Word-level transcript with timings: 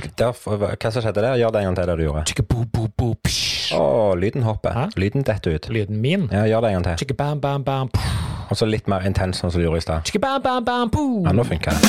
Der, 0.00 0.32
hva 0.32 0.90
som 0.92 1.02
skjedde 1.04 1.20
der? 1.24 1.36
Gjør 1.40 1.52
det 1.54 1.60
en 1.60 1.66
gang 1.70 1.76
til, 1.76 1.86
det 1.90 1.96
du 1.98 2.04
gjorde. 2.06 2.22
Å, 3.76 3.82
lyden 4.18 4.42
hopper. 4.46 4.72
Hæ? 4.76 4.84
Lyden 5.00 5.24
detter 5.28 5.56
ut. 5.56 5.68
Lyden 5.72 6.00
min. 6.02 6.28
Ja, 6.32 6.44
gjør 6.48 6.64
det 6.64 6.70
en 6.74 6.82
gang 6.82 6.98
til. 7.00 7.14
Bam 7.18 7.40
bam 7.42 7.64
bam. 7.66 7.90
Og 8.50 8.56
så 8.58 8.66
litt 8.66 8.88
mer 8.90 9.04
intens, 9.06 9.38
sånn 9.42 9.52
som 9.52 9.60
du 9.60 9.66
gjorde 9.68 9.82
i 9.82 9.86
stad. 9.86 10.14
Bam 10.20 10.42
bam 10.42 10.64
bam. 10.64 10.90
Ja, 11.26 11.34
nå 11.36 11.44
funker 11.46 11.76
det. 11.76 11.80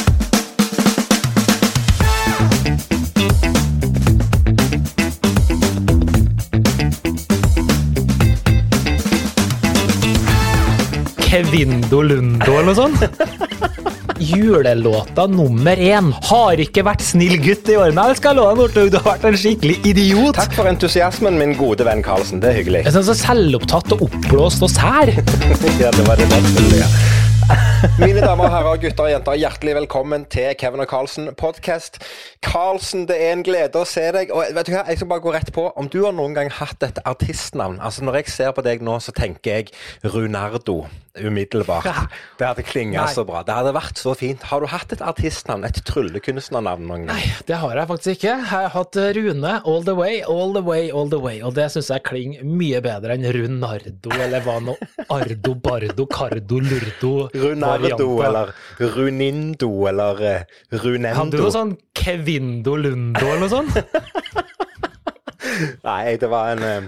Kevindo 11.32 12.02
Lundo 12.04 12.57
eller 12.59 12.73
noe 12.73 12.75
sånt. 12.75 13.78
Julelåta 14.21 15.25
nummer 15.27 15.79
én. 15.81 16.11
Har 16.29 16.61
ikke 16.61 16.83
vært 16.85 17.01
snill 17.05 17.39
gutt 17.41 17.70
i 17.71 17.77
årene. 17.81 18.03
Jeg 18.12 18.20
skal 18.21 18.38
love 18.38 18.67
deg, 18.70 18.91
du 18.93 18.99
har 18.99 19.16
vært 19.16 19.25
en 19.31 19.39
skikkelig 19.41 19.79
idiot. 19.89 20.38
Takk 20.38 20.53
for 20.59 20.70
entusiasmen, 20.70 21.39
min 21.41 21.55
gode 21.57 21.88
venn 21.88 22.05
Karlsen. 22.05 22.43
Det 22.43 22.52
er 22.52 22.59
hyggelig. 22.62 22.84
Jeg 22.85 22.93
er 22.93 22.98
sånn 22.99 23.09
så 23.09 23.17
selvopptatt 23.23 23.98
og 23.98 24.05
oppblåst 24.09 24.67
og 24.67 24.73
sær. 24.73 25.13
Ja, 25.81 25.89
det 25.95 26.03
var 26.05 26.20
det 26.20 26.27
ja. 26.77 26.88
Mine 27.98 28.21
damer 28.21 28.45
og 28.45 28.53
herrer, 28.53 28.77
gutter 28.84 29.07
og 29.07 29.12
jenter, 29.12 29.38
hjertelig 29.41 29.73
velkommen 29.79 30.27
til 30.31 30.53
Kevin 30.59 30.84
og 30.84 30.90
Carlsen 30.91 31.31
Carlsen, 32.41 33.05
det 33.09 33.18
er 33.22 33.36
en 33.36 33.44
glede 33.45 33.77
å 33.77 33.86
se 33.88 34.04
deg. 34.16 34.31
Og 34.34 34.41
vet 34.55 34.68
du 34.68 34.73
hva, 34.73 34.82
jeg 34.90 34.98
skal 34.99 35.12
bare 35.12 35.23
gå 35.23 35.34
rett 35.36 35.52
på. 35.54 35.68
Om 35.77 35.90
du 35.94 35.99
har 36.05 36.16
noen 36.18 36.34
gang 36.38 36.49
hatt 36.58 36.82
et 36.84 36.98
artistnavn 37.05 37.77
Altså, 37.82 38.04
når 38.08 38.22
jeg 38.22 38.34
ser 38.34 38.52
på 38.58 38.66
deg 38.66 38.82
nå, 38.86 38.98
så 39.04 39.13
tenker 39.16 39.62
jeg 39.62 39.72
Runardo 40.04 40.82
umiddelbart. 41.20 41.84
Det 42.40 42.46
hadde 42.48 42.63
klinga 42.63 43.04
så 43.12 43.26
bra. 43.27 43.41
Det 43.44 43.54
hadde 43.55 43.73
vært 43.76 43.99
så 43.99 44.13
fint. 44.18 44.44
Har 44.48 44.63
du 44.63 44.70
hatt 44.72 44.94
et 44.96 45.02
artistnavn, 45.04 45.66
et 45.68 45.82
tryllekunstnernavn 45.88 46.85
noen 46.88 47.05
gang? 47.09 47.18
Nei, 47.20 47.34
det 47.49 47.58
har 47.59 47.76
jeg 47.76 47.90
faktisk 47.90 48.13
ikke. 48.16 48.30
Jeg 48.32 48.48
har 48.52 48.70
hatt 48.76 48.99
Rune 49.18 49.54
all 49.68 49.84
the 49.87 49.96
way, 49.98 50.21
all 50.24 50.55
the 50.55 50.63
way, 50.63 50.87
all 50.90 51.12
the 51.12 51.20
way. 51.21 51.41
Og 51.46 51.55
det 51.58 51.68
syns 51.74 51.91
jeg 51.91 52.05
klinger 52.08 52.48
mye 52.48 52.80
bedre 52.84 53.18
enn 53.18 53.27
Runardo, 53.35 54.13
eller 54.18 54.46
hva 54.46 54.58
nå? 54.63 54.77
Ardo, 55.18 55.55
Bardo, 55.68 56.08
Cardo, 56.12 56.62
Lurdo. 56.63 57.13
Runardo 57.35 58.08
varianter. 58.15 58.26
eller 58.30 58.96
Runindo 58.96 59.71
eller 59.91 60.24
eh, 60.30 60.58
Runendo. 60.80 61.18
Hadde 61.20 61.37
du 61.37 61.43
noe 61.43 61.54
sånn 61.54 61.76
Kevindo 62.32 62.77
Lundo 62.79 63.27
eller 63.27 63.41
noe 63.43 63.51
sånt? 63.51 63.76
Nei, 65.88 66.13
det 66.16 66.29
var 66.31 66.53
en 66.53 66.63
eh, 66.63 66.85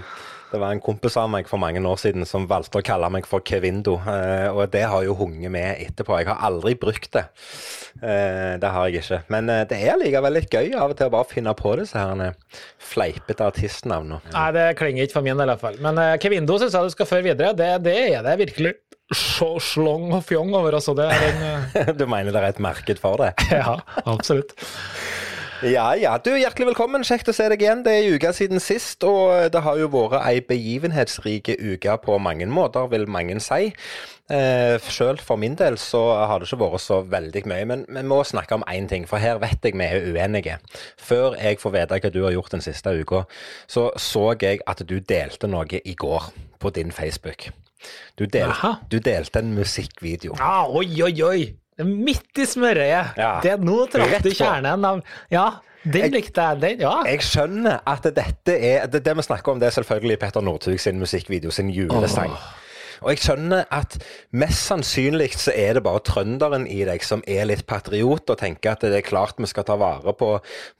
det 0.54 0.60
var 0.62 0.70
en 0.70 0.80
kompis 0.80 1.16
av 1.18 1.26
meg 1.32 1.48
for 1.50 1.58
mange 1.58 1.82
år 1.82 1.98
siden 1.98 2.24
som 2.30 2.46
valgte 2.48 2.78
å 2.78 2.84
kalle 2.86 3.08
meg 3.10 3.26
for 3.26 3.42
Kevindo, 3.44 3.96
eh, 4.08 4.46
og 4.54 4.70
det 4.72 4.84
har 4.86 5.02
jo 5.04 5.16
hunget 5.18 5.50
med 5.52 5.82
etterpå. 5.82 6.14
Jeg 6.20 6.30
har 6.30 6.44
aldri 6.46 6.76
brukt 6.78 7.10
det. 7.16 7.24
Eh, 7.98 8.54
det 8.62 8.70
har 8.70 8.88
jeg 8.88 9.02
ikke. 9.02 9.18
Men 9.34 9.50
det 9.68 9.80
er 9.82 9.98
likevel 10.00 10.38
litt 10.38 10.54
gøy 10.54 10.72
av 10.78 10.94
og 10.94 10.96
til 11.00 11.10
å 11.10 11.14
bare 11.16 11.28
finne 11.28 11.56
på 11.58 11.74
disse 11.82 11.98
her 11.98 12.38
fleipete 12.78 13.50
artistnavnene. 13.50 14.22
Nei, 14.32 14.48
det 14.56 14.68
klinger 14.80 15.04
ikke 15.04 15.18
for 15.18 15.26
min 15.28 15.42
del, 15.42 15.50
i 15.50 15.56
hvert 15.56 15.66
fall. 15.66 15.80
Men 15.84 16.00
Kevindo 16.22 16.56
syns 16.62 16.78
jeg 16.78 16.88
du 16.88 16.96
skal 16.96 17.10
føre 17.10 17.28
videre. 17.28 17.52
Det, 17.58 17.72
det 17.84 17.98
er 18.14 18.24
det 18.24 18.38
virkelig. 18.46 18.76
Så 19.12 19.58
slong 19.60 20.08
og 20.16 20.22
fjong 20.24 20.54
over, 20.56 20.78
altså. 20.78 20.94
Det 20.96 21.10
er 21.12 21.26
en 21.28 21.96
Du 22.00 22.06
mener 22.08 22.32
det 22.32 22.40
er 22.40 22.54
et 22.54 22.62
marked 22.62 23.02
for 23.02 23.20
det? 23.20 23.34
Ja, 23.52 23.76
absolutt. 24.06 24.56
Ja, 25.64 25.94
ja. 25.96 26.18
Du, 26.20 26.28
Hjertelig 26.36 26.66
velkommen. 26.74 27.04
Kjekt 27.08 27.30
å 27.30 27.32
se 27.32 27.46
deg 27.48 27.62
igjen. 27.62 27.80
Det 27.86 27.92
er 27.94 28.02
en 28.04 28.18
uke 28.18 28.32
siden 28.36 28.60
sist, 28.60 29.00
og 29.08 29.46
det 29.54 29.62
har 29.64 29.78
jo 29.80 29.86
vært 29.88 30.18
ei 30.20 30.42
begivenhetsrike 30.44 31.54
uke 31.56 31.94
på 32.04 32.18
mange 32.20 32.44
måter, 32.52 32.84
vil 32.92 33.06
mange 33.08 33.38
si. 33.40 33.70
Eh, 34.28 34.76
Sjøl 34.92 35.22
for 35.24 35.40
min 35.40 35.56
del 35.56 35.78
så 35.80 36.02
har 36.28 36.42
det 36.42 36.50
ikke 36.50 36.60
vært 36.66 36.84
så 36.84 37.00
veldig 37.08 37.44
mye, 37.48 37.70
men 37.70 37.86
vi 37.88 38.04
må 38.04 38.20
snakke 38.28 38.58
om 38.58 38.66
én 38.68 38.90
ting, 38.92 39.08
for 39.08 39.22
her 39.24 39.40
vet 39.40 39.64
jeg 39.64 39.78
vi 39.80 39.88
er 39.88 40.04
uenige. 40.12 40.58
Før 41.00 41.40
jeg 41.40 41.62
får 41.64 41.76
vite 41.78 42.02
hva 42.02 42.12
du 42.12 42.22
har 42.26 42.36
gjort 42.36 42.58
den 42.58 42.68
siste 42.68 42.92
uka, 43.00 43.24
så 43.64 43.88
så 43.96 44.34
jeg 44.36 44.60
at 44.68 44.84
du 44.84 44.98
delte 45.00 45.48
noe 45.48 45.80
i 45.80 45.96
går 45.96 46.28
på 46.60 46.76
din 46.76 46.92
Facebook. 46.92 47.48
Du, 48.20 48.26
del, 48.28 48.52
du 48.92 49.00
delte 49.00 49.40
en 49.40 49.56
musikkvideo. 49.56 50.36
Ja, 50.36 50.66
oi, 50.68 50.88
oi, 51.08 51.14
oi! 51.24 51.44
Midt 51.82 52.38
i 52.38 52.46
smørøyet. 52.46 53.16
Ja. 53.18 53.36
Det, 53.42 53.56
nå 53.64 53.84
traff 53.90 54.20
du 54.22 54.30
kjernen 54.30 54.84
av 54.86 55.00
Ja, 55.32 55.48
den 55.84 56.12
likte 56.14 56.48
jeg. 56.48 56.60
Den, 56.62 56.84
ja. 56.86 56.96
Jeg 57.08 57.24
skjønner 57.26 57.80
at 57.86 58.06
dette 58.06 58.54
er 58.54 58.86
Det, 58.90 59.02
det 59.04 59.16
vi 59.18 59.24
snakker 59.26 59.52
om, 59.52 59.62
det 59.62 59.68
er 59.68 59.78
selvfølgelig 59.80 60.20
Petter 60.22 60.44
Northug 60.44 60.78
sin 60.80 61.00
musikkvideo, 61.02 61.50
sin 61.50 61.72
julesang. 61.74 62.32
Og 63.04 63.10
jeg 63.12 63.20
skjønner 63.20 63.66
at 63.74 63.98
mest 64.32 64.64
sannsynlig 64.68 65.34
så 65.36 65.52
er 65.52 65.76
det 65.76 65.82
bare 65.84 66.00
trønderen 66.06 66.64
i 66.70 66.78
deg 66.88 67.02
som 67.04 67.24
er 67.28 67.44
litt 67.50 67.66
patriot 67.68 68.30
og 68.32 68.38
tenker 68.40 68.72
at 68.72 68.86
det 68.86 68.96
er 68.96 69.04
klart 69.04 69.40
vi 69.42 69.50
skal 69.50 69.66
ta 69.68 69.76
vare 69.80 70.14
på, 70.16 70.30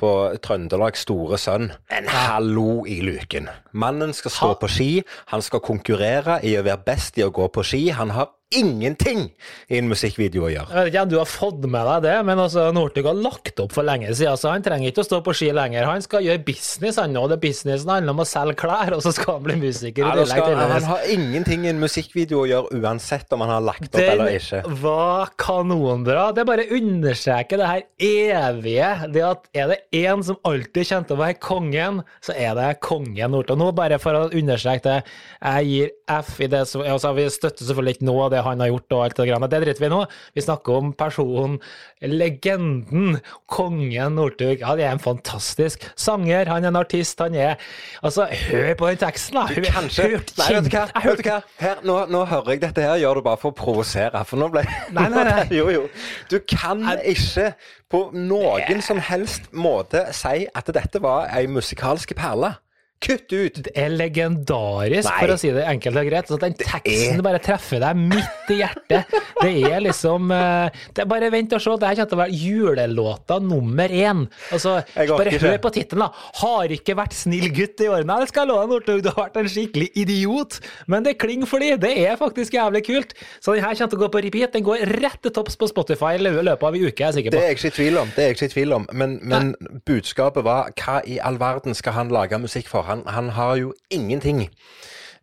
på 0.01 0.13
Trøndelags 0.45 1.05
store 1.05 1.37
sønn. 1.43 1.69
En 1.93 2.09
hallo 2.09 2.85
i 2.89 3.01
luken. 3.05 3.51
Mannen 3.73 4.15
skal 4.17 4.33
stå 4.33 4.53
på 4.63 4.71
ski, 4.73 4.89
han 5.35 5.45
skal 5.45 5.65
konkurrere 5.65 6.39
i 6.47 6.55
å 6.57 6.65
være 6.65 6.87
best 6.87 7.21
i 7.21 7.27
å 7.27 7.33
gå 7.35 7.51
på 7.53 7.67
ski. 7.67 7.83
Han 7.99 8.15
har 8.17 8.33
ingenting 8.59 9.27
i 9.69 9.79
en 9.81 9.89
musikkvideo 9.91 10.47
å 10.47 10.53
gjøre. 10.53 10.69
Jeg 10.71 10.87
vet 10.87 10.93
ikke 10.95 11.03
om 11.07 11.13
du 11.13 11.19
har 11.21 11.31
fått 11.31 11.65
med 11.65 11.89
deg 11.91 12.05
det, 12.07 12.15
men 12.29 12.43
altså, 12.45 12.67
Northug 12.75 13.09
har 13.11 13.19
lagt 13.19 13.61
opp 13.63 13.75
for 13.75 13.87
lenge 13.87 14.11
siden, 14.15 14.39
så 14.41 14.53
han 14.55 14.65
trenger 14.65 14.91
ikke 14.93 15.05
å 15.05 15.09
stå 15.09 15.21
på 15.27 15.35
ski 15.37 15.51
lenger. 15.57 15.87
Han 15.89 16.05
skal 16.05 16.25
gjøre 16.27 16.43
business, 16.47 16.99
han 17.01 17.15
nå. 17.15 17.25
Det 17.33 17.39
businessen 17.43 17.91
handler 17.93 18.15
om 18.17 18.23
å 18.25 18.29
selge 18.29 18.57
klær, 18.65 18.95
og 18.97 19.03
så 19.05 19.13
skal 19.17 19.39
han 19.39 19.47
bli 19.49 19.59
musiker 19.63 20.05
Ja, 20.07 20.27
skal, 20.29 20.55
han 20.59 20.89
har 20.89 21.07
ingenting 21.11 21.67
i 21.67 21.73
en 21.73 21.81
musikkvideo 21.83 22.45
å 22.45 22.49
gjøre 22.51 22.81
uansett 22.81 23.33
om 23.35 23.45
han 23.45 23.55
har 23.57 23.65
lagt 23.65 23.89
opp 23.91 23.99
Den 24.01 24.13
eller 24.17 24.39
ikke. 24.39 24.63
var 24.83 25.33
kanonbra. 25.41 26.29
Det 26.37 26.47
bare 26.49 26.67
understreker 26.79 27.61
det 27.61 27.71
her 27.71 27.85
evige 28.05 28.91
Det 29.15 29.25
at 29.27 29.49
er 29.55 29.73
det 29.73 29.79
én 30.05 30.23
som 30.27 30.39
alltid 30.47 30.89
kommer 30.89 31.09
til 31.09 31.17
å 31.17 31.21
være 31.21 31.39
kongen, 31.43 32.01
så 32.25 32.37
er 32.37 32.55
det 32.59 32.69
kongen 32.85 33.35
Northug. 33.35 33.59
Nå 33.61 33.71
bare 33.77 33.99
for 34.03 34.17
å 34.19 34.29
understreke 34.31 34.85
det, 34.85 34.99
jeg 35.41 35.71
gir 35.71 35.93
F 36.15 36.35
i 36.45 36.49
det 36.53 36.65
som 36.69 36.83
altså, 36.85 37.15
Vi 37.17 37.25
støtter 37.33 37.65
selvfølgelig 37.65 37.97
ikke 37.99 38.09
noe 38.09 38.27
av 38.27 38.33
det 38.35 38.44
han 38.45 38.61
har 38.63 38.71
gjort, 38.73 38.93
og 38.97 39.05
alt 39.07 39.17
det 39.19 39.27
greiene. 39.29 39.49
Det 39.51 39.61
driter 39.65 39.83
vi 39.85 39.89
i 39.91 39.93
nå. 39.95 40.01
Vi 40.37 40.45
snakker 40.45 40.79
om 40.79 40.93
personen, 40.99 41.59
legenden, 42.05 43.19
kongen 43.51 44.15
Northug. 44.19 44.61
Ja, 44.63 44.75
det 44.79 44.85
er 44.87 44.93
en 44.97 45.03
fantastisk 45.03 45.87
sanger. 45.99 46.49
Han 46.53 46.65
er 46.65 46.73
en 46.73 46.79
artist. 46.81 47.19
Han 47.25 47.35
er 47.35 47.57
Altså, 48.05 48.27
hør 48.51 48.75
på 48.79 48.89
den 48.91 49.01
teksten, 49.01 49.35
da! 49.39 49.47
Hør- 49.49 49.71
Kanskje 49.75 50.03
hør- 50.03 50.25
Nei, 50.39 50.49
vet 50.55 50.65
du 50.71 50.77
hva? 50.77 50.85
Vet 51.05 51.23
du 51.23 51.29
hva? 51.29 51.39
Her, 51.61 51.77
nå, 51.85 51.99
nå 52.13 52.25
hører 52.29 52.51
jeg 52.55 52.61
dette 52.65 52.83
her 52.85 52.99
gjør 53.01 53.15
du 53.21 53.23
bare 53.27 53.41
for 53.41 53.53
å 53.53 53.57
provosere. 53.57 54.25
For 54.29 54.37
nå 54.41 54.51
ble 54.53 54.65
Nei, 54.93 55.09
nei, 55.09 55.25
nei. 55.31 55.47
Jo, 55.55 55.69
jo. 55.73 55.87
Du 56.31 56.39
kan 56.41 56.83
ikke 57.05 57.55
på 57.91 58.05
noen 58.17 58.83
som 58.83 58.99
helst 58.99 59.51
måte 59.55 60.07
si 60.17 60.47
at 60.55 60.67
dette 60.75 61.01
var 61.03 61.29
ei 61.35 61.47
musikalsk 61.47 62.15
perle. 62.19 62.55
Kutt 63.05 63.33
ut! 63.37 63.59
Det 63.67 63.73
er 63.77 63.91
legendarisk, 63.93 65.09
Nei. 65.11 65.19
for 65.21 65.33
å 65.35 65.37
si 65.41 65.51
det 65.53 65.65
enkelt 65.69 65.99
og 66.01 66.07
greit. 66.09 66.31
Så 66.31 66.39
den 66.41 66.55
teksten 66.57 67.21
bare 67.25 67.41
treffer 67.45 67.83
deg 67.83 67.99
midt 68.01 68.53
i 68.55 68.59
hjertet. 68.63 69.13
Det 69.43 69.51
er 69.69 69.83
liksom 69.85 70.31
eh, 70.33 70.79
det 70.97 71.05
er 71.05 71.09
Bare 71.11 71.29
vent 71.35 71.53
og 71.53 71.61
se, 71.61 71.75
det 71.83 71.91
her 71.91 71.99
kommer 71.99 72.11
til 72.11 72.17
å 72.17 72.23
være 72.23 72.39
julelåta 72.41 73.39
nummer 73.45 73.93
én. 73.93 74.25
Altså, 74.55 74.79
bare 74.97 75.35
hør 75.37 75.59
på 75.63 75.73
tittelen, 75.77 76.07
da. 76.07 76.31
'Har 76.41 76.73
ikke 76.79 76.97
vært 76.97 77.15
snill 77.17 77.51
gutt 77.55 77.83
i 77.85 77.91
årene'. 77.93 78.17
Det 78.25 78.31
skal 78.33 78.47
jeg 78.47 78.53
love 78.55 78.81
deg, 78.87 79.03
du 79.05 79.11
har 79.13 79.29
vært 79.29 79.37
en 79.43 79.51
skikkelig 79.53 79.91
idiot. 80.01 80.59
Men 80.89 81.05
det 81.05 81.19
klinger 81.21 81.47
for 81.51 81.61
de. 81.61 81.75
Det 81.85 81.93
er 82.09 82.17
faktisk 82.21 82.57
jævlig 82.57 82.85
kult. 82.89 83.13
Så 83.41 83.55
den 83.55 83.65
her 83.65 83.75
kommer 83.77 83.93
til 83.93 84.01
å 84.01 84.03
gå 84.07 84.11
på 84.17 84.25
repeat. 84.25 84.53
Den 84.57 84.65
går 84.65 84.87
rett 85.03 85.21
til 85.23 85.35
topps 85.35 85.57
på 85.61 85.69
Spotify 85.69 86.15
i 86.17 86.23
løpet 86.25 86.63
av 86.65 86.75
en 86.75 86.87
uke, 86.89 86.97
jeg 87.05 87.09
er 87.09 87.17
sikker 87.19 87.31
Det 87.35 87.39
på. 87.39 87.45
er 87.45 87.53
jeg 87.53 87.59
ikke 87.61 87.73
i 87.73 87.77
tvil 87.79 87.99
om. 88.01 88.09
det 88.17 88.25
er 88.25 88.29
jeg 88.33 88.37
ikke 88.39 88.49
i 88.49 88.55
tvil 88.57 88.73
om. 88.81 88.89
Men, 88.93 89.19
men 89.23 89.53
budskapet 89.87 90.45
var 90.47 90.73
hva 90.81 90.99
i 91.05 91.19
all 91.21 91.39
verden 91.41 91.75
skal 91.77 91.93
han 91.99 92.09
lage 92.15 92.39
musikk 92.41 92.69
for? 92.73 92.94
Han, 92.95 93.05
han 93.11 93.31
har 93.37 93.59
jo 93.61 93.75
ingenting 93.93 94.47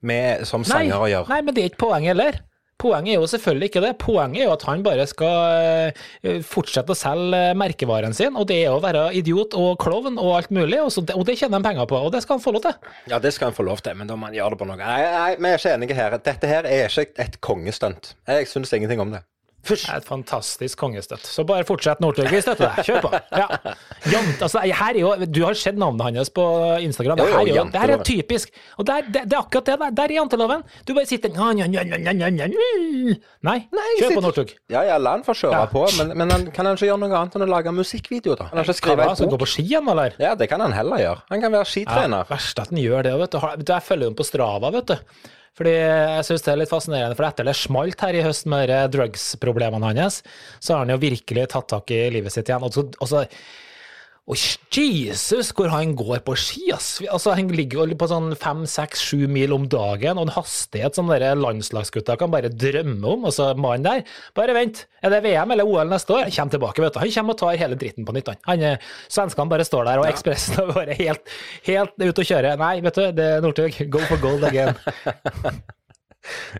med 0.06 0.48
som 0.50 0.64
Nei, 0.66 0.72
sanger 0.72 1.04
å 1.04 1.10
gjøre. 1.12 1.30
nei, 1.32 1.42
men 1.46 1.56
det 1.56 1.64
er 1.66 1.70
ikke 1.74 1.86
poenget 1.88 2.16
heller. 2.16 2.40
Poenget 2.82 3.14
er 3.14 3.20
jo 3.22 3.28
selvfølgelig 3.30 3.68
ikke 3.70 3.82
det. 3.84 3.90
Poenget 4.02 4.42
er 4.42 4.48
jo 4.48 4.54
at 4.56 4.64
han 4.66 4.82
bare 4.82 5.04
skal 5.06 5.92
eh, 6.26 6.40
fortsette 6.42 6.96
å 6.96 6.98
selge 6.98 7.38
eh, 7.52 7.58
merkevaren 7.62 8.16
sin, 8.18 8.34
og 8.34 8.48
det 8.50 8.58
er 8.64 8.74
å 8.74 8.80
være 8.82 9.04
idiot 9.20 9.54
og 9.54 9.76
klovn 9.84 10.18
og 10.18 10.32
alt 10.40 10.50
mulig, 10.50 10.80
og, 10.82 10.90
så, 10.90 11.04
og 11.14 11.22
det 11.30 11.36
tjener 11.38 11.60
han 11.60 11.68
penger 11.68 11.86
på, 11.92 12.00
og 12.02 12.10
det 12.16 12.24
skal 12.26 12.40
han 12.40 12.42
få 12.48 12.56
lov 12.58 12.66
til. 12.66 12.90
Ja, 13.14 13.20
det 13.22 13.36
skal 13.36 13.52
han 13.52 13.58
få 13.60 13.68
lov 13.68 13.84
til, 13.86 13.94
men 14.00 14.10
da 14.10 14.18
må 14.18 14.32
han 14.32 14.38
gjøre 14.40 14.56
det 14.56 14.62
på 14.64 14.70
noe. 14.72 14.80
Nei, 14.82 14.98
nei, 15.14 15.30
vi 15.38 15.52
er 15.52 15.62
ikke 15.62 15.76
enige 15.78 16.00
her. 16.00 16.18
Dette 16.32 16.50
her 16.50 16.70
er 16.72 16.90
ikke 16.90 17.22
et 17.22 17.38
kongestunt. 17.46 18.16
Jeg 18.34 18.50
syns 18.50 18.74
ingenting 18.74 19.06
om 19.06 19.14
det. 19.14 19.22
Det 19.62 19.78
er 19.86 20.00
et 20.00 20.08
fantastisk 20.08 20.80
kongestøtt. 20.82 21.26
Så 21.28 21.44
bare 21.46 21.64
fortsett, 21.68 22.00
Northug. 22.02 22.26
Vi 22.34 22.40
støtter 22.42 22.72
deg. 22.72 22.86
Kjør 22.88 23.04
på. 23.06 23.12
Ja. 23.38 23.48
Jant, 24.10 24.42
altså, 24.42 24.64
her 24.66 24.96
er 24.96 25.00
jo, 25.00 25.12
du 25.30 25.42
har 25.46 25.58
sett 25.60 25.78
navnet 25.78 26.18
hans 26.18 26.32
på 26.34 26.46
Instagram. 26.82 27.20
Det 27.22 27.28
her 27.30 27.40
er, 27.44 27.52
jo, 27.52 27.66
det 27.74 27.82
her 27.84 27.94
er 27.94 28.04
typisk. 28.08 28.50
Og 28.82 28.88
det 28.90 28.96
er, 28.96 29.10
det, 29.14 29.24
det 29.30 29.38
er 29.38 29.42
akkurat 29.44 29.70
det 29.70 29.76
der. 29.84 29.94
Der 30.00 30.04
er 30.10 30.16
janteloven. 30.18 30.64
Du 30.88 30.94
bare 30.98 31.06
sitter 31.10 31.30
Nei, 33.76 33.86
kjør 34.00 34.16
på, 34.18 34.24
Northug. 34.26 34.54
Ja, 34.74 34.82
ja, 34.88 34.98
la 35.02 35.14
han 35.18 35.26
få 35.28 35.36
kjøre 35.38 35.60
Ja. 35.62 35.68
på, 35.70 35.84
men, 36.00 36.16
men 36.18 36.34
han, 36.34 36.48
kan 36.56 36.66
han 36.70 36.78
ikke 36.80 36.90
gjøre 36.90 37.02
noe 37.04 37.20
annet 37.22 37.38
enn 37.38 37.46
å 37.46 37.50
lage 37.52 37.74
musikkvideo, 37.76 38.36
da? 38.40 38.50
Han 38.52 38.62
han 38.62 38.66
ikke 38.68 38.78
skrevet 38.82 39.04
Hva, 39.04 39.12
bok. 39.14 39.20
Skal 39.22 39.32
gå 39.36 39.40
på 39.44 39.50
ski 39.54 39.68
han, 39.76 39.92
eller? 39.94 40.18
Ja, 40.22 40.34
det 40.40 40.50
kan 40.52 40.64
han 40.64 40.74
heller 40.76 41.02
gjøre. 41.02 41.22
Han 41.30 41.46
kan 41.46 41.54
være 41.54 41.66
Ja, 41.68 41.70
skitrener. 41.76 42.26
verst 42.30 42.60
at 42.66 42.74
han 42.74 42.82
gjør 42.82 43.06
det. 43.08 43.14
Vet 43.22 43.38
du. 43.38 43.40
Jeg 43.74 43.86
følger 43.86 44.10
ham 44.12 44.18
på 44.18 44.26
Strava, 44.28 44.74
vet 44.74 44.94
du. 44.94 44.98
Fordi 45.60 45.74
jeg 45.76 46.26
syns 46.28 46.46
det 46.46 46.52
er 46.54 46.60
litt 46.62 46.72
fascinerende, 46.72 47.16
for 47.20 47.28
etter 47.28 47.48
det 47.48 47.58
smalt 47.60 48.04
her 48.06 48.16
i 48.16 48.24
høst 48.24 48.48
med 48.50 48.72
drugs-problemene 48.94 49.92
hans, 49.92 50.22
så 50.64 50.78
har 50.78 50.86
han 50.86 50.94
jo 50.94 51.02
virkelig 51.02 51.50
tatt 51.52 51.68
tak 51.74 51.92
i 51.92 52.06
livet 52.14 52.32
sitt 52.34 52.48
igjen. 52.48 52.64
Og 52.64 53.04
så, 53.10 53.26
og 54.32 54.40
Jesus, 54.72 55.50
hvor 55.58 55.68
han 55.74 55.90
går 56.00 56.22
på 56.24 56.34
ski, 56.40 56.70
ass! 56.72 57.02
Altså, 57.04 57.34
han 57.36 57.50
ligger 57.52 57.84
jo 57.92 57.98
på 58.00 58.08
sånn 58.08 58.30
fem, 58.40 58.62
seks, 58.70 59.02
sju 59.10 59.26
mil 59.28 59.52
om 59.52 59.66
dagen, 59.68 60.16
og 60.22 60.30
en 60.30 60.34
hastighet 60.38 60.96
som 60.96 61.10
dere 61.12 61.34
landslagsgutta 61.36 62.16
kan 62.22 62.32
bare 62.32 62.48
drømme 62.48 63.04
om. 63.12 63.26
Og 63.28 63.36
så 63.36 63.50
mannen 63.60 63.84
der, 63.84 64.06
bare 64.38 64.56
vent, 64.56 64.86
er 65.04 65.12
det 65.12 65.20
VM 65.26 65.52
eller 65.52 65.68
OL 65.68 65.92
neste 65.92 66.16
år? 66.16 66.30
Han 66.30 66.36
kommer 66.38 66.56
tilbake, 66.56 66.86
vet 66.86 66.96
du. 66.96 67.02
Han 67.04 67.14
kommer 67.18 67.36
og 67.36 67.42
tar 67.44 67.60
hele 67.60 67.80
dritten 67.84 68.08
på 68.08 68.16
nytt, 68.16 68.32
han. 68.32 68.40
han 68.48 68.66
er- 68.72 68.90
Svenskene 69.12 69.52
bare 69.52 69.68
står 69.68 69.90
der, 69.92 70.00
og 70.00 70.08
Ekspressen 70.08 70.64
er 70.64 70.72
bare 70.80 70.96
helt, 71.04 71.36
helt 71.68 72.00
ute 72.00 72.24
å 72.24 72.30
kjøre. 72.32 72.56
Nei, 72.64 72.74
vet 72.88 73.02
du, 73.02 73.06
det 73.20 73.28
er 73.36 73.44
Northug, 73.44 73.82
go 73.92 74.00
for 74.08 74.24
gold 74.24 74.48
again. 74.48 74.74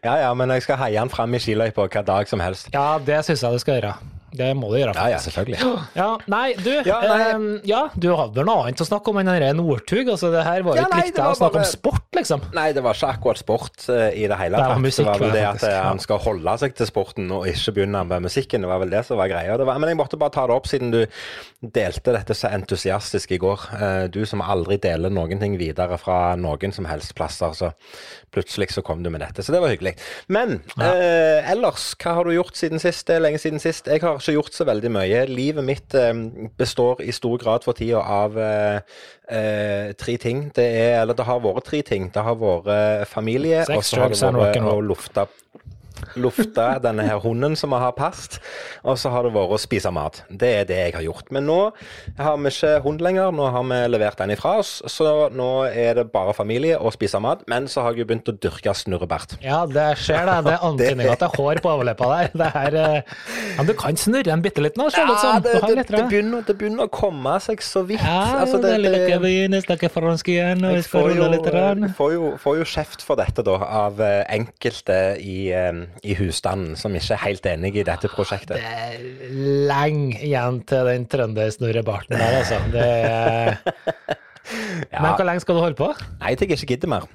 Ja 0.02 0.16
ja, 0.18 0.30
men 0.34 0.50
jeg 0.56 0.64
skal 0.66 0.80
heie 0.82 0.98
han 0.98 1.12
frem 1.14 1.36
i 1.38 1.40
skiløypa 1.42 1.84
hver 1.86 2.06
dag 2.08 2.26
som 2.30 2.42
helst. 2.42 2.72
Ja, 2.74 2.96
det 2.98 3.20
syns 3.28 3.44
jeg 3.46 3.54
du 3.54 3.62
skal 3.62 3.76
gjøre. 3.78 3.92
Det 4.32 4.50
må 4.56 4.70
du 4.72 4.78
gjøre. 4.80 4.94
Ja 4.96 5.08
ja, 5.12 5.18
selvfølgelig. 5.20 5.60
Ja, 5.98 6.10
nei, 6.32 6.54
du, 6.56 6.70
Ja, 6.88 7.00
nei. 7.04 7.18
ehm, 7.32 7.48
ja, 7.68 7.82
du 8.00 8.08
hadde 8.16 8.46
noe 8.48 8.64
annet 8.66 8.80
å 8.80 8.88
snakke 8.88 9.12
om 9.12 9.18
enn 9.20 9.28
denne 9.28 9.50
Northug? 9.60 10.08
Altså, 10.14 10.30
det 10.32 10.44
her 10.48 10.64
var 10.64 10.78
jo 10.78 10.82
Ja, 10.82 10.88
ikke 11.02 11.16
det 11.18 11.26
å 11.26 11.34
snakke 11.36 11.58
bare- 11.58 11.66
om 11.66 11.72
sport, 11.72 12.06
liksom. 12.16 12.46
Nei, 12.56 12.72
det 12.78 12.84
var 12.86 12.96
ikke 12.96 13.10
akkurat 13.18 13.42
sport 13.42 13.86
uh, 13.90 14.08
i 14.16 14.28
det 14.32 14.38
hele 14.40 14.56
Det 14.62 14.70
var 14.72 14.80
musikk, 14.80 15.06
det 15.06 15.12
var 15.12 15.20
vel 15.26 15.32
det 15.36 15.44
at 15.44 15.52
faktisk, 15.58 15.68
eh, 15.68 15.76
ja. 15.76 15.84
han 15.90 16.00
skal 16.00 16.18
holde 16.24 16.56
seg 16.64 16.76
til 16.80 16.88
sporten 16.88 17.32
og 17.36 17.48
ikke 17.52 17.74
begynne 17.76 18.06
med 18.08 18.22
musikken. 18.30 18.62
Det 18.64 18.72
var 18.72 18.80
vel 18.86 18.94
det 18.96 19.04
som 19.10 19.18
var 19.20 19.28
greia. 19.34 19.58
Det 19.60 19.68
var, 19.68 19.80
men 19.84 19.92
jeg 19.92 20.00
måtte 20.00 20.20
bare 20.22 20.32
ta 20.38 20.48
det 20.48 20.56
opp 20.56 20.68
siden 20.72 20.92
du 20.96 21.02
delte 21.62 22.16
dette 22.16 22.34
så 22.38 22.50
entusiastisk 22.56 23.32
i 23.36 23.42
går. 23.42 23.68
Uh, 23.76 24.08
Du 24.12 24.24
som 24.26 24.42
aldri 24.42 24.78
deler 24.82 25.12
noen 25.14 25.40
ting 25.40 25.58
videre 25.60 25.98
fra 26.02 26.36
noen 26.40 26.72
som 26.74 26.88
helst 26.88 27.14
plasser, 27.20 27.52
så 27.58 27.74
plutselig 28.32 28.72
så 28.72 28.82
kom 28.86 29.04
du 29.04 29.10
med 29.12 29.20
dette. 29.22 29.44
Så 29.44 29.52
det 29.52 29.60
var 29.60 29.74
hyggelig. 29.74 29.98
Men 30.32 30.62
uh, 30.80 31.52
ellers, 31.52 31.92
hva 32.00 32.16
har 32.16 32.24
du 32.28 32.32
gjort 32.38 32.56
siden 32.56 32.80
sist? 32.80 33.04
Det 33.10 33.18
er 33.18 33.26
lenge 33.26 33.42
siden 33.44 33.60
sist. 33.60 33.90
Jeg 33.92 34.02
har 34.06 34.21
ikke 34.22 34.38
gjort 34.38 34.58
så 34.58 34.68
veldig 34.70 34.92
mye. 34.94 35.24
Livet 35.30 35.68
mitt 35.68 35.98
eh, 35.98 36.14
består 36.58 37.02
i 37.04 37.12
stor 37.16 37.42
grad 37.42 37.66
for 37.68 37.78
tida 37.78 38.02
av 38.02 38.38
eh, 38.40 38.80
eh, 39.28 39.92
tre 40.00 40.18
ting. 40.22 40.48
Det 40.56 40.66
er, 40.66 41.02
eller 41.02 41.18
det 41.18 41.28
har 41.28 41.44
vært 41.44 41.68
tre 41.68 41.82
ting. 41.88 42.10
Det 42.14 42.26
har 42.26 42.40
vært 42.40 42.72
eh, 42.72 43.06
familie, 43.10 43.66
og 43.68 43.84
så 43.86 44.06
har 44.06 44.14
det 44.14 44.34
vært 44.38 44.62
å 44.72 44.80
lufte 44.86 45.28
lufte 46.20 46.66
denne 46.84 47.06
her 47.08 47.20
hunden 47.24 47.56
som 47.60 47.74
vi 47.74 47.80
har 47.82 47.94
passet, 47.98 48.40
og 48.84 48.98
så 49.00 49.12
har 49.14 49.26
det 49.28 49.34
vært 49.36 49.56
å 49.56 49.60
spise 49.62 49.92
mat. 49.94 50.22
Det 50.30 50.52
er 50.62 50.68
det 50.70 50.80
jeg 50.80 50.96
har 50.98 51.06
gjort. 51.06 51.32
Men 51.36 51.48
nå 51.50 51.60
har 52.20 52.40
vi 52.42 52.52
ikke 52.52 52.74
hund 52.86 53.04
lenger, 53.04 53.32
nå 53.36 53.50
har 53.54 53.66
vi 53.70 53.80
levert 53.92 54.20
den 54.22 54.34
ifra 54.36 54.58
oss, 54.62 54.74
så 54.90 55.30
nå 55.34 55.50
er 55.70 56.02
det 56.02 56.08
bare 56.14 56.36
familie 56.38 56.80
og 56.80 56.96
spise 56.96 57.22
mat. 57.24 57.44
Men 57.52 57.68
så 57.72 57.86
har 57.86 57.96
jeg 57.96 58.04
jo 58.06 58.10
begynt 58.12 58.32
å 58.32 58.36
dyrke 58.42 58.74
snurrebart. 58.78 59.38
Ja, 59.44 59.64
det 59.70 59.88
skjer, 60.02 60.26
det. 60.28 60.38
Det 60.50 60.56
er 60.58 60.68
antydninga 60.72 61.18
til 61.22 61.36
hår 61.38 61.62
på 61.64 61.74
overleppa 61.76 62.12
der. 62.12 62.32
Det 62.42 62.50
er, 62.64 62.80
eh, 62.82 63.16
ja, 63.58 63.68
du 63.68 63.74
kan 63.78 64.00
snurre 64.00 64.28
den 64.32 64.44
bitte 64.46 64.64
litt 64.64 64.80
nå, 64.80 64.90
ser 64.94 65.08
det 65.08 65.16
ut 65.16 65.18
Ja, 65.22 65.36
som. 65.36 65.46
det, 65.46 65.56
det, 65.62 65.88
det, 65.92 66.04
begynner, 66.10 66.46
det 66.48 66.58
begynner 66.60 66.90
å 66.90 66.94
komme 66.94 67.38
seg 67.44 67.64
så 67.66 67.86
vidt. 67.88 68.04
Ja, 68.04 68.42
Altså, 68.42 68.58
det, 68.64 68.78
det, 68.84 68.92
det, 69.06 69.18
begynner 69.22 69.62
å 69.62 69.66
snakke 69.66 69.90
fransk 69.94 70.32
igjen, 70.34 70.64
og 70.66 70.76
jeg 70.78 70.86
får 70.90 71.12
jo, 71.16 71.28
litt. 71.32 71.48
rann. 71.54 71.88
får, 71.98 72.14
jo, 72.16 72.32
får 72.42 72.62
jo 72.62 72.68
kjeft 72.74 73.04
for 73.06 73.20
dette, 73.20 73.44
da, 73.46 73.58
av 73.86 74.02
eh, 74.02 74.22
enkelte 74.34 74.98
i, 75.22 75.38
eh, 75.56 75.81
i 76.04 76.16
husstanden 76.20 76.76
som 76.80 76.96
ikke 76.98 77.16
er 77.16 77.24
helt 77.26 77.48
enig 77.52 77.74
i 77.80 77.86
dette 77.88 78.12
prosjektet. 78.12 78.58
Det 78.58 78.66
er 78.66 79.38
lenge 79.72 80.20
igjen 80.20 80.62
til 80.70 80.92
den 80.92 81.08
trøndersnurrebarten 81.12 82.18
der, 82.18 82.38
altså. 82.42 82.62
Det 82.74 82.86
er... 82.86 83.58
Men 85.02 85.14
hvor 85.16 85.26
lenge 85.28 85.44
skal 85.44 85.58
du 85.58 85.64
holde 85.64 85.80
på? 85.80 85.92
Nei, 86.22 86.36
til 86.36 86.50
jeg 86.50 86.60
ikke 86.60 86.74
gidder 86.76 86.92
mer. 86.96 87.10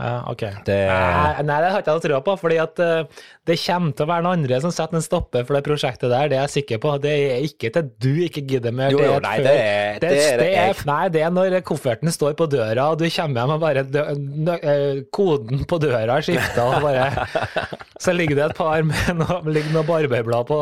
Ja, 0.00 0.22
ok. 0.24 0.40
Det, 0.64 0.76
Nei, 0.88 1.42
nei, 1.44 1.56
det 1.60 1.70
har 1.74 1.82
ikke 1.82 1.92
jeg 1.98 2.02
tro 2.06 2.20
på, 2.24 2.34
fordi 2.40 2.56
at 2.62 2.80
uh, 2.80 3.24
det 3.44 3.58
kommer 3.60 3.92
til 3.92 4.06
å 4.06 4.08
være 4.08 4.24
noen 4.24 4.38
andre 4.40 4.60
som 4.64 4.72
setter 4.72 4.96
en 4.96 5.04
stopper 5.04 5.44
for 5.44 5.58
det 5.58 5.60
prosjektet 5.66 6.08
der, 6.08 6.30
det 6.32 6.38
er 6.38 6.46
jeg 6.46 6.52
sikker 6.54 6.80
på. 6.80 6.94
Det 7.02 7.12
er 7.12 7.44
ikke 7.44 7.68
til 7.74 7.90
du 8.00 8.08
ikke 8.24 8.40
gidder 8.48 8.72
mer. 8.72 8.94
Jo, 8.94 9.02
det 9.02 9.10
jo, 9.10 9.18
nei, 9.26 9.34
det 9.44 9.52
er- 9.52 10.00
det 10.00 10.12
er 10.16 10.40
det 10.40 10.48
er, 10.62 10.80
Nei, 10.88 11.02
det 11.12 11.22
er 11.26 11.34
når 11.36 11.58
kofferten 11.68 12.08
står 12.14 12.32
på 12.40 12.48
døra, 12.48 12.88
og 12.94 13.02
du 13.02 13.04
kommer 13.12 13.42
hjem 13.42 13.52
og 13.52 13.60
bare 13.60 13.84
dø, 13.84 14.06
nø, 14.16 14.56
eh, 14.62 15.02
Koden 15.12 15.66
på 15.68 15.78
døra 15.82 16.16
er 16.16 16.24
skifta, 16.24 16.64
og 16.72 16.86
bare 16.88 17.26
Så 18.02 18.10
ligger 18.16 18.34
det 18.34 18.44
et 18.48 18.56
par 18.58 18.82
med 18.82 19.12
noe, 19.20 19.36
ligger 19.46 19.76
noe 19.76 19.86
barbeiblad 19.86 20.48
på 20.48 20.56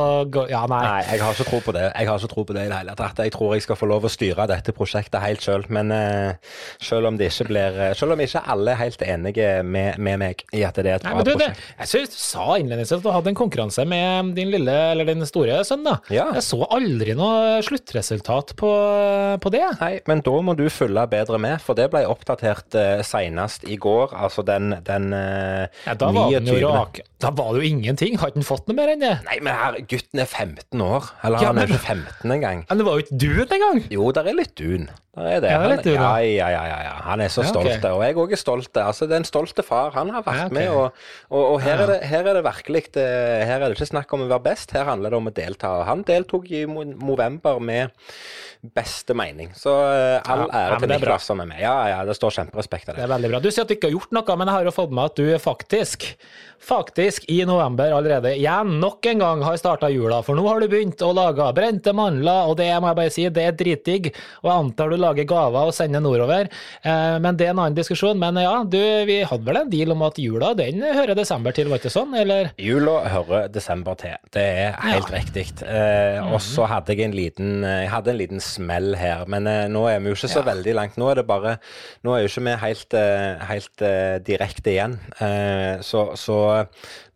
Ja, 0.50 0.66
nei. 0.68 0.80
Nei, 0.84 0.98
jeg 1.06 1.22
har 1.22 1.32
ikke 1.38 1.46
tro 1.48 1.60
på 1.64 1.72
det. 1.72 1.86
Jeg 1.86 2.08
har 2.10 2.18
ikke 2.20 2.32
tro 2.34 2.44
på 2.44 2.56
det 2.56 2.66
i 2.66 2.68
det 2.68 2.80
hele 2.82 2.96
tatt. 2.98 3.22
Jeg 3.24 3.32
tror 3.32 3.54
jeg 3.56 3.64
skal 3.64 3.78
få 3.80 3.88
lov 3.88 4.04
å 4.04 4.10
styre 4.12 4.44
dette 4.50 4.74
prosjektet 4.76 5.22
helt 5.24 5.40
sjøl. 5.46 5.64
Men 5.72 5.94
uh, 5.94 6.52
selv 6.84 7.08
om 7.08 7.16
det 7.16 7.30
ikke 7.30 7.46
blir 7.48 7.78
Sjøl 7.96 8.12
om 8.12 8.20
ikke 8.20 8.42
alle 8.44 8.74
er 8.74 8.80
helt 8.82 9.00
enige 9.06 9.19
med, 9.24 9.98
med 9.98 10.18
meg 10.20 10.44
i 10.56 10.62
at 10.66 10.76
det 10.80 10.86
er 10.86 10.98
et 11.00 11.04
bra 11.06 11.22
du, 11.26 11.32
det, 11.38 11.50
jeg 11.78 11.90
synes 11.90 12.12
du 12.14 12.18
sa 12.20 12.46
innledningsvis 12.60 12.98
at 12.98 13.04
du 13.04 13.10
hadde 13.12 13.30
en 13.32 13.38
konkurranse 13.38 13.84
med 13.88 14.32
din 14.36 14.50
lille, 14.52 14.74
eller 14.92 15.08
din 15.08 15.24
store 15.28 15.60
sønn. 15.66 15.84
da. 15.86 15.98
Ja. 16.12 16.28
Jeg 16.36 16.44
så 16.46 16.60
aldri 16.70 17.14
noe 17.18 17.60
sluttresultat 17.66 18.54
på, 18.60 18.70
på 19.42 19.52
det. 19.54 19.64
Nei, 19.80 19.92
men 20.10 20.22
da 20.26 20.34
må 20.44 20.54
du 20.58 20.66
følge 20.72 21.06
bedre 21.10 21.40
med, 21.42 21.60
for 21.64 21.78
det 21.78 21.90
ble 21.92 22.04
oppdatert 22.10 22.76
uh, 22.78 23.02
senest 23.06 23.66
i 23.68 23.76
går. 23.80 24.14
Altså 24.16 24.44
den, 24.46 24.74
den 24.86 25.10
uh, 25.14 25.66
Ja, 25.86 25.94
da 25.98 26.10
var 26.14 26.30
den 26.34 26.48
jo 26.50 26.58
29.. 26.58 26.72
rak. 26.74 27.02
Da 27.20 27.32
var 27.36 27.52
det 27.52 27.62
jo 27.64 27.74
ingenting. 27.74 28.16
Har 28.20 28.32
ikke 28.32 28.40
han 28.40 28.48
fått 28.48 28.70
noe 28.70 28.78
mer 28.78 28.94
enn 28.94 29.02
det? 29.04 29.12
Nei, 29.26 29.38
men 29.44 29.56
her, 29.56 29.78
gutten 29.90 30.22
er 30.24 30.28
15 30.30 30.84
år. 30.86 31.10
Eller 31.26 31.42
Ja, 31.44 31.50
han 31.52 31.60
er 31.60 31.68
men- 31.68 31.76
ikke 31.76 31.84
15 31.94 32.34
engang. 32.38 32.64
Men 32.70 32.80
det 32.80 32.86
var 32.88 32.96
jo 32.96 33.04
ikke 33.04 33.20
dun 33.26 33.54
engang! 33.58 33.82
Jo, 33.92 34.10
der 34.16 34.30
er 34.30 34.38
litt 34.40 34.54
dun. 34.56 34.88
Der 35.18 35.26
er 35.26 35.40
det. 35.42 35.50
Ja, 35.50 35.58
det 35.58 35.66
er 35.66 35.72
litt 35.74 35.86
dun, 35.88 35.98
ja, 35.98 36.10
ja. 36.22 36.48
ja, 36.54 36.80
ja. 36.86 36.94
Han 37.08 37.20
er 37.24 37.32
så 37.34 37.42
stolt, 37.44 37.84
og 37.84 38.04
jeg 38.06 38.16
òg 38.22 38.32
er 38.36 38.40
stolt. 38.40 38.70
Altså, 38.78 39.09
det 39.10 39.16
er 39.18 39.22
en 39.24 39.28
stolte 39.28 39.64
far. 39.66 39.90
Han 39.98 40.12
har 40.14 40.22
vært 40.26 40.38
Ja, 40.40 40.46
okay. 40.46 40.56
med, 40.60 40.70
og, 40.70 41.02
og, 41.30 41.42
og 41.54 41.58
her, 41.64 41.82
er 41.84 41.90
det, 41.92 41.98
her 42.10 42.30
er 42.30 42.38
det 42.40 42.44
virkelig 42.46 42.84
Her 42.94 43.56
er 43.58 43.66
det 43.68 43.76
ikke 43.76 43.90
snakk 43.90 44.14
om 44.16 44.24
å 44.24 44.30
være 44.30 44.46
best, 44.46 44.72
her 44.76 44.86
handler 44.88 45.12
det 45.12 45.20
om 45.20 45.28
å 45.30 45.34
delta. 45.36 45.72
Han 45.90 46.06
deltok 46.08 46.48
i 46.54 46.64
november 46.70 47.58
med 47.60 47.90
beste 48.76 49.14
mening. 49.16 49.50
Så 49.56 49.72
eh, 49.72 50.20
all 50.28 50.46
Ja, 50.46 50.48
ja, 50.52 50.64
ære 50.74 50.80
til. 50.82 50.90
Niklas 50.92 51.24
som 51.30 51.40
er 51.40 51.48
med. 51.48 51.60
Ja, 51.62 51.74
ja, 51.88 52.00
det 52.04 52.16
står 52.18 52.34
kjemperespekt 52.38 52.90
av 52.90 52.94
Det 52.94 53.00
det. 53.00 53.06
er 53.08 53.12
veldig 53.14 53.30
bra. 53.32 53.40
Du 53.40 53.48
sier 53.50 53.64
at 53.64 53.70
du 53.70 53.76
ikke 53.76 53.88
har 53.88 53.94
gjort 53.96 54.12
noe, 54.16 54.36
men 54.36 54.50
jeg 54.50 54.56
har 54.58 54.68
jo 54.68 54.74
fått 54.76 54.92
med 54.96 55.08
at 55.10 55.16
du 55.16 55.30
faktisk, 55.40 56.04
faktisk 56.60 57.24
i 57.32 57.38
november 57.48 57.92
allerede, 57.96 58.34
igjen 58.36 58.74
nok 58.82 59.06
en 59.08 59.22
gang 59.24 59.44
har 59.46 59.56
starta 59.60 59.88
jula. 59.92 60.20
For 60.26 60.36
nå 60.36 60.44
har 60.48 60.60
du 60.60 60.68
begynt 60.68 61.00
å 61.06 61.12
lage 61.16 61.46
brente 61.56 61.94
mandler, 61.96 62.50
og 62.50 62.58
det 62.60 62.68
må 62.84 62.90
jeg 62.92 62.98
bare 63.00 63.14
si, 63.14 63.24
det 63.32 63.46
er 63.48 63.56
dritdigg. 63.56 64.10
Og 64.42 64.50
jeg 64.50 64.56
antar 64.66 64.92
du 64.92 64.98
lager 65.00 65.28
gaver 65.30 65.70
og 65.70 65.74
sender 65.76 66.04
nordover. 66.04 66.50
Eh, 66.84 67.16
men 67.24 67.40
det 67.40 67.48
er 67.48 67.54
en 67.54 67.62
annen 67.64 67.78
diskusjon. 67.80 68.20
Men 68.20 68.36
ja, 68.44 68.58
du, 68.68 68.76
vi 69.08 69.22
hadde 69.24 69.44
vel 69.46 69.56
en 69.60 69.70
deal 69.70 69.92
om 69.92 70.02
at 70.02 70.18
jula, 70.20 70.52
den 70.58 70.80
hører 70.82 71.14
desember 71.18 71.52
til, 71.56 71.68
var 71.70 71.78
ikke 71.80 71.92
sånn, 71.92 72.14
eller? 72.18 72.50
Jula 72.60 72.96
hører 73.08 73.48
desember 73.52 73.94
til. 74.00 74.16
Det 74.32 74.44
er 74.66 74.76
helt 74.84 75.10
riktig. 75.14 75.46
Eh, 75.62 76.20
Mhm. 76.20 76.32
og 76.34 76.40
så 76.40 76.66
hadde 76.68 76.94
jeg 76.96 77.00
en 77.04 77.12
liten 77.16 77.62
Jeg 77.62 77.88
hadde 77.90 78.10
en 78.10 78.18
liten 78.18 78.40
smell 78.40 78.94
her, 78.96 79.24
men 79.26 79.46
eh, 79.46 79.66
nå 79.68 79.86
er 79.88 80.00
vi 80.00 80.08
jo 80.10 80.14
ikke 80.14 80.28
så 80.32 80.42
veldig 80.44 80.74
langt. 80.74 80.96
Nå 80.98 81.10
er 81.10 81.14
det 81.20 81.26
bare 81.26 81.58
Nå 82.04 82.14
er 82.14 82.20
jo 82.24 82.28
ikke 82.28 82.44
vi 82.44 82.56
helt, 82.66 82.94
eh, 82.94 83.38
helt 83.48 83.82
eh, 83.82 84.18
direkte 84.18 84.70
igjen. 84.74 84.98
Eh, 85.20 85.80
så, 85.82 86.16
så 86.16 86.66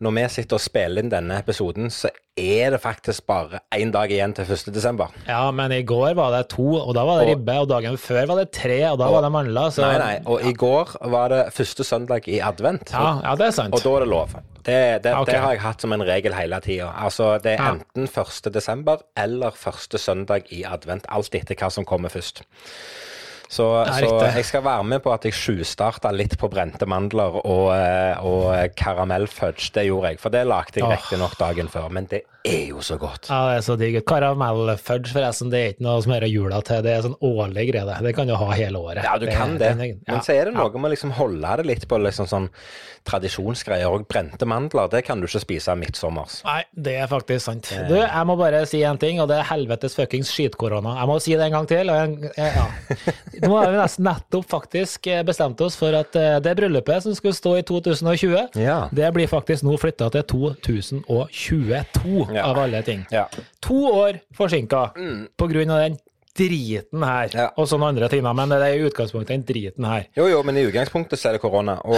når 0.02 0.14
vi 0.16 0.24
sitter 0.28 0.56
og 0.58 0.60
spiller 0.64 1.02
inn 1.04 1.10
denne 1.12 1.38
episoden, 1.38 1.90
så 1.90 2.10
er 2.36 2.70
det 2.74 2.80
faktisk 2.82 3.26
bare 3.30 3.60
én 3.76 3.92
dag 3.94 4.10
igjen 4.10 4.32
til 4.34 4.44
1. 4.50 4.72
desember. 4.74 5.12
Ja, 5.28 5.50
men 5.54 5.70
i 5.72 5.82
går 5.86 6.16
var 6.18 6.32
det 6.34 6.48
to, 6.50 6.66
og 6.80 6.94
da 6.96 7.04
var 7.06 7.20
det 7.20 7.28
Og- 7.28 7.36
ribbe, 7.36 7.58
og 7.60 7.68
dagen 7.70 7.96
før 7.96 8.26
var 8.26 8.36
det 8.42 8.50
tre, 8.52 8.80
og 8.90 8.98
da 8.98 9.10
var 9.10 9.22
det 9.22 9.30
mandler. 9.32 9.70
Så... 9.70 9.82
Nei, 9.86 9.98
nei. 10.02 10.16
Og 10.26 10.42
i 10.42 10.52
går 10.52 10.96
var 11.14 11.28
det 11.30 11.44
første 11.54 11.84
søndag 11.86 12.26
i 12.28 12.40
advent. 12.42 12.90
Ja, 12.92 13.20
ja, 13.22 13.36
det 13.38 13.46
er 13.46 13.54
sant. 13.60 13.74
Og 13.74 13.84
da 13.86 13.94
er 13.96 14.00
det 14.06 14.08
lov. 14.10 14.34
Det, 14.64 15.02
det, 15.04 15.12
okay. 15.14 15.32
det 15.34 15.40
har 15.44 15.52
jeg 15.52 15.60
hatt 15.60 15.82
som 15.84 15.92
en 15.92 16.02
regel 16.08 16.32
hele 16.34 16.58
tida. 16.64 16.90
Altså, 17.04 17.34
det 17.44 17.52
er 17.58 17.62
Ja. 17.62 17.70
enten 17.76 18.08
1. 18.08 18.50
desember 18.54 18.96
eller 19.16 19.50
første 19.54 19.98
søndag 19.98 20.50
i 20.50 20.64
advent. 20.64 21.04
Alt 21.08 21.34
etter 21.34 21.54
hva 21.54 21.70
som 21.70 21.84
kommer 21.84 22.08
først. 22.08 22.42
Så, 23.54 23.66
så 23.86 24.08
jeg 24.34 24.46
skal 24.48 24.64
være 24.66 24.84
med 24.90 25.02
på 25.04 25.12
at 25.14 25.26
jeg 25.28 25.36
tjuvstarta 25.38 26.10
litt 26.10 26.34
på 26.40 26.48
brente 26.50 26.88
mandler 26.90 27.36
og, 27.38 27.68
eh, 27.76 28.24
og 28.26 28.74
karamellfudge. 28.74 29.70
Det 29.76 29.84
gjorde 29.86 30.10
jeg, 30.10 30.22
for 30.22 30.34
det 30.34 30.42
lagde 30.50 30.80
jeg 30.80 30.88
Åh. 30.88 30.94
riktignok 30.96 31.36
dagen 31.38 31.70
før. 31.70 31.86
Men 31.94 32.08
det 32.10 32.24
er 32.44 32.66
jo 32.68 32.80
så 32.84 32.98
godt. 33.00 33.28
Ja, 33.30 33.38
det 33.48 33.54
er 33.58 33.62
så 33.64 33.74
digg. 33.80 33.94
Karamellfudge, 34.06 35.08
forresten, 35.14 35.48
det 35.52 35.60
er 35.64 35.70
ikke 35.72 35.84
noe 35.86 36.02
som 36.04 36.12
hører 36.12 36.28
jula 36.28 36.58
til. 36.66 36.82
Det 36.84 36.92
er 36.92 37.04
sånn 37.06 37.14
årlig 37.24 37.64
greie. 37.70 37.84
det. 37.88 37.96
Det 38.04 38.12
kan 38.18 38.28
du 38.28 38.34
ha 38.36 38.48
hele 38.52 38.78
året. 38.84 39.00
Ja, 39.06 39.14
du 39.18 39.24
kan 39.32 39.54
det. 39.60 39.70
den 39.78 40.00
Men 40.06 40.20
så 40.26 40.32
er 40.36 40.44
det 40.50 40.54
noe 40.58 40.68
med 40.76 40.90
å 40.90 40.92
liksom 40.92 41.12
holde 41.16 41.54
det 41.60 41.64
litt 41.70 41.86
på 41.88 41.96
liksom 42.04 42.26
sånn 42.28 42.48
tradisjonsgreier. 43.08 43.88
Og 43.92 44.04
brente 44.08 44.44
mandler, 44.48 44.88
det 44.92 45.02
kan 45.06 45.20
du 45.20 45.26
ikke 45.28 45.40
spise 45.42 45.74
midtsommers. 45.76 46.38
Nei, 46.44 46.62
det 46.76 46.94
er 47.04 47.08
faktisk 47.10 47.44
sant. 47.48 47.64
Du, 47.88 47.96
jeg 48.00 48.24
må 48.28 48.34
bare 48.40 48.64
si 48.68 48.80
en 48.86 48.98
ting, 49.00 49.20
og 49.24 49.28
det 49.32 49.38
er 49.40 49.48
helvetes 49.50 49.96
fuckings 49.96 50.30
skitkorona. 50.32 50.96
Jeg 51.00 51.08
må 51.10 51.16
si 51.24 51.32
det 51.36 51.44
en 51.48 51.56
gang 51.58 51.66
til. 51.70 51.86
Og 51.92 51.96
jeg, 51.96 52.08
ja. 52.36 52.66
Nå 53.44 53.52
har 53.56 53.72
vi 53.72 53.78
nesten 53.80 54.04
nettopp 54.08 54.46
faktisk 54.52 55.08
eh, 55.12 55.22
bestemt 55.26 55.60
oss 55.64 55.76
for 55.80 55.92
at 55.98 56.12
eh, 56.20 56.36
det 56.44 56.54
bryllupet 56.60 57.04
som 57.08 57.14
skulle 57.16 57.36
stå 57.36 57.56
i 57.60 57.64
2020, 57.66 58.60
Ja. 58.60 58.78
det 58.94 59.08
blir 59.16 59.28
faktisk 59.30 59.64
nå 59.66 59.74
flytta 59.80 60.06
til 60.14 60.24
2022, 60.30 62.28
Ja. 62.34 62.44
av 62.50 62.58
alle 62.58 62.82
ting. 62.82 63.06
Ja. 63.10 63.26
To 63.60 63.74
år 63.92 64.20
forsinka 64.36 64.90
på 65.36 65.48
grunn 65.50 65.70
av 65.70 65.78
den 65.84 65.98
driten 66.36 67.02
her, 67.06 67.28
Ja. 67.32 67.50
og 67.56 67.68
sånne 67.70 67.86
andre 67.92 68.08
ting, 68.08 68.22
men 68.24 68.48
det 68.48 68.58
er 68.62 68.74
i 68.74 68.88
utgangspunktet 68.88 69.28
den 69.28 69.44
driten 69.44 69.84
her. 69.86 70.06
Jo, 70.16 70.26
jo, 70.26 70.42
men 70.42 70.56
i 70.56 70.64
utgangspunktet 70.66 71.18
så 71.20 71.28
er 71.28 71.32
det 71.38 71.40
korona. 71.44 71.76
Og 71.84 71.94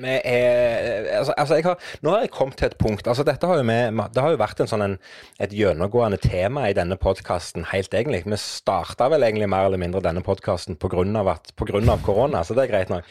Vi 0.00 0.12
er, 0.24 1.08
altså, 1.18 1.34
altså 1.36 1.58
jeg 1.58 1.66
har, 1.66 1.88
nå 2.00 2.14
har 2.14 2.24
jeg 2.24 2.32
kommet 2.32 2.56
til 2.60 2.70
et 2.70 2.78
punkt 2.80 3.08
altså 3.08 3.24
dette 3.26 3.48
har 3.48 3.58
jo 3.60 3.66
med, 3.66 3.98
Det 4.14 4.22
har 4.24 4.32
jo 4.32 4.40
vært 4.40 4.62
en 4.62 4.70
sånn 4.70 4.84
en, 4.86 4.96
et 5.42 5.52
gjennomgående 5.52 6.18
tema 6.22 6.64
i 6.70 6.76
denne 6.76 6.96
podkasten 7.00 7.66
helt 7.72 7.92
egentlig. 7.94 8.22
Vi 8.24 8.38
starta 8.40 9.08
vel 9.12 9.26
egentlig 9.26 9.50
mer 9.52 9.68
eller 9.68 9.80
mindre 9.80 10.02
denne 10.04 10.22
podkasten 10.24 10.78
pga. 10.80 11.04
korona, 12.04 12.44
så 12.44 12.56
det 12.56 12.64
er 12.64 12.72
greit 12.72 12.92
nok. 12.92 13.04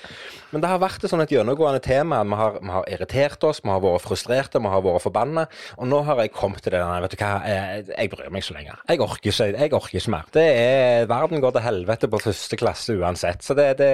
Men 0.52 0.64
det 0.64 0.72
har 0.72 0.82
vært 0.82 1.04
et 1.04 1.12
sånn 1.12 1.24
et 1.24 1.32
gjennomgående 1.32 1.82
tema. 1.84 2.24
Vi 2.24 2.40
har, 2.40 2.58
vi 2.62 2.74
har, 2.74 2.90
irritert 2.92 3.44
oss, 3.48 3.62
vi 3.64 3.72
har 3.72 3.84
vært 3.84 4.06
frustrerte, 4.06 4.62
vi 4.62 4.74
har 4.74 4.84
vært 4.86 5.06
forbanna. 5.06 5.48
Og 5.78 5.90
nå 5.92 6.02
har 6.08 6.24
jeg 6.24 6.34
kommet 6.36 6.64
til 6.66 6.76
det 6.76 6.82
der, 6.82 7.06
vet 7.06 7.16
du 7.16 7.22
hva, 7.22 7.32
jeg, 7.48 7.88
jeg 7.94 8.14
bryr 8.16 8.34
meg 8.34 8.46
ikke 8.46 8.58
lenger. 8.58 8.84
Jeg 8.90 9.06
orker 9.06 9.32
ikke, 9.32 9.50
jeg 9.56 9.78
orker 9.78 10.02
ikke 10.02 10.16
mer. 10.18 10.36
Det 10.36 10.48
er, 10.52 11.08
verden 11.12 11.44
går 11.44 11.56
til 11.56 11.68
helvete 11.68 12.12
på 12.12 12.22
første 12.26 12.60
klasse 12.60 12.98
uansett. 12.98 13.46
Så 13.46 13.58
det, 13.58 13.72
det 13.82 13.92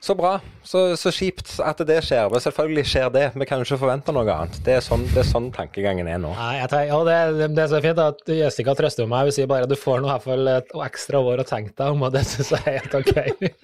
så 0.00 0.14
bra. 0.16 0.40
Så, 0.62 0.96
så, 0.96 1.10
kjipt 1.12 1.58
at 1.64 1.80
det 1.84 1.98
skjer. 2.04 2.30
Men 2.32 2.40
selvfølgelig 2.40 2.84
skjer 2.88 3.10
det. 3.12 3.24
Vi 3.36 3.46
kan 3.48 3.60
jo 3.60 3.66
ikke 3.66 3.80
forvente 3.82 4.12
noe 4.16 4.24
annet. 4.32 4.56
Det 4.64 4.78
er 4.78 4.84
sånn, 4.84 5.04
det 5.12 5.22
er 5.22 5.28
sånn 5.28 5.50
tankegangen 5.52 6.08
er 6.08 6.20
nå. 6.20 6.30
Nei, 6.36 6.54
jeg 6.56 6.70
tenker, 6.72 6.88
ja, 6.88 7.00
det, 7.08 7.48
det, 7.56 7.64
er 7.64 7.70
så 7.72 7.80
fint 7.84 8.00
at 8.04 8.32
Jessica 8.32 8.74
trøster 8.78 9.10
meg. 9.10 9.28
Hun 9.28 9.36
sier 9.36 9.50
bare 9.50 9.68
at 9.68 9.72
du 9.72 9.76
får 9.80 10.00
nå 10.00 10.08
i 10.08 10.12
hvert 10.14 10.24
fall 10.24 10.52
et 10.54 10.72
ekstra 10.86 11.20
år 11.20 11.42
å 11.42 11.46
tenke 11.48 11.74
deg 11.76 11.96
om, 11.96 12.06
og 12.06 12.14
det 12.16 12.24
syns 12.28 12.52
jeg 12.56 12.64
er 12.64 12.78
helt 12.78 12.96
ok. 13.00 13.12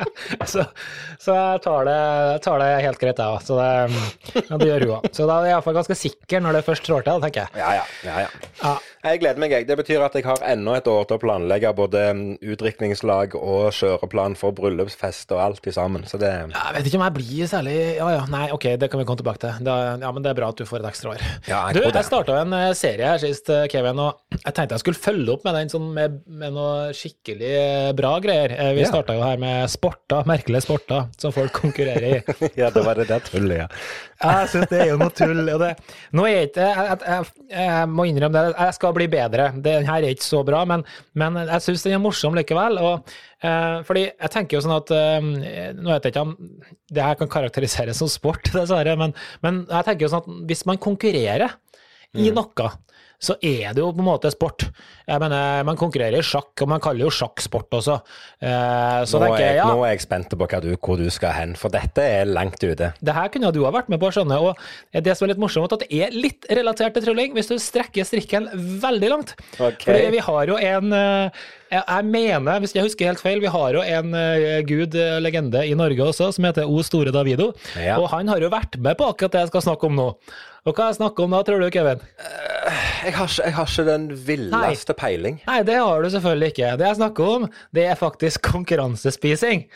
så, 0.52 0.66
så, 1.22 1.36
jeg 1.38 1.62
tar 1.64 1.88
det, 1.88 2.00
tar 2.44 2.60
det 2.64 2.68
helt 2.84 3.00
greit, 3.00 3.22
jeg 3.24 3.38
òg. 3.38 3.46
Så 3.46 3.56
det, 3.60 4.42
ja, 4.42 4.60
det 4.60 4.70
gjør 4.72 4.86
hun 4.86 4.94
òg. 4.98 5.08
Så 5.16 5.30
da 5.30 5.38
er 5.40 5.50
jeg 5.50 5.56
iallfall 5.56 5.80
ganske 5.80 6.00
sikker 6.02 6.44
når 6.44 6.58
det 6.58 6.66
først 6.68 6.88
trår 6.88 7.08
til, 7.08 7.24
tenker 7.24 7.46
jeg. 7.46 7.62
Ja, 7.64 7.72
ja. 7.80 7.88
ja, 8.04 8.26
ja. 8.26 8.52
ja. 8.60 8.76
Jeg 9.06 9.20
gleder 9.22 9.38
meg, 9.38 9.52
jeg. 9.54 9.66
Det 9.68 9.76
betyr 9.78 10.02
at 10.02 10.16
jeg 10.18 10.24
har 10.26 10.42
enda 10.50 10.74
et 10.78 10.88
år 10.90 11.04
til 11.06 11.18
å 11.18 11.22
planlegge 11.22 11.70
både 11.76 12.02
utdrikningslag 12.42 13.36
og 13.38 13.68
kjøreplan 13.76 14.34
for 14.38 14.56
bryllupsfest 14.56 15.30
og 15.36 15.42
alt 15.44 15.68
i 15.70 15.74
sammen. 15.74 16.06
Så 16.10 16.18
det 16.18 16.32
Jeg 16.32 16.74
vet 16.74 16.88
ikke 16.88 16.98
om 16.98 17.04
jeg 17.06 17.16
blir 17.18 17.50
særlig 17.50 17.76
Ja 18.00 18.08
ja, 18.16 18.24
nei, 18.32 18.48
ok, 18.54 18.66
det 18.80 18.90
kan 18.90 19.00
vi 19.00 19.06
komme 19.06 19.20
tilbake 19.20 19.42
til. 19.44 19.62
Da, 19.66 19.76
ja, 20.02 20.10
Men 20.10 20.24
det 20.24 20.32
er 20.32 20.38
bra 20.40 20.50
at 20.50 20.58
du 20.58 20.66
får 20.66 20.82
et 20.82 20.88
ekstra 20.90 21.14
år. 21.14 21.22
Ja, 21.46 21.60
jeg 21.70 21.78
du, 21.78 21.82
jeg 21.86 22.08
starta 22.08 22.40
en 22.42 22.56
eh, 22.56 22.72
serie 22.78 23.12
her 23.12 23.22
sist, 23.22 23.50
eh, 23.52 23.68
Kevin, 23.70 24.02
og 24.02 24.40
jeg 24.40 24.56
tenkte 24.56 24.76
jeg 24.76 24.84
skulle 24.84 25.02
følge 25.06 25.36
opp 25.36 25.46
med 25.46 25.58
den 25.60 25.72
sånn 25.72 25.86
med, 25.94 26.18
med 26.26 26.56
noe 26.56 26.90
skikkelig 26.96 27.54
eh, 27.60 27.92
bra 27.98 28.16
greier. 28.24 28.56
Vi 28.76 28.82
ja. 28.82 28.90
starta 28.90 29.14
jo 29.16 29.24
her 29.24 29.38
med 29.42 29.70
sporter, 29.70 30.26
merkelige 30.28 30.64
sporter, 30.66 31.06
som 31.20 31.34
folk 31.36 31.54
konkurrerer 31.54 32.08
i. 32.10 32.20
ja, 32.60 32.72
det 32.74 32.84
var 32.86 32.98
det 32.98 33.08
der 33.12 33.22
tullet, 33.26 33.62
ja. 33.64 33.70
Jeg 34.16 34.48
syns 34.52 34.70
det 34.70 34.78
er 34.80 34.90
jo 34.92 34.98
noe 35.00 35.12
tull. 35.14 35.42
Og 35.44 35.60
Det, 35.60 35.72
nå 36.16 36.24
er 36.26 36.32
jeg 36.32 36.50
ikke 36.50 36.66
jeg, 36.66 36.98
jeg, 37.04 37.32
jeg, 37.52 37.88
må 37.92 38.06
innrømme 38.08 38.44
det, 38.46 38.54
jeg 38.56 38.76
skal 38.78 38.95
bli 38.96 39.08
bedre. 39.12 39.50
Den 39.62 39.86
her 39.88 40.02
er 40.02 40.14
ikke 40.14 40.26
så 40.26 40.42
bra, 40.46 40.64
men, 40.68 40.84
men 41.18 41.38
jeg 41.42 41.64
syns 41.64 41.86
den 41.86 41.96
er 41.98 42.02
morsom 42.02 42.36
likevel. 42.36 42.80
Og, 42.82 43.14
eh, 43.44 43.78
fordi 43.86 44.06
jeg 44.08 44.32
tenker 44.34 44.58
jo 44.58 44.64
sånn 44.64 44.76
at 44.78 44.92
eh, 44.96 45.72
Nå 45.76 45.92
vet 45.92 46.08
jeg 46.08 46.14
ikke 46.14 46.26
om 46.26 46.34
det 46.96 47.06
her 47.06 47.20
kan 47.20 47.32
karakteriseres 47.32 48.02
som 48.02 48.10
sport, 48.10 48.50
dessverre, 48.56 48.96
men, 49.00 49.14
men 49.46 49.64
jeg 49.68 49.88
tenker 49.88 50.06
jo 50.06 50.12
sånn 50.14 50.24
at 50.24 50.50
hvis 50.50 50.66
man 50.68 50.82
konkurrerer 50.82 51.58
i 52.16 52.30
mm. 52.30 52.36
Så 53.22 53.36
er 53.40 53.74
det 53.74 53.82
jo 53.82 53.90
på 53.94 54.02
en 54.02 54.08
måte 54.08 54.30
sport. 54.32 54.66
Jeg 55.06 55.22
mener, 55.22 55.64
Man 55.64 55.78
konkurrerer 55.78 56.20
i 56.20 56.26
sjakk, 56.26 56.52
og 56.62 56.68
man 56.68 56.82
kaller 56.82 57.06
jo 57.06 57.12
sjakk 57.12 57.40
sport 57.44 57.72
også. 57.78 57.98
Eh, 58.40 59.02
så 59.08 59.20
nå, 59.22 59.30
er 59.34 59.42
jeg, 59.42 59.58
ja, 59.60 59.68
nå 59.70 59.84
er 59.86 59.94
jeg 59.94 60.04
spent 60.04 60.36
på 60.36 60.48
du, 60.62 60.70
hvor 60.76 61.00
du 61.00 61.08
skal 61.10 61.34
hen, 61.36 61.56
for 61.58 61.72
dette 61.72 62.02
er 62.02 62.28
langt 62.28 62.62
ute. 62.62 62.92
Det 63.00 63.16
her 63.16 63.28
kunne 63.32 63.52
du 63.54 63.62
ha 63.64 63.74
vært 63.74 63.90
med 63.92 64.00
på, 64.02 64.12
skjønne. 64.14 64.38
Og 64.40 65.02
det 65.06 65.16
som 65.16 65.26
er 65.26 65.34
litt 65.34 65.42
morsomt, 65.42 65.72
at 65.72 65.86
det 65.86 66.02
er 66.04 66.14
litt 66.14 66.48
relatert 66.50 66.96
til 66.96 67.08
trylling, 67.08 67.36
hvis 67.36 67.50
du 67.50 67.56
strekker 67.62 68.06
strikken 68.06 68.50
veldig 68.82 69.12
langt. 69.12 69.36
Okay. 69.56 69.86
Fordi 69.86 70.10
vi 70.16 70.24
har 70.28 70.52
jo 70.52 70.58
en 70.60 70.98
eh, 71.70 71.82
jeg 71.82 72.06
mener, 72.08 72.60
hvis 72.62 72.74
jeg 72.76 72.86
husker 72.86 73.10
helt 73.10 73.22
feil, 73.22 73.40
vi 73.42 73.52
har 73.52 73.76
jo 73.78 73.84
en 73.84 74.14
uh, 74.14 74.58
gud, 74.66 74.94
uh, 74.94 75.16
legende 75.22 75.64
i 75.66 75.74
Norge 75.78 76.04
også, 76.04 76.30
som 76.36 76.48
heter 76.48 76.68
O 76.68 76.82
Store 76.86 77.14
Davido. 77.14 77.52
Ja. 77.74 77.98
Og 78.00 78.10
han 78.14 78.30
har 78.32 78.42
jo 78.42 78.52
vært 78.52 78.78
med 78.82 78.98
på 78.98 79.08
akkurat 79.10 79.34
det 79.34 79.44
jeg 79.46 79.52
skal 79.54 79.66
snakke 79.68 79.90
om 79.90 79.98
nå. 79.98 80.08
Og 80.66 80.74
hva 80.74 80.88
jeg 80.90 80.98
snakker 80.98 81.26
om 81.26 81.36
da, 81.36 81.42
tror 81.46 81.62
du, 81.62 81.68
Kevin? 81.74 82.02
Uh, 82.18 82.80
jeg, 83.04 83.14
har 83.18 83.28
ikke, 83.28 83.42
jeg, 83.42 83.54
har 83.58 83.70
ikke, 83.70 83.86
den 83.90 84.08
villeste 84.30 84.94
Nei. 84.94 85.00
peiling. 85.02 85.38
Nei, 85.46 85.60
det 85.66 85.78
har 85.82 86.02
du 86.02 86.10
selvfølgelig 86.16 86.54
ikke. 86.54 86.72
Det 86.80 86.90
jeg 86.90 87.00
snakker 87.02 87.36
om, 87.36 87.46
det 87.78 87.86
er 87.90 88.02
faktisk 88.02 88.46
konkurransespising. 88.54 89.66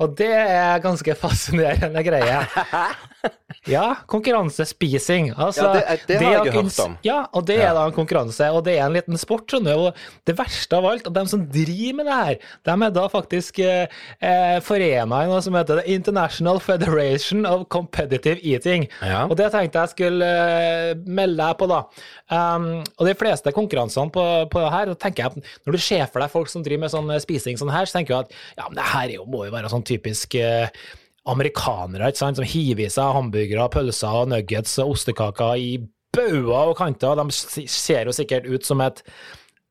Og 0.00 0.14
det 0.16 0.32
er 0.32 0.80
ganske 0.80 1.14
fascinerende 1.18 2.02
greie. 2.06 2.40
Ja, 3.68 3.96
konkurransespising. 4.08 5.34
Altså, 5.36 5.66
ja, 5.66 5.72
det, 5.74 6.04
det, 6.08 6.16
har 6.22 6.46
jeg 6.46 6.54
hørt 6.54 6.78
om. 6.80 6.94
Ja, 7.04 7.18
og 7.36 7.44
det 7.48 7.58
er 7.60 7.74
da 7.76 7.82
en 7.84 7.94
konkurranse, 7.94 8.46
og 8.54 8.62
det 8.64 8.78
er 8.78 8.86
en 8.86 8.96
liten 8.96 9.18
sport, 9.20 9.50
Sånn. 9.50 9.66
Og 9.68 9.96
det 10.28 10.36
verste 10.38 10.78
av 10.78 10.86
alt, 10.88 11.08
at 11.10 11.16
de 11.16 11.24
som 11.28 11.42
driver 11.50 11.98
med 11.98 12.08
det 12.08 12.16
her, 12.16 12.38
de 12.68 12.76
er 12.86 12.94
da 12.94 13.04
faktisk 13.12 13.60
eh, 13.64 14.00
eh 14.24 14.56
forena 14.64 15.24
i 15.24 15.28
noe 15.28 15.42
som 15.44 15.56
heter 15.58 15.80
The 15.80 15.92
International 15.92 16.60
Federation 16.62 17.44
of 17.48 17.66
Competitive 17.72 18.38
Eating. 18.40 18.86
Ja. 19.02 19.26
Og 19.26 19.36
det 19.40 19.50
tenkte 19.52 19.84
jeg 19.84 19.94
skulle 19.94 20.30
eh, 20.30 20.94
melde 21.04 21.42
deg 21.42 21.60
på, 21.60 21.68
da. 21.70 21.82
Um, 22.30 22.70
og 22.96 23.08
de 23.08 23.16
fleste 23.18 23.52
konkurransene 23.56 24.12
på, 24.14 24.24
på 24.52 24.64
det 24.64 24.72
her, 24.76 24.94
tenker 25.02 25.26
jeg 25.26 25.44
når 25.66 25.76
du 25.76 25.82
ser 25.82 26.06
for 26.08 26.22
deg 26.22 26.32
folk 26.32 26.50
som 26.52 26.64
driver 26.64 26.86
med 26.86 26.94
sånn 26.94 27.12
eh, 27.12 27.22
spising 27.22 27.60
sånn 27.60 27.72
her, 27.74 27.88
så 27.88 27.98
tenker 27.98 28.14
du 28.14 28.20
at 28.22 28.34
ja, 28.56 28.66
men 28.68 28.78
det 28.78 28.88
her 28.94 29.14
jo, 29.18 29.28
må 29.28 29.44
jo 29.48 29.54
være 29.54 29.72
sånn 29.72 29.86
typisk 29.86 30.38
eh, 30.40 30.70
amerikanere 31.30 32.10
ikke 32.10 32.22
sant, 32.22 32.40
som 32.40 32.48
hiver 32.48 32.86
i 32.86 32.92
seg 32.92 33.16
hamburgere, 33.16 33.68
pølser, 33.72 34.24
nuggets 34.30 34.76
og 34.82 34.96
ostekaker 34.96 35.60
i 35.60 35.70
bauger 36.16 36.72
og 36.72 36.78
kanter. 36.78 37.20
De 37.20 37.68
ser 37.70 38.10
jo 38.10 38.14
sikkert 38.16 38.48
ut 38.50 38.66
som 38.66 38.82
et 38.84 39.02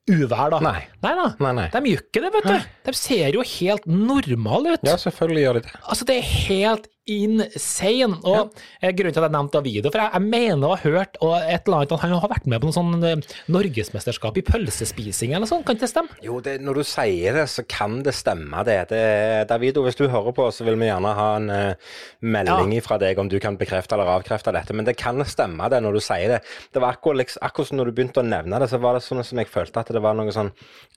uvær, 0.10 0.50
da. 0.56 0.60
Nei. 0.64 0.82
Nei 1.04 1.16
da. 1.18 1.28
Nei, 1.44 1.52
nei. 1.58 1.68
De 1.74 1.82
gjør 1.92 2.06
ikke 2.06 2.24
det, 2.24 2.32
vet 2.38 2.48
du. 2.50 2.70
De 2.88 2.96
ser 2.98 3.36
jo 3.36 3.46
helt 3.46 3.86
normale 3.90 4.78
ut. 4.78 4.88
Ja, 4.88 4.96
selvfølgelig 5.02 5.46
gjør 5.46 5.60
de 5.60 5.66
det. 5.68 5.76
Altså, 5.84 6.08
det 6.10 6.18
er 6.18 6.32
helt 6.50 6.90
insane. 7.10 8.20
Og 8.24 8.38
ja. 8.38 8.44
Eh, 8.82 8.94
grunnen 8.96 9.16
til 9.16 9.24
at 9.24 9.28
jeg 9.28 9.36
nevnte 9.36 9.60
Davido, 9.60 9.92
for 9.92 10.02
jeg, 10.02 10.14
jeg 10.16 10.26
mener 10.30 10.68
å 10.68 10.76
ha 10.76 10.80
hørt 10.84 11.18
og 11.26 11.36
et 11.40 11.68
eller 11.68 11.82
annet 11.82 11.96
at 11.96 12.04
han 12.04 12.16
har 12.16 12.32
vært 12.32 12.48
med 12.50 12.62
på 12.62 12.70
noe 12.70 12.76
sånn 12.76 13.04
uh, 13.04 13.36
norgesmesterskap 13.52 14.40
i 14.40 14.44
pølsespising 14.48 15.34
eller 15.36 15.50
sånn, 15.50 15.64
kan 15.68 15.78
ikke 15.78 15.88
det 15.88 15.92
stemme? 15.92 16.20
Jo, 16.26 16.40
det, 16.46 16.58
når 16.66 16.82
du 16.82 16.84
sier 16.88 17.40
det, 17.40 17.46
så 17.52 17.66
kan 17.70 18.00
det 18.06 18.16
stemme, 18.18 18.64
det. 18.68 18.78
det. 18.94 19.04
Davido, 19.50 19.84
hvis 19.86 20.00
du 20.00 20.06
hører 20.08 20.36
på, 20.36 20.48
så 20.56 20.68
vil 20.68 20.80
vi 20.80 20.90
gjerne 20.90 21.14
ha 21.18 21.30
en 21.40 21.50
uh, 21.52 21.96
melding 22.22 22.78
ja. 22.78 22.86
fra 22.86 23.00
deg 23.02 23.20
om 23.22 23.32
du 23.32 23.40
kan 23.44 23.58
bekrefte 23.60 23.98
eller 23.98 24.14
avkrefte 24.16 24.54
dette. 24.56 24.76
Men 24.76 24.88
det 24.88 24.98
kan 25.00 25.20
stemme, 25.28 25.70
det, 25.72 25.82
når 25.86 26.00
du 26.00 26.04
sier 26.04 26.36
det. 26.36 26.44
Det 26.74 26.84
var 26.84 26.98
akkurat, 26.98 27.24
liksom, 27.24 27.44
akkurat 27.46 27.72
som 27.72 27.82
når 27.82 27.90
du 27.90 27.98
begynte 28.00 28.24
å 28.24 28.28
nevne 28.28 28.62
det, 28.62 28.70
så 28.72 28.82
var 28.82 28.98
det 28.98 29.06
sånn 29.06 29.24
som 29.26 29.42
jeg 29.42 29.52
følte 29.52 29.84
at 29.84 29.92
det 29.94 30.04
var 30.04 30.18
noe 30.18 30.34
sånn 30.36 30.54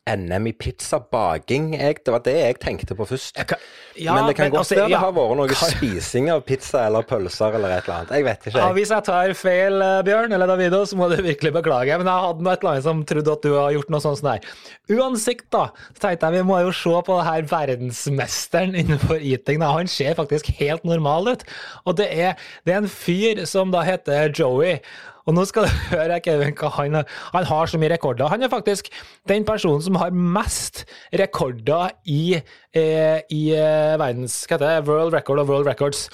NM 0.08 0.48
i 0.50 0.54
pizzabaking. 0.58 1.72
det 1.78 2.12
var 2.12 2.22
det 2.26 2.38
jeg 2.38 2.58
tenkte 2.62 2.96
på 2.98 3.06
først. 3.06 3.38
Kan, 3.48 3.60
ja, 3.96 4.16
men 4.16 4.30
det 4.30 4.36
kan 4.36 4.48
men, 4.48 4.56
godt 4.56 4.64
altså, 4.64 4.80
være 4.80 4.90
det 4.90 5.02
har 5.02 5.14
vært 5.14 5.38
noe 5.38 5.58
spising 5.58 6.01
av 6.34 6.42
pizza 6.46 6.84
eller 6.86 7.06
pølser 7.08 7.56
eller 7.58 7.76
et 7.76 7.86
eller 7.86 7.96
annet. 7.98 8.14
Jeg 8.16 8.26
vet 8.26 8.48
ikke. 8.48 8.58
Ja, 8.58 8.70
hvis 8.76 8.92
jeg 8.94 9.06
tar 9.06 9.34
feil, 9.38 9.78
eh, 9.82 10.00
Bjørn 10.06 10.34
eller 10.36 10.50
Davido, 10.50 10.82
så 10.88 10.98
må 10.98 11.08
du 11.12 11.16
virkelig 11.22 11.52
beklage. 11.54 11.98
Men 12.00 12.10
jeg 12.10 12.26
hadde 12.26 12.46
noe 12.46 12.54
et 12.56 12.64
eller 12.64 12.72
annet 12.74 12.88
som 12.88 13.04
trodde 13.08 13.36
at 13.36 13.46
du 13.46 13.52
har 13.54 13.76
gjort 13.76 13.92
noe 13.94 14.02
sånt 14.04 14.20
som. 14.20 14.50
Uansett, 14.92 15.46
da, 15.54 15.68
så 15.92 16.06
tenkte 16.06 16.28
jeg 16.28 16.40
vi 16.40 16.48
må 16.50 16.58
jo 16.64 16.74
se 16.76 16.96
på 17.06 17.20
det 17.20 17.28
her 17.28 17.48
verdensmesteren 17.52 18.76
innenfor 18.82 19.22
eating. 19.22 19.62
Da. 19.62 19.72
Han 19.76 19.90
ser 19.90 20.18
faktisk 20.18 20.52
helt 20.58 20.84
normal 20.88 21.32
ut. 21.32 21.46
Og 21.86 21.96
det 22.00 22.10
er, 22.12 22.36
det 22.66 22.74
er 22.76 22.82
en 22.82 22.92
fyr 22.92 23.46
som 23.48 23.72
da 23.74 23.84
heter 23.86 24.32
Joey. 24.34 24.78
Og 25.26 25.36
nå 25.36 25.44
skal 25.48 25.66
du 25.66 25.82
høre 25.94 26.20
Kevin, 26.24 26.54
hva 26.58 26.70
han, 26.78 27.00
han 27.34 27.48
har 27.48 27.70
så 27.70 27.80
mye 27.80 27.92
rekorder. 27.94 28.30
Han 28.32 28.42
er 28.42 28.52
faktisk 28.52 28.90
den 29.30 29.46
personen 29.48 29.82
som 29.84 29.98
har 30.00 30.14
mest 30.14 30.84
rekorder 31.18 31.94
i, 32.10 32.38
eh, 32.74 33.20
i 33.30 33.42
eh, 33.56 33.98
verdens 34.00 34.42
Hva 34.46 34.58
heter 34.58 34.68
det? 34.68 34.88
World 34.88 35.16
Record 35.16 35.42
of 35.42 35.50
World 35.52 35.70
Records. 35.70 36.08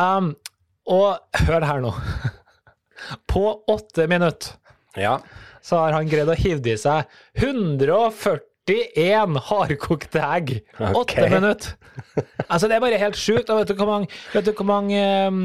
Um, 0.00 0.34
og 0.88 1.20
hør 1.46 1.62
det 1.62 1.70
her 1.70 1.84
nå. 1.84 1.92
På 3.30 3.44
åtte 3.70 4.06
minutter 4.10 4.56
ja. 4.98 5.18
så 5.62 5.82
har 5.82 5.96
han 5.96 6.10
greid 6.10 6.30
å 6.30 6.38
hive 6.38 6.74
i 6.74 6.78
seg 6.78 7.08
140 7.40 8.51
41 8.68 9.40
hardkokte 9.48 10.20
egg. 10.22 10.52
Åtte 10.78 10.98
okay. 11.00 11.30
minutter. 11.30 11.74
Altså, 12.46 12.68
det 12.68 12.76
er 12.76 12.84
bare 12.84 13.00
helt 13.00 13.18
sjukt. 13.18 13.50
Og 13.50 13.58
vet 13.58 13.72
du 13.72 13.74
hvor 13.78 13.90
mange, 13.90 14.10
vet 14.34 14.46
du 14.46 14.52
hvor 14.54 14.68
mange 14.68 15.00
øh, 15.02 15.40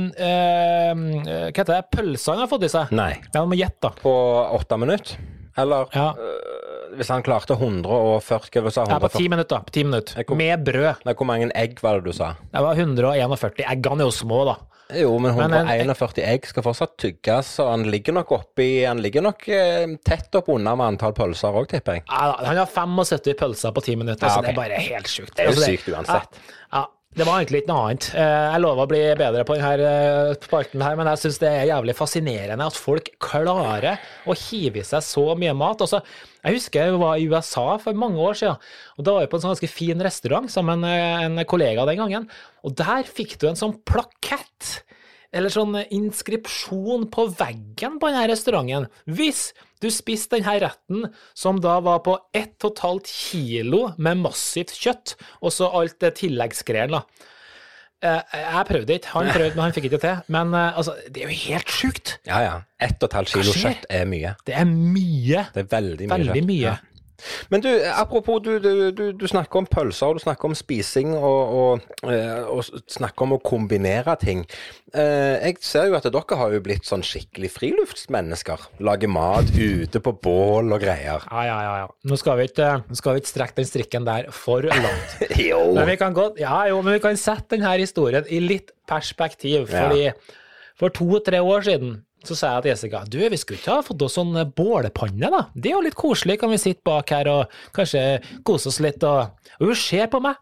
Hva 1.26 1.50
heter 1.50 1.72
det, 1.72 1.82
pølser 1.96 2.36
han 2.36 2.44
har 2.44 2.52
fått 2.52 2.68
i 2.68 2.72
seg? 2.72 2.94
Nei. 2.98 3.16
Ja, 3.34 3.42
må 3.42 3.58
gjette, 3.58 3.90
da. 3.90 3.94
På 4.04 4.14
åtte 4.60 4.78
minutter? 4.78 5.18
Eller 5.58 5.90
ja. 5.98 6.12
øh, 6.14 6.94
hvis 7.00 7.10
han 7.10 7.26
klarte 7.26 7.58
140 7.58 8.62
hva 8.62 8.74
sa 8.74 8.86
Ja, 8.86 9.02
på 9.02 9.10
ti 9.16 9.26
minutter. 9.34 9.66
På 9.66 9.74
10 9.74 9.90
minutter. 9.90 10.38
Med 10.38 10.66
brød. 10.70 11.04
Nei, 11.08 11.18
hvor 11.18 11.30
mange 11.30 11.50
egg 11.58 11.82
var 11.82 11.98
det 11.98 12.12
du 12.12 12.18
sa? 12.18 12.36
Det 12.54 12.64
var 12.64 12.78
141. 12.78 13.66
Eggene 13.66 14.06
er 14.06 14.12
jo 14.12 14.14
små, 14.14 14.44
da. 14.52 14.60
Jo, 14.96 15.12
men 15.20 15.34
141 15.36 16.22
egg 16.24 16.46
skal 16.48 16.64
fortsatt 16.64 16.94
tygges, 17.02 17.50
og 17.60 17.72
han 17.74 17.88
ligger 17.92 18.16
nok 18.16 18.30
oppi 18.38 18.68
Han 18.88 19.02
ligger 19.04 19.26
nok 19.26 19.48
eh, 19.52 19.84
tett 20.08 20.38
opp 20.40 20.48
under 20.54 20.78
med 20.80 20.94
antall 20.94 21.16
pølser 21.18 21.56
òg, 21.60 21.68
tipper 21.72 22.00
jeg. 22.00 22.06
Ja, 22.08 22.38
han 22.48 22.62
har 22.62 22.70
75 22.72 23.36
pølser 23.40 23.76
på 23.76 23.84
10 23.84 24.00
minutter, 24.04 24.30
ja, 24.30 24.32
okay. 24.32 24.38
så 24.38 24.46
det 24.46 24.54
er 24.54 24.62
bare 24.62 24.84
helt 24.88 25.12
sjukt. 25.12 25.34
Det 25.36 25.44
er 25.44 25.52
jo 25.52 25.56
altså, 25.58 25.72
sykt 25.74 25.92
uansett. 25.92 26.40
Ja, 26.40 26.80
ja. 26.80 26.86
Det 27.18 27.26
var 27.26 27.40
egentlig 27.40 27.64
ikke 27.64 27.72
noe 27.72 27.86
annet. 27.88 28.08
Eh, 28.14 28.48
Jeg 28.54 28.62
lover 28.62 28.84
å 28.86 28.90
bli 28.92 29.00
bedre 29.18 29.42
på 29.48 29.56
denne 29.58 30.36
spalten 30.38 30.84
her, 30.86 30.98
men 31.00 31.08
jeg 31.10 31.22
syns 31.24 31.40
det 31.42 31.50
er 31.50 31.70
jævlig 31.72 31.96
fascinerende 31.98 32.68
at 32.70 32.78
folk 32.78 33.10
klarer 33.24 33.98
å 34.30 34.36
hive 34.38 34.84
i 34.84 34.86
seg 34.86 35.02
så 35.02 35.24
mye 35.40 35.56
mat. 35.58 35.82
Også, 35.82 36.04
jeg 36.44 36.60
husker 36.60 36.92
jeg 36.92 37.00
var 37.02 37.18
i 37.18 37.26
USA 37.26 37.66
for 37.82 37.98
mange 37.98 38.22
år 38.22 38.38
siden, 38.38 38.62
og 39.00 39.08
da 39.08 39.16
var 39.16 39.26
jeg 39.26 39.32
på 39.32 39.40
en 39.40 39.46
sånn 39.48 39.56
ganske 39.56 39.72
fin 39.74 40.06
restaurant 40.06 40.54
sammen 40.54 40.86
med 40.86 41.26
en 41.26 41.42
kollega 41.50 41.88
den 41.90 42.04
gangen, 42.04 42.30
og 42.62 42.78
der 42.78 43.10
fikk 43.10 43.40
du 43.42 43.48
en 43.50 43.58
sånn 43.58 43.80
plakett 43.82 44.84
eller 45.34 45.50
sånn 45.52 45.74
inskripsjon 45.90 47.10
på 47.12 47.26
veggen 47.34 47.98
på 47.98 48.14
denne 48.14 48.30
restauranten. 48.30 48.86
Hvis 49.10 49.50
du 49.82 49.90
spiste 49.94 50.38
denne 50.38 50.58
retten, 50.64 51.08
som 51.38 51.60
da 51.64 51.80
var 51.86 52.00
på 52.06 52.18
1,5 52.36 53.02
kilo 53.08 53.82
med 53.98 54.22
massivt 54.24 54.74
kjøtt, 54.78 55.16
og 55.42 55.54
så 55.54 55.70
alt 55.82 56.00
det 56.04 56.16
tilleggsgreiene, 56.22 57.00
da. 57.00 57.34
Eh, 57.98 58.22
Jeg 58.44 58.66
prøvde 58.70 58.94
ikke, 59.00 59.10
han 59.16 59.30
prøvde, 59.34 59.56
men 59.56 59.64
han 59.66 59.74
fikk 59.74 59.88
ikke 59.90 60.00
til. 60.04 60.20
Men 60.34 60.54
eh, 60.54 60.78
altså, 60.78 60.94
det 61.10 61.24
er 61.24 61.32
jo 61.32 61.38
helt 61.48 61.72
sjukt. 61.74 62.18
Ja, 62.30 62.42
ja. 62.46 62.56
Ett 62.80 63.02
og 63.02 63.10
et 63.10 63.16
halvt 63.18 63.34
kilo 63.34 63.56
kjøtt 63.58 63.88
er 63.90 64.06
mye. 64.06 64.36
Det 64.46 64.54
er 64.54 64.68
mye. 64.70 65.46
Det 65.56 65.64
er 65.64 65.72
veldig 65.72 66.06
mye 66.10 66.14
Veldig 66.20 66.44
mye. 66.46 66.62
Ja. 66.62 66.76
Men 67.50 67.62
du, 67.64 67.70
apropos, 67.92 68.40
du, 68.46 68.60
du, 68.62 69.12
du, 69.18 69.28
snakker 69.28 69.62
om 69.64 69.66
pølser, 69.70 70.08
og 70.12 70.20
du 70.20 70.24
snakker 70.24 70.50
om 70.52 70.56
spising, 70.58 71.16
og, 71.18 71.54
og, 71.58 72.10
eh, 72.12 72.44
og 72.52 72.64
snakker 72.94 73.26
om 73.28 73.36
å 73.38 73.42
kombinere 73.44 74.14
ting. 74.22 74.44
Eh, 74.94 75.38
Jeg 75.48 75.58
ser 75.66 75.90
jo 75.90 75.98
at 75.98 76.06
dere 76.08 76.38
har 76.40 76.54
jo 76.54 76.62
blitt 76.64 76.86
sånn 76.88 77.04
skikkelig 77.06 77.50
friluftsmennesker. 77.56 78.68
Lager 78.86 79.12
mat 79.12 79.50
ute 79.58 80.02
på 80.04 80.14
bål 80.24 80.72
og 80.76 80.82
greier. 80.84 81.26
Ja, 81.32 81.44
ja, 81.48 81.58
ja. 81.66 81.76
ja. 81.84 81.88
Nå 82.08 82.18
skal 82.22 82.38
vi 82.42 82.48
ikke, 82.52 82.72
skal 82.98 83.18
vi 83.18 83.24
ikke 83.24 83.34
strekke 83.34 83.60
den 83.62 83.70
strikken 83.72 84.08
der 84.08 84.32
for 84.36 84.68
langt. 84.70 85.18
Jo. 85.48 85.62
Men 85.76 85.88
vi 85.90 85.98
kan 86.00 86.14
godt, 86.18 86.40
ja 86.42 86.64
jo, 86.70 86.82
men 86.84 86.98
vi 86.98 87.04
kan 87.04 87.18
sette 87.20 87.56
denne 87.56 87.76
historien 87.80 88.26
i 88.30 88.40
litt 88.44 88.74
perspektiv, 88.90 89.68
Ja. 89.72 89.86
fordi 89.88 90.10
for 90.78 90.94
to-tre 90.94 91.40
år 91.42 91.64
siden 91.66 91.96
så 92.28 92.38
sa 92.38 92.54
jeg 92.56 92.66
til 92.66 92.72
Jessica 92.74 93.04
du, 93.08 93.18
vi 93.32 93.40
skulle 93.40 93.62
ikke 93.62 93.80
ha 93.80 93.86
fått 93.86 94.04
oss 94.06 94.18
sånn 94.20 94.36
bålepanne, 94.58 95.32
da. 95.34 95.46
Det 95.56 95.72
er 95.72 95.78
jo 95.78 95.86
litt 95.88 95.98
koselig, 95.98 96.40
kan 96.42 96.52
vi 96.54 96.60
sitte 96.62 96.84
bak 96.88 97.12
her 97.16 97.30
og 97.32 97.60
kanskje 97.76 98.04
kose 98.48 98.72
oss 98.72 98.82
litt, 98.84 99.04
og, 99.08 99.34
og 99.60 99.72
hun 99.72 99.80
ser 99.80 100.12
på 100.12 100.22
meg. 100.24 100.40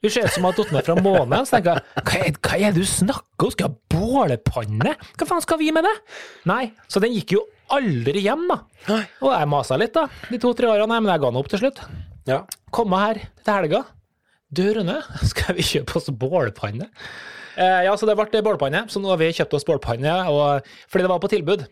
Hun 0.00 0.12
ser 0.14 0.24
ut 0.24 0.32
som 0.32 0.46
hun 0.46 0.48
har 0.48 0.56
datt 0.56 0.70
ned 0.72 0.86
fra 0.86 0.96
månen, 0.96 1.44
så 1.44 1.58
tenker 1.58 1.76
jeg 1.76 2.04
hva 2.08 2.20
er, 2.24 2.36
hva 2.40 2.56
er 2.56 2.72
det 2.72 2.80
du 2.80 2.88
snakker 2.88 3.46
om, 3.46 3.52
skal 3.52 3.68
ha 3.68 3.96
bålepanne? 3.96 4.94
Hva 5.20 5.28
faen 5.28 5.44
skal 5.44 5.60
vi 5.60 5.68
med 5.76 5.84
det? 5.84 5.92
Nei, 6.48 6.62
så 6.88 7.02
den 7.04 7.12
gikk 7.12 7.36
jo 7.36 7.42
aldri 7.70 8.24
hjem, 8.24 8.46
da. 8.48 8.62
Og 9.20 9.34
jeg 9.34 9.50
masa 9.52 9.76
litt, 9.80 9.92
da, 9.96 10.06
de 10.30 10.40
to-tre 10.40 10.70
årene, 10.72 11.02
men 11.02 11.12
jeg 11.12 11.20
ga 11.22 11.28
den 11.28 11.40
opp 11.42 11.50
til 11.52 11.60
slutt. 11.66 11.82
Ja. 12.30 12.42
Komme 12.72 13.02
her 13.02 13.20
til 13.44 13.52
helga. 13.52 13.82
Du, 14.50 14.64
Rune, 14.74 14.96
skal 15.30 15.58
vi 15.58 15.66
kjøpe 15.68 16.00
oss 16.00 16.08
bålpanne? 16.10 16.88
Eh, 17.60 17.80
ja, 17.86 17.96
så 17.96 18.08
det 18.08 18.16
ble 18.18 18.44
bålpanne. 18.44 18.86
Så 18.88 19.02
nå 19.02 19.12
har 19.12 19.20
vi 19.20 19.32
kjøpt 19.36 19.58
oss 19.58 19.66
bålpanne, 19.68 20.16
og, 20.32 20.72
fordi 20.90 21.06
det 21.06 21.12
var 21.12 21.22
på 21.22 21.32
tilbud. 21.32 21.66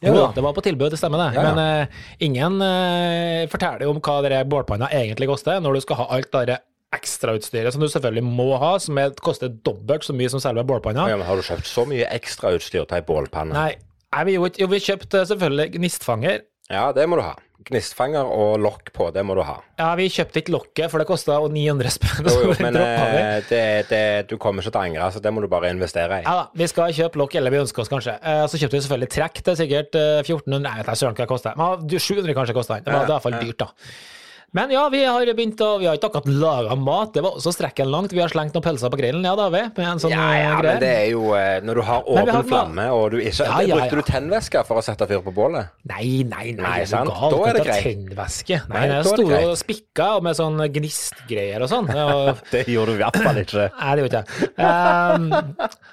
Jo 0.00 0.14
da, 0.16 0.30
det 0.32 0.42
var 0.44 0.54
på 0.56 0.62
tilbud, 0.64 0.88
det 0.94 0.96
stemmer 0.96 1.20
det. 1.20 1.28
Ja, 1.36 1.42
ja. 1.44 1.52
Men 1.52 1.60
eh, 1.60 2.02
ingen 2.24 2.56
eh, 2.64 3.44
forteller 3.52 3.90
om 3.90 4.00
hva 4.00 4.20
dere 4.24 4.46
bålpanna 4.48 4.88
egentlig 4.96 5.28
koster, 5.28 5.60
når 5.60 5.76
du 5.76 5.84
skal 5.84 6.00
ha 6.00 6.06
alt 6.16 6.32
det 6.48 6.60
ekstrautstyret 6.96 7.74
som 7.74 7.84
du 7.84 7.88
selvfølgelig 7.90 8.24
må 8.26 8.48
ha, 8.58 8.72
som 8.82 8.98
er, 8.98 9.12
koster 9.22 9.52
dobbelt 9.66 10.06
så 10.06 10.14
mye 10.16 10.30
som 10.32 10.42
selve 10.42 10.64
bålpanna. 10.66 11.04
Ja, 11.10 11.18
men 11.20 11.28
har 11.28 11.38
du 11.38 11.46
kjøpt 11.46 11.68
så 11.68 11.84
mye 11.86 12.08
ekstrautstyr 12.16 12.82
til 12.82 12.96
ei 12.96 13.04
bålpanne? 13.06 13.54
Nei, 13.54 14.24
vi, 14.26 14.38
jo, 14.40 14.70
vi 14.72 14.82
kjøpte 14.82 15.22
selvfølgelig 15.30 15.76
gnistfanger. 15.76 16.42
Ja, 16.70 16.88
det 16.96 17.06
må 17.10 17.20
du 17.20 17.26
ha. 17.26 17.36
Gnistfanger 17.68 18.24
og 18.24 18.54
lokk 18.62 18.88
på, 18.96 19.10
det 19.12 19.20
må 19.26 19.34
du 19.36 19.42
ha. 19.44 19.58
Ja, 19.76 19.90
vi 19.98 20.06
kjøpte 20.12 20.40
ikke 20.40 20.54
lokket, 20.54 20.86
for 20.92 21.02
det 21.02 21.06
kosta 21.08 21.36
900 21.52 21.92
spenn. 21.92 22.22
Jo, 22.24 22.36
jo, 22.46 22.54
men 22.64 22.78
eh, 22.80 23.40
det, 23.50 23.64
det, 23.90 24.02
du 24.30 24.36
kommer 24.40 24.64
ikke 24.64 24.72
til 24.72 24.80
å 24.80 24.84
angre, 24.86 25.10
så 25.12 25.22
det 25.22 25.32
må 25.34 25.44
du 25.44 25.48
bare 25.52 25.72
investere 25.74 26.22
i. 26.22 26.24
Ja 26.24 26.36
da, 26.40 26.46
vi 26.56 26.70
skal 26.70 26.94
kjøpe 26.96 27.20
lokk, 27.20 27.36
eller 27.40 27.54
vi 27.54 27.60
ønsker 27.60 27.84
oss 27.84 27.92
kanskje. 27.92 28.16
Eh, 28.20 28.44
så 28.48 28.60
kjøpte 28.62 28.78
vi 28.78 28.84
selvfølgelig 28.86 29.12
trekk 29.16 29.42
til 29.44 29.58
sikkert 29.60 30.00
eh, 30.00 30.22
1400, 30.22 30.62
nei, 30.64 30.72
jeg 30.78 30.86
vet 30.86 30.88
ikke 30.88 31.02
søren 31.02 31.18
hva 31.18 31.26
det 31.26 31.32
koster. 31.34 31.60
700 32.08 32.38
kanskje 32.40 32.56
kosta 32.56 32.78
den. 32.78 32.88
Det 32.88 32.96
var 32.96 33.04
det 33.04 33.12
var 33.12 33.12
i 33.12 33.18
hvert 33.18 33.28
fall 33.28 33.38
dyrt, 33.44 33.66
da. 33.66 34.18
Men 34.52 34.70
ja, 34.74 34.88
vi 34.90 35.04
har 35.06 35.28
begynt 35.36 35.60
å 35.62 35.68
Vi 35.78 35.86
har 35.86 35.94
ikke 35.94 36.08
akkurat 36.10 36.26
laga 36.26 36.74
mat, 36.74 37.12
det 37.14 37.22
var 37.22 37.36
også 37.38 37.52
strekken 37.54 37.90
langt. 37.92 38.10
Vi 38.14 38.18
har 38.22 38.32
slengt 38.32 38.56
noen 38.56 38.64
pølser 38.64 38.90
på 38.90 38.98
grillen, 38.98 39.22
ja 39.26 39.36
da, 39.38 39.46
vi. 39.52 39.60
Med 39.76 39.86
en 39.86 40.00
sånn 40.02 40.10
Ja, 40.10 40.24
ja, 40.34 40.48
eh, 40.50 40.60
greie. 40.60 40.72
men 40.74 40.80
det 40.82 40.90
er 40.90 41.06
jo 41.12 41.28
eh, 41.38 41.60
Når 41.66 41.78
du 41.78 41.82
har 41.86 42.08
åpen 42.10 42.32
har 42.34 42.48
flamme, 42.48 42.86
og 42.96 43.04
du 43.14 43.18
ikke 43.20 43.46
Ja, 43.46 43.60
ja, 43.68 43.78
Brukte 43.78 44.00
du 44.00 44.08
tennvæske 44.10 44.64
for 44.66 44.80
å 44.80 44.84
sette 44.84 45.06
fyr 45.10 45.22
på 45.22 45.34
bålet? 45.36 45.70
Nei, 45.90 46.24
nei, 46.26 46.50
nei, 46.56 46.64
Nei, 46.64 46.74
er 46.82 46.90
sant? 46.90 47.12
gal? 47.12 47.34
Da 47.36 47.44
er 47.46 47.58
det 47.58 47.62
ikke 47.62 47.68
greit. 47.70 47.86
Tennvæske. 47.90 48.58
Nei, 48.66 48.80
Nei, 48.80 48.88
nei, 48.90 48.98
jeg 48.98 49.12
sto 49.14 49.28
og 49.50 49.54
spikka 49.60 50.08
med 50.26 50.38
sånn 50.40 50.64
gnistgreier 50.78 51.66
og 51.66 51.70
sånn. 51.70 51.90
Det 52.54 52.64
gjorde 52.66 52.96
du 52.96 52.98
i 52.98 53.04
hvert 53.04 53.20
fall 53.22 53.38
ikke. 53.44 53.68
Nei, 53.80 53.92
det 53.94 54.02
gjorde 54.04 54.20
ikke 54.24 54.24
jeg. 54.34 54.50
Um, 54.60 55.28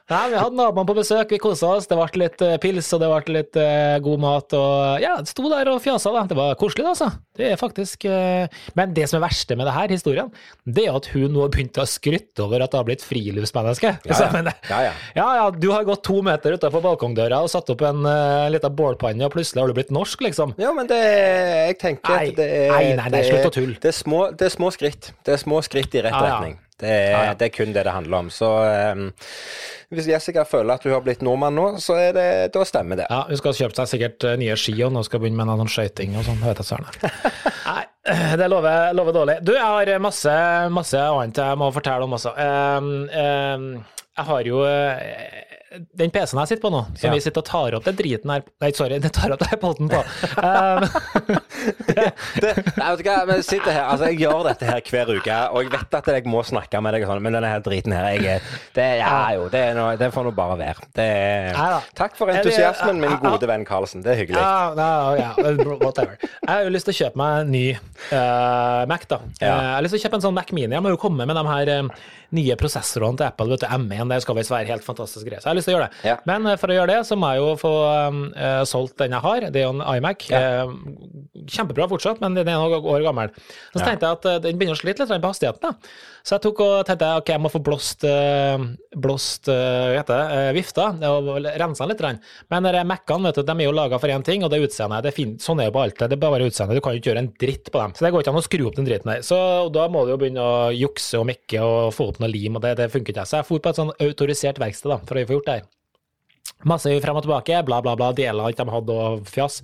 nei, 0.09 0.23
vi 0.31 0.39
hadde 0.39 0.57
naboene 0.57 0.87
på 0.89 0.95
besøk, 0.97 1.31
vi 1.33 1.39
kosa 1.41 1.75
oss. 1.77 1.87
Det 1.89 1.97
ble 1.99 2.23
litt 2.23 2.41
eh, 2.45 2.57
pils 2.63 2.89
og 2.95 3.01
det 3.03 3.09
ble 3.13 3.35
litt 3.37 3.59
uh, 3.61 3.97
god 4.03 4.23
mat. 4.23 4.57
Og 4.57 5.03
ja, 5.03 5.15
det 5.21 5.31
sto 5.31 5.45
der 5.51 5.69
og 5.71 5.81
fjasa. 5.83 6.13
Da. 6.15 6.25
Det 6.31 6.37
var 6.39 6.57
koselig, 6.59 6.87
altså. 6.95 7.11
Det 7.37 7.51
er 7.53 7.59
faktisk 7.59 8.07
eh, 8.09 8.46
Men 8.77 8.93
det 8.97 9.07
som 9.09 9.19
er 9.19 9.27
verste 9.27 9.57
med 9.59 9.69
det 9.69 9.75
her 9.75 9.93
historien, 9.93 10.31
det 10.65 10.87
er 10.87 10.97
at 10.99 11.09
hun 11.13 11.27
nå 11.33 11.45
har 11.45 11.53
begynt 11.53 11.79
å 11.81 11.87
skrytte 11.89 12.45
over 12.45 12.63
at 12.63 12.73
det 12.73 12.81
har 12.81 12.87
blitt 12.87 13.05
friluftsmenneske. 13.05 13.93
Ja, 14.07 14.19
ja. 14.21 14.29
men, 14.35 14.51
Ja, 14.69 14.81
ja. 14.89 14.93
ja, 15.17 15.27
ja, 15.41 15.47
du 15.51 15.69
har 15.73 15.87
gått 15.87 16.03
to 16.07 16.19
meter 16.25 16.57
utenfor 16.57 16.83
balkongdøra 16.85 17.41
og 17.45 17.51
satt 17.53 17.71
opp 17.73 17.83
en 17.87 18.05
uh, 18.07 18.47
liten 18.53 18.77
bålpanne, 18.77 19.25
og 19.27 19.33
plutselig 19.35 19.63
har 19.63 19.71
du 19.71 19.77
blitt 19.77 19.93
norsk, 19.95 20.27
liksom. 20.27 20.55
Ja, 20.61 20.73
men 20.75 20.89
det 20.89 21.01
Jeg 21.01 21.79
tenker 21.81 22.15
Nei, 22.15 22.29
at 22.31 22.39
det 22.39 22.47
er 22.51 22.71
nei, 22.73 22.83
nei, 22.97 23.09
nei, 23.09 23.09
det 23.17 23.25
slutt 23.31 23.49
å 23.49 23.55
tulle. 23.59 23.81
Det 23.83 23.95
små, 23.95 24.23
det 24.37 24.49
er 24.49 24.53
små 24.53 24.71
skritt. 24.75 25.11
Det 25.25 25.35
er 25.35 25.41
små 25.41 25.61
skritt 25.65 25.97
i 25.97 26.05
rett 26.05 26.15
retning. 26.17 26.57
Det 26.77 26.89
er, 26.93 27.31
det 27.33 27.47
er 27.47 27.53
kun 27.55 27.71
det 27.73 27.87
det 27.87 27.93
handler 27.93 28.19
om. 28.21 28.27
Så 28.29 28.45
um, 28.45 29.07
hvis 29.89 30.09
Jessica 30.11 30.43
føler 30.45 30.75
at 30.75 30.83
hun 30.85 30.93
har 30.93 31.01
blitt 31.01 31.23
nordmann 31.25 31.55
nå, 31.57 31.65
så 31.81 31.95
er 31.97 32.11
det, 32.13 32.27
da 32.53 32.65
stemmer 32.67 32.99
det. 32.99 33.07
Ja, 33.09 33.23
hun 33.29 33.39
skal 33.39 33.55
kjøpe 33.57 33.79
seg 33.79 33.89
sikkert 33.93 34.25
eh, 34.27 34.35
nye 34.37 34.57
ski 34.59 34.75
og 34.85 34.91
nå 34.93 35.01
skal 35.07 35.23
begynne 35.23 35.39
med 35.39 35.49
noe 35.49 35.63
sånn 35.63 35.71
skøyting 35.73 36.17
og 36.19 36.27
sånn. 36.27 36.85
det 38.39 38.47
lover, 38.47 38.93
lover 38.95 39.15
dårlig. 39.15 39.37
Du, 39.43 39.53
jeg 39.55 39.65
har 39.65 39.99
masse, 39.99 40.33
masse 40.71 41.01
annet 41.01 41.41
jeg 41.43 41.59
må 41.59 41.69
fortelle 41.75 42.07
om 42.07 42.15
også. 42.15 42.33
Um, 42.37 42.91
um, 43.11 43.69
jeg 44.17 44.25
har 44.31 44.47
jo 44.49 44.61
eh, 44.65 45.56
den 45.99 46.11
PC-en 46.13 46.39
jeg 46.43 46.47
sitter 46.53 46.63
på 46.63 46.71
nå, 46.71 46.81
som 46.95 47.09
Ja. 47.09 47.13
vi 47.13 47.19
sitter 47.25 47.41
og 47.43 47.47
tar 47.49 47.75
opp 47.75 47.83
den 47.87 47.95
driten 47.99 48.31
her 48.31 48.43
Nei, 48.63 48.69
sorry, 48.77 48.99
den 49.03 49.11
tar 49.11 49.33
opp 49.35 49.41
den 49.43 49.59
poden 49.59 49.89
på. 49.91 49.99
Um, 50.37 50.83
Det, 51.87 52.03
nei, 52.77 52.87
vet 52.93 53.01
du 53.01 53.07
hva, 53.09 53.15
men 53.27 53.41
sitter 53.45 53.73
her, 53.73 53.87
altså 53.91 54.07
Jeg 54.11 54.19
gjør 54.21 54.43
dette 54.47 54.67
her 54.69 54.81
hver 54.85 55.09
uke, 55.17 55.37
og 55.51 55.63
jeg 55.65 55.71
vet 55.73 55.97
at 55.99 56.09
jeg 56.13 56.25
må 56.29 56.43
snakke 56.45 56.79
med 56.85 56.93
deg, 56.95 57.05
sånn, 57.09 57.21
men 57.25 57.35
denne 57.35 57.49
her 57.51 57.63
driten 57.65 57.95
her 57.95 58.07
jeg, 58.15 58.37
er- 58.37 58.51
det, 58.77 58.85
ja, 59.01 59.17
jo, 59.35 59.47
det, 59.53 59.61
er 59.71 59.77
noe, 59.77 59.95
det 59.99 60.09
får 60.13 60.27
nå 60.27 60.33
bare 60.37 60.57
være. 60.59 60.87
Det, 60.95 61.07
Neida. 61.57 61.79
takk 61.97 62.15
for 62.19 62.31
entusiasmen, 62.31 63.01
min 63.01 63.17
gode 63.23 63.49
venn 63.49 63.65
Karlsen. 63.67 64.03
Det 64.05 64.13
er 64.13 64.21
hyggelig. 64.21 64.39
Ja, 64.39 64.71
ja, 64.77 65.31
ja, 65.33 65.53
whatever. 65.81 66.15
Jeg 66.21 66.51
har 66.51 66.63
jo 66.67 66.73
lyst 66.75 66.87
til 66.89 66.95
å 66.95 66.99
kjøpe 67.01 67.21
meg 67.23 67.41
en 67.41 67.51
ny 67.55 67.65
uh, 67.73 68.85
Mac, 68.91 69.07
da. 69.09 69.19
Eh, 69.41 69.47
jeg 69.47 69.73
har 69.73 69.83
lyst 69.85 69.97
til 69.97 70.01
å 70.01 70.05
kjøpe 70.05 70.19
en 70.21 70.25
sånn 70.29 70.37
Mac 70.37 70.53
Mini. 70.55 70.75
Jeg 70.77 70.85
må 70.85 70.93
jo 70.93 71.01
komme 71.01 71.27
med 71.27 71.35
de 71.39 71.45
her 71.49 71.73
eh, 71.73 72.05
nye 72.35 72.55
prosessorene 72.59 73.19
til 73.19 73.27
Apple. 73.29 73.47
vet 73.53 73.63
du, 73.63 73.67
M1, 73.67 74.09
det 74.11 74.21
skal 74.23 74.35
visst 74.35 74.51
være 74.51 74.67
helt 74.67 74.83
fantastisk 74.83 75.27
greie. 75.27 75.39
Så 75.39 75.47
jeg 75.47 75.53
har 75.53 75.59
lyst 75.59 75.69
til 75.69 75.75
å 75.75 75.77
gjøre 75.77 75.87
det. 75.87 76.01
Ja. 76.09 76.17
Men 76.27 76.49
eh, 76.49 76.57
for 76.59 76.73
å 76.73 76.77
gjøre 76.77 76.91
det, 76.91 76.99
så 77.07 77.15
må 77.19 77.29
jeg 77.31 77.43
jo 77.43 77.53
få 77.61 77.71
uh, 77.87 78.63
solgt 78.67 78.97
den 78.99 79.15
jeg 79.15 79.23
har. 79.23 79.47
Det 79.47 79.61
er 79.61 79.67
jo 79.67 79.75
en 79.77 79.85
iMac. 79.95 80.27
Eh, 80.35 80.75
kjempebra 81.47 81.87
fortsatt, 81.91 82.19
men 82.23 82.35
den 82.35 82.51
er 82.51 82.59
noen 82.59 82.83
år 82.83 83.05
gammel. 83.07 83.31
Så 83.71 83.79
Ja. 83.79 83.85
tenkte 83.87 84.09
jeg 84.09 84.19
at 84.19 84.43
den 84.43 84.59
begynner 84.59 84.75
å 84.75 84.81
slite 84.81 85.07
litt 85.07 85.23
på 85.23 85.31
hastigheten. 85.31 85.61
da. 85.61 85.73
Så 86.27 86.35
jeg 86.35 86.43
tok 86.43 86.57
og 86.59 86.71
tenkte 86.83 87.07
ok, 87.21 87.29
jeg 87.31 87.39
må 87.39 87.47
få 87.47 87.61
blåst, 87.63 88.03
eh, 88.03 88.63
blåst 88.99 89.47
eh, 89.47 89.93
hva 89.93 90.01
heter 90.01 90.17
det, 90.17 90.39
eh, 90.41 90.49
vifta 90.57 90.89
og 91.07 91.29
rensa 91.45 91.87
den 91.87 91.93
litt. 91.93 92.25
Men 92.51 92.67
Mac-ene 92.89 93.31
er 93.31 93.63
jo 93.63 93.71
laga 93.71 93.95
for 93.95 94.11
én 94.11 94.25
ting, 94.27 94.43
og 94.43 94.51
det 94.51 94.59
er 94.59 94.67
utseendet. 94.67 95.39
Sånn 95.39 95.63
er 95.63 95.69
jo 95.69 95.75
på 95.77 95.85
alt. 95.85 96.03
Det 96.03 96.17
er 96.17 96.19
bare 96.19 96.49
utseendet. 96.49 96.75
Du 96.75 96.83
kan 96.83 96.91
jo 96.91 96.99
ikke 96.99 97.13
gjøre 97.13 97.23
en 97.23 97.31
dritt 97.39 97.71
på 97.71 97.79
dem. 97.79 97.95
Så 97.95 98.03
det 98.03 98.11
går 98.11 98.25
ikke 98.25 98.35
an 98.35 98.41
å 98.41 98.43
skru 98.43 98.67
opp 98.67 98.75
den 98.75 98.89
dritten 98.89 99.13
der. 99.13 99.23
Så 99.23 99.39
da 99.71 99.87
må 99.87 100.03
du 100.03 100.11
jo 100.17 100.19
begynne 100.19 100.43
å 100.43 100.67
jukse 100.75 101.21
og 101.21 101.29
mekke 101.31 101.63
og 101.63 101.95
få 101.95 102.11
opp 102.11 102.19
noe 102.19 102.33
lim, 102.33 102.59
og 102.59 102.67
det, 102.67 102.75
det 102.81 102.91
funker 102.91 103.15
ikke. 103.15 103.23
Så 103.23 103.39
jeg 103.39 103.47
dro 103.47 103.63
på 103.63 103.71
et 103.71 103.79
sånn 103.79 103.95
autorisert 103.95 104.59
verksted 104.59 104.91
da, 104.97 104.99
for 105.07 105.15
å 105.15 105.27
få 105.31 105.39
gjort 105.39 105.47
det 105.47 105.59
her. 105.61 105.67
Masse 106.65 106.89
frem 107.03 107.17
og 107.19 107.21
tilbake, 107.21 107.59
bla, 107.67 107.77
bla, 107.85 107.91
bla, 107.99 108.07
deler 108.17 108.47
alt 108.47 108.57
de 108.57 108.65
hadde 108.73 108.93
og 108.97 109.27
fjas. 109.29 109.59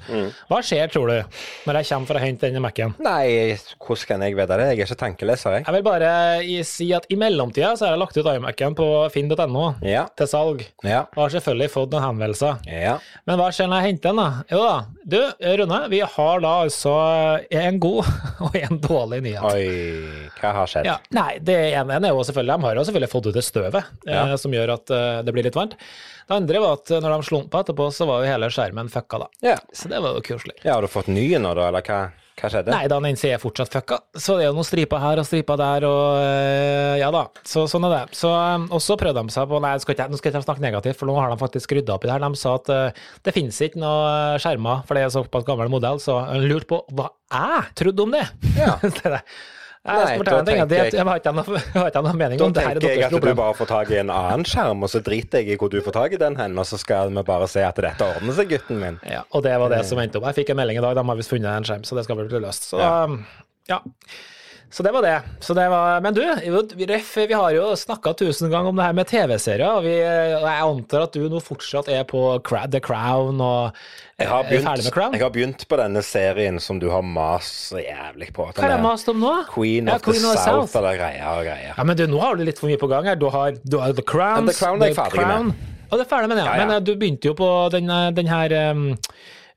Hva 0.50 0.60
skjer, 0.62 0.92
tror 0.94 1.10
du, 1.10 1.40
når 1.66 1.80
jeg 1.80 1.88
kommer 1.90 2.10
for 2.12 2.20
å 2.20 2.22
hente 2.22 2.46
denne 2.46 2.62
Mac-en? 2.62 2.94
Nei, 3.02 3.56
hvordan 3.82 4.06
kan 4.12 4.22
jeg 4.28 4.36
vite 4.38 4.58
det? 4.62 4.68
Jeg 4.70 4.78
er 4.84 4.86
ikke 4.92 5.00
tenkeleser, 5.02 5.56
jeg. 5.58 5.66
Jeg 5.66 5.74
vil 5.80 5.86
bare 5.88 6.12
si 6.70 6.88
at 6.94 7.08
i 7.10 7.18
mellomtida 7.18 7.72
så 7.80 7.88
har 7.88 7.96
jeg 7.96 8.02
lagt 8.04 8.20
ut 8.22 8.30
iMac-en 8.30 8.78
på 8.78 8.88
finn.no 9.16 9.66
Ja. 9.90 10.06
til 10.16 10.30
salg. 10.30 10.62
Ja. 10.86 11.02
Og 11.16 11.24
har 11.26 11.34
selvfølgelig 11.34 11.72
fått 11.74 11.96
noen 11.96 12.06
henvendelser. 12.06 12.62
Ja. 12.70 13.00
Men 13.26 13.42
hva 13.42 13.50
skjer 13.50 13.72
når 13.74 13.82
jeg 13.82 13.90
henter 13.96 14.14
den, 14.14 14.22
da? 14.22 14.30
Jo 14.54 14.62
da, 14.62 14.78
du 15.04 15.20
Rune, 15.64 15.82
vi 15.92 16.04
har 16.14 16.46
da 16.46 16.54
altså 16.68 16.94
en 17.58 17.82
god 17.84 18.14
og 18.46 18.56
en 18.62 18.82
dårlig 18.86 19.24
nyhet. 19.26 19.50
Oi, 19.50 20.30
hva 20.38 20.54
har 20.62 20.70
skjedd? 20.70 20.88
Ja, 20.94 21.00
nei, 21.18 21.40
det 21.42 21.58
ene 21.74 21.98
er 22.04 22.14
jo 22.14 22.22
selvfølgelig, 22.30 22.54
De 22.62 22.70
har 22.70 22.80
jo 22.84 22.88
selvfølgelig 22.88 23.14
fått 23.18 23.30
ut 23.32 23.38
det 23.42 23.48
støvet, 23.50 23.94
eh, 24.08 24.36
som 24.40 24.54
gjør 24.54 24.78
at 24.78 24.94
eh, 24.94 25.22
det 25.26 25.34
blir 25.36 25.50
litt 25.50 25.58
varmt. 25.58 25.74
Det 26.24 26.38
andre 26.38 26.60
var 26.64 26.78
at 26.78 26.83
eh, 26.92 27.00
når 27.04 27.16
de 27.16 27.30
slumpa 27.30 27.64
etterpå, 27.64 27.88
så 27.96 28.08
var 28.10 28.24
jo 28.24 28.34
hele 28.34 28.50
skjermen 28.54 28.92
fucka, 28.92 29.24
da. 29.24 29.30
Ja. 29.54 29.56
Så 29.76 29.92
det 29.92 30.02
var 30.04 30.18
jo 30.18 30.26
koselig. 30.26 30.58
Ja, 30.64 30.76
har 30.76 30.84
du 30.84 30.92
fått 30.92 31.12
nye 31.14 31.40
nå, 31.40 31.56
da, 31.58 31.70
eller 31.72 31.86
hva? 31.88 32.02
Hva 32.34 32.50
skjedde? 32.50 32.74
Nei, 32.74 32.88
da 32.90 32.98
den 32.98 33.14
er 33.30 33.42
fortsatt 33.42 33.76
fucka, 33.76 34.00
så 34.18 34.40
det 34.40 34.48
er 34.48 34.50
jo 34.50 34.56
noen 34.58 34.66
striper 34.66 35.02
her 35.04 35.22
og 35.22 35.28
striper 35.28 35.60
der, 35.60 35.86
og 35.86 36.18
øh, 36.18 36.94
ja 36.98 37.12
da. 37.14 37.28
Så 37.46 37.68
sånn 37.70 37.86
er 37.86 37.94
det. 37.94 38.18
Så 38.18 38.32
også 38.34 38.74
Og 38.74 38.82
så 38.82 38.98
prøvde 39.00 39.22
de 39.22 39.36
seg 39.36 39.50
på 39.52 39.62
Nei, 39.62 39.74
skal 39.84 39.96
ikke, 39.96 40.08
nå 40.10 40.20
skal 40.20 40.32
jeg 40.32 40.36
ikke 40.40 40.48
snakke 40.48 40.66
negativt, 40.66 40.98
for 41.00 41.10
nå 41.10 41.18
har 41.20 41.30
de 41.30 41.38
faktisk 41.42 41.76
rydda 41.78 41.94
opp 41.96 42.08
i 42.08 42.10
det 42.10 42.16
her. 42.16 42.26
De 42.26 42.42
sa 42.42 42.56
at 42.58 42.74
øh, 42.74 43.02
det 43.28 43.36
finnes 43.38 43.62
ikke 43.68 43.82
noe 43.84 44.40
skjermer, 44.42 44.82
for 44.88 44.98
det 44.98 45.06
er 45.06 45.14
såpass 45.14 45.46
gammel 45.48 45.70
modell, 45.74 46.02
så 46.02 46.24
lurte 46.42 46.72
på 46.74 46.82
hva 46.98 47.12
jeg 47.34 47.76
trodde 47.84 48.08
om 48.08 48.18
det. 48.18 48.26
Ja. 48.58 48.78
Det 49.04 49.20
Nei, 49.84 50.18
da 50.24 50.38
tenker 50.48 50.76
jeg- 50.78 50.94
jeg 50.94 51.04
har 51.04 51.20
ikke 51.20 51.34
noe, 51.36 52.14
mening 52.24 52.42
om 52.42 52.54
det 52.56 52.64
her 52.64 52.74
Da 52.76 52.80
tenker 52.80 53.02
jeg 53.02 53.14
at 53.14 53.22
du 53.22 53.34
bare 53.36 53.54
får 53.54 53.68
tak 53.68 53.90
i 53.92 53.98
en 54.00 54.10
annen 54.10 54.46
skjerm, 54.48 54.84
og 54.84 54.90
så 54.90 55.02
driter 55.04 55.40
jeg 55.44 55.50
i 55.50 55.58
hvor 55.60 55.70
du 55.70 55.82
får 55.84 55.92
tak 55.98 56.14
i 56.14 56.18
den 56.22 56.36
hen, 56.40 56.58
og 56.58 56.66
så 56.66 56.80
skal 56.80 57.10
vi 57.12 57.24
bare 57.28 57.48
se 57.52 57.60
at 57.68 57.76
dette 57.76 58.00
ordner 58.16 58.34
seg, 58.38 58.48
gutten 58.50 58.80
min. 58.80 59.00
Ja, 59.10 59.24
og 59.32 59.44
det 59.44 59.58
var 59.60 59.68
det 59.70 59.86
som 59.86 60.00
endte 60.00 60.22
opp. 60.22 60.30
Jeg 60.32 60.46
fikk 60.46 60.52
en 60.52 60.58
melding 60.62 60.78
i 60.80 60.82
dag, 60.82 60.96
de 60.96 61.04
har 61.04 61.16
visst 61.20 61.30
funnet 61.36 61.52
en 61.52 61.64
skjerm, 61.68 61.84
så 61.84 61.96
det 62.00 62.06
skal 62.08 62.16
bli 62.16 62.40
løst. 62.40 62.70
Så 62.72 62.80
Ja. 62.80 63.08
ja. 63.68 63.80
Så 64.74 64.82
det 64.84 64.90
var 64.92 65.04
det. 65.06 65.22
Så 65.40 65.54
det 65.54 65.68
var, 65.70 66.00
men 66.02 66.16
du, 66.18 66.22
Ref, 66.90 67.18
vi 67.18 67.34
har 67.34 67.52
jo 67.54 67.66
snakka 67.78 68.16
tusen 68.18 68.50
ganger 68.50 68.72
om 68.72 68.80
det 68.80 68.88
her 68.88 68.96
med 68.98 69.06
TV-serier, 69.06 69.70
og 69.70 69.86
jeg 69.86 70.64
antar 70.66 71.04
at 71.06 71.14
du 71.14 71.28
nå 71.30 71.42
fortsatt 71.46 71.92
er 71.94 72.02
på 72.10 72.24
The 72.42 72.82
Crown 72.82 73.38
og 73.38 73.78
Jeg 74.18 74.32
har, 74.32 74.48
med 74.48 74.50
begynt, 74.50 74.90
Crown? 74.96 75.14
jeg 75.14 75.22
har 75.22 75.34
begynt 75.36 75.68
på 75.70 75.78
denne 75.78 76.02
serien 76.02 76.58
som 76.58 76.80
du 76.82 76.88
har 76.90 77.06
mast 77.06 77.70
så 77.70 77.84
jævlig 77.84 78.32
på. 78.34 78.48
Hva 78.50 78.66
er 78.66 78.74
det 78.74 78.80
mast 78.82 79.14
om 79.14 79.22
nå? 79.22 79.36
Queen 79.54 79.92
Ja, 79.94 80.00
of 80.00 80.02
the 80.02 80.10
Queen 80.10 80.26
of 80.26 80.34
the 80.40 80.42
South, 80.42 80.66
South. 80.72 80.80
eller 80.82 80.98
greier 80.98 81.30
og 81.30 81.46
greier. 81.46 81.76
Ja, 81.78 81.86
men 81.86 82.00
du, 82.00 82.08
nå 82.10 82.24
har 82.26 82.42
du 82.42 82.44
litt 82.50 82.58
for 82.64 82.74
mye 82.74 82.82
på 82.82 82.90
gang 82.90 83.12
her. 83.12 83.22
Du 83.22 83.30
har, 83.30 83.54
du 83.62 83.78
har 83.78 83.94
The 83.94 84.02
Crowns 84.02 84.42
Ja, 84.42 84.56
The 84.56 84.58
Crown 84.58 84.82
er 84.82 84.90
jeg 84.90 84.98
The 84.98 85.04
ferdig 85.04 85.28
med. 85.30 85.70
Og 85.92 86.00
det 86.00 86.08
er 86.08 86.10
ferdig 86.10 86.34
med 86.34 86.42
ja. 86.42 86.48
Ja, 86.50 86.58
ja. 86.58 86.66
Men 86.66 86.76
eh, 86.80 86.82
du 86.82 86.96
begynte 86.98 87.30
jo 87.30 87.38
på 87.38 87.52
den, 87.78 87.94
eh, 87.94 88.10
den 88.18 88.34
her 88.34 88.58
um, 88.74 88.88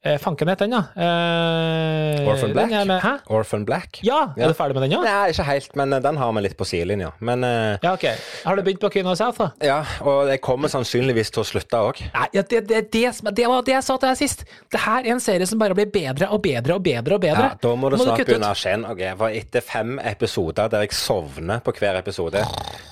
eh, 0.07 0.19
Fanken 0.23 0.49
het 0.53 0.59
den, 0.63 0.71
da. 0.77 0.83
Eh, 0.97 2.29
Orphan 2.29 2.53
Black? 2.53 2.71
Med, 2.87 3.01
hæ? 3.03 3.13
Orphan 3.27 3.65
Black? 3.65 3.99
Ja, 4.03 4.33
Ja. 4.37 4.45
er 4.45 4.49
du 4.49 4.55
ferdig 4.55 4.75
med 4.75 4.83
den, 4.83 4.91
ja? 4.97 5.01
Nei, 5.03 5.31
ikke 5.33 5.45
helt, 5.45 5.77
men 5.77 5.93
eh, 5.93 6.01
den 6.05 6.17
har 6.21 6.33
vi 6.33 6.41
litt 6.45 6.57
på 6.59 6.65
sidelinja. 6.69 7.13
Men 7.21 7.45
eh, 7.45 7.79
Ja, 7.83 7.93
ok. 7.95 8.07
Har 8.45 8.57
du 8.57 8.63
begynt 8.63 8.81
på 8.81 8.91
Queen 8.93 9.07
of 9.07 9.19
South, 9.19 9.39
da? 9.39 9.51
ja, 9.65 9.79
og 10.01 10.29
jeg 10.31 10.41
kommer 10.45 10.69
sannsynligvis 10.73 11.31
til 11.35 11.43
å 11.43 11.47
slutte 11.47 11.81
òg. 11.89 12.03
Ja, 12.33 12.43
det, 12.43 12.67
det, 12.69 12.83
det, 12.93 13.05
det 13.37 13.47
var 13.49 13.63
det 13.67 13.75
jeg 13.77 13.83
sa 13.87 13.97
til 13.97 14.09
deg 14.09 14.19
sist. 14.21 14.45
Det 14.73 14.81
her 14.87 15.05
er 15.07 15.13
en 15.17 15.21
serie 15.21 15.47
som 15.47 15.59
bare 15.63 15.75
blir 15.79 15.91
bedre 15.93 16.29
og 16.31 16.43
bedre 16.45 16.75
og 16.79 16.83
bedre 16.87 17.15
og 17.19 17.21
bedre. 17.27 17.51
Ja, 17.53 17.59
da 17.63 17.75
må 17.77 17.91
du 17.93 17.99
snart 18.01 18.25
begynne 18.27 18.53
å 18.53 18.59
kjenne. 18.59 18.91
Ok, 18.93 19.03
for 19.19 19.29
etter 19.43 19.65
fem 19.65 19.99
episoder 20.03 20.69
der 20.73 20.87
jeg 20.87 20.93
sovner 20.97 21.61
på 21.65 21.73
hver 21.77 21.99
episode 22.01 22.41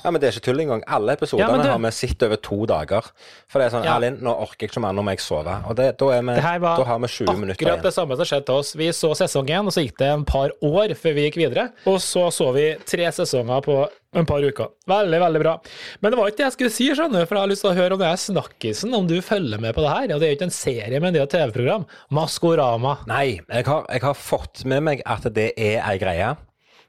Ja, 0.05 0.11
men 0.11 0.21
det 0.21 0.29
er 0.29 0.37
ikke 0.37 0.47
tull 0.51 0.61
engang. 0.65 0.83
Alle 0.89 1.15
Ja, 1.15 1.19
episodene 1.19 1.57
ja, 1.59 1.63
du- 1.63 1.71
har 1.71 1.79
vi 1.79 1.91
sett 1.95 2.23
over 2.27 2.37
to 2.37 2.67
dager. 2.67 3.03
For 3.49 3.59
det 3.61 3.67
er 3.73 3.77
sånn 3.79 3.85
Ja. 3.85 3.97
Erlind, 3.97 4.21
nå 4.23 4.33
orker 4.35 4.65
jeg 4.67 4.71
ikke 4.71 4.81
mer, 4.81 4.93
nå 4.93 5.03
må 5.05 5.11
jeg 5.15 5.21
sove. 5.21 5.55
Og 5.69 5.77
det, 5.77 5.97
da, 5.99 6.07
vi, 6.21 6.35
Det 6.35 6.43
her 6.43 6.59
var 6.59 6.77
da 6.79 6.85
har 6.85 6.99
vi 6.99 7.04
20 7.11 7.41
minutter 7.41 7.59
akkurat 7.59 7.85
det 7.85 7.95
samme 7.97 8.17
som 8.19 8.29
skjedde 8.29 8.47
til 8.49 8.61
oss. 8.61 8.73
Vi 8.79 8.89
så 8.97 9.11
sesong 9.19 9.51
én, 9.51 9.69
og 9.69 9.75
så 9.75 9.85
gikk 9.85 9.99
det 10.01 10.09
en 10.13 10.25
par 10.29 10.55
år 10.65 10.95
før 10.99 11.17
vi 11.17 11.27
gikk 11.29 11.41
videre. 11.43 11.69
Og 11.91 12.01
så 12.03 12.27
så 12.35 12.51
vi 12.57 12.71
tre 12.89 13.11
sesonger 13.15 13.65
på 13.65 13.79
en 14.15 14.29
par 14.29 14.45
uker. 14.45 14.71
Veldig, 14.91 15.21
veldig 15.21 15.43
bra. 15.43 15.55
Men 16.01 16.13
det 16.13 16.21
var 16.21 16.31
ikke 16.31 16.41
det 16.41 16.47
jeg 16.47 16.57
skulle 16.57 16.75
si, 16.77 16.89
skjønner 16.95 17.25
du, 17.25 17.29
for 17.29 17.39
jeg 17.39 17.47
har 17.47 17.53
lyst 17.53 17.67
til 17.67 17.73
å 17.73 17.77
høre 17.79 17.97
om 17.97 18.03
det 18.03 18.09
er 18.11 18.25
snakkisen, 18.25 18.97
om 18.97 19.11
du 19.11 19.19
følger 19.25 19.63
med 19.63 19.75
på 19.77 19.85
det 19.85 19.93
her. 19.93 20.09
Og 20.15 20.23
det 20.23 20.29
er 20.29 20.35
jo 20.35 20.39
ikke 20.39 20.51
en 20.51 20.59
serie, 20.61 21.03
men 21.03 21.15
det 21.15 21.23
er 21.23 21.29
et 21.29 21.37
TV-program. 21.37 21.87
Maskorama. 22.15 22.99
Nei, 23.11 23.27
jeg 23.43 23.69
har, 23.71 23.87
jeg 23.91 24.07
har 24.07 24.19
fått 24.19 24.67
med 24.71 24.85
meg 24.87 25.07
at 25.07 25.27
det 25.35 25.53
er 25.59 25.81
ei 25.83 25.97
greie. 26.03 26.35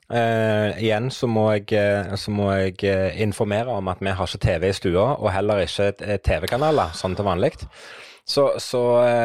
Uh, 0.06 0.70
igjen 0.78 1.08
så 1.10 1.26
må 1.26 1.48
jeg, 1.56 1.72
eh, 1.74 2.12
så 2.22 2.30
må 2.30 2.52
jeg 2.54 2.76
eh, 2.86 3.16
informere 3.26 3.74
om 3.74 3.88
at 3.90 4.04
vi 4.06 4.12
har 4.14 4.30
ikke 4.30 4.44
TV 4.44 4.68
i 4.70 4.76
stua, 4.78 5.06
og 5.18 5.32
heller 5.34 5.64
ikke 5.64 6.20
TV-kanaler, 6.22 6.94
sånn 6.94 7.18
til 7.18 7.26
vanlig. 7.26 7.56
Så, 8.26 8.44
så 8.58 8.80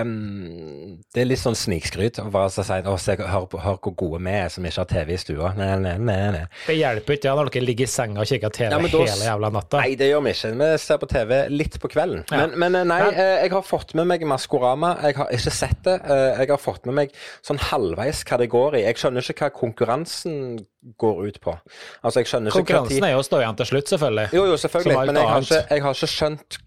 um, 0.04 0.98
det 1.14 1.22
er 1.22 1.28
litt 1.30 1.40
sånn 1.40 1.56
snikskryt 1.56 2.18
å 2.20 2.26
bare 2.32 2.50
si 2.52 2.60
at 2.60 2.84
hør, 2.84 3.46
hør 3.64 3.78
hvor 3.80 3.94
gode 3.96 4.18
vi 4.26 4.34
er 4.36 4.50
som 4.52 4.66
ikke 4.68 4.82
har 4.82 4.88
TV 4.90 5.14
i 5.14 5.20
stua. 5.22 5.54
Nei, 5.56 5.70
nei, 5.80 5.94
nei. 5.96 6.18
nei. 6.34 6.42
Det 6.66 6.76
hjelper 6.76 7.16
ikke 7.16 7.30
ja, 7.30 7.32
når 7.38 7.48
dere 7.54 7.64
ligger 7.64 7.88
i 7.88 7.90
senga 7.94 8.20
og 8.20 8.28
kikker 8.28 8.52
TV 8.52 8.68
Ja, 8.68 8.76
da- 8.84 9.00
hele 9.08 9.24
jævla 9.30 9.50
natta. 9.56 9.80
Nei, 9.80 9.94
det 9.96 10.10
gjør 10.10 10.26
vi 10.26 10.34
ikke. 10.36 10.52
Vi 10.60 10.68
ser 10.84 11.00
på 11.00 11.08
TV 11.14 11.32
litt 11.48 11.80
på 11.80 11.90
kvelden. 11.94 12.26
Ja. 12.28 12.42
Men, 12.44 12.54
men 12.60 12.78
eh, 12.82 12.86
nei, 12.92 13.00
eh, 13.14 13.32
jeg 13.46 13.54
har 13.56 13.64
fått 13.64 13.96
med 13.96 14.10
meg 14.12 14.28
Maskorama. 14.28 14.92
Jeg 15.08 15.16
har 15.22 15.32
ikke 15.40 15.56
sett 15.62 15.80
det. 15.88 15.96
Eh, 16.04 16.44
Jeg 16.44 16.52
har 16.52 16.60
fått 16.60 16.84
med 16.88 17.00
meg 17.00 17.16
sånn 17.40 17.64
halvveis 17.70 18.20
hva 18.28 18.42
det 18.44 18.52
går 18.52 18.82
i. 18.82 18.84
Jeg 18.84 19.00
skjønner 19.00 19.24
ikke 19.32 19.48
hva 19.48 19.54
konkurransen 19.64 20.58
går 21.00 21.24
ut 21.24 21.40
på. 21.40 21.56
Altså, 22.04 22.20
jeg 22.20 22.28
skjønner 22.34 22.52
ikke 22.52 22.66
Konkurransen 22.68 23.08
er 23.08 23.16
jo 23.16 23.24
å 23.24 23.26
stå 23.32 23.40
igjen 23.40 23.56
til 23.64 23.72
slutt, 23.72 23.92
selvfølgelig. 23.96 24.28
Jo, 24.36 24.44
jo, 24.52 24.60
selvfølgelig. 24.60 25.06
Men 25.08 25.20
jeg 25.24 25.30
har, 25.32 25.46
ikke, 25.48 25.64
jeg 25.72 25.88
har 25.88 25.96
ikke 26.02 26.16
skjønt 26.20 26.66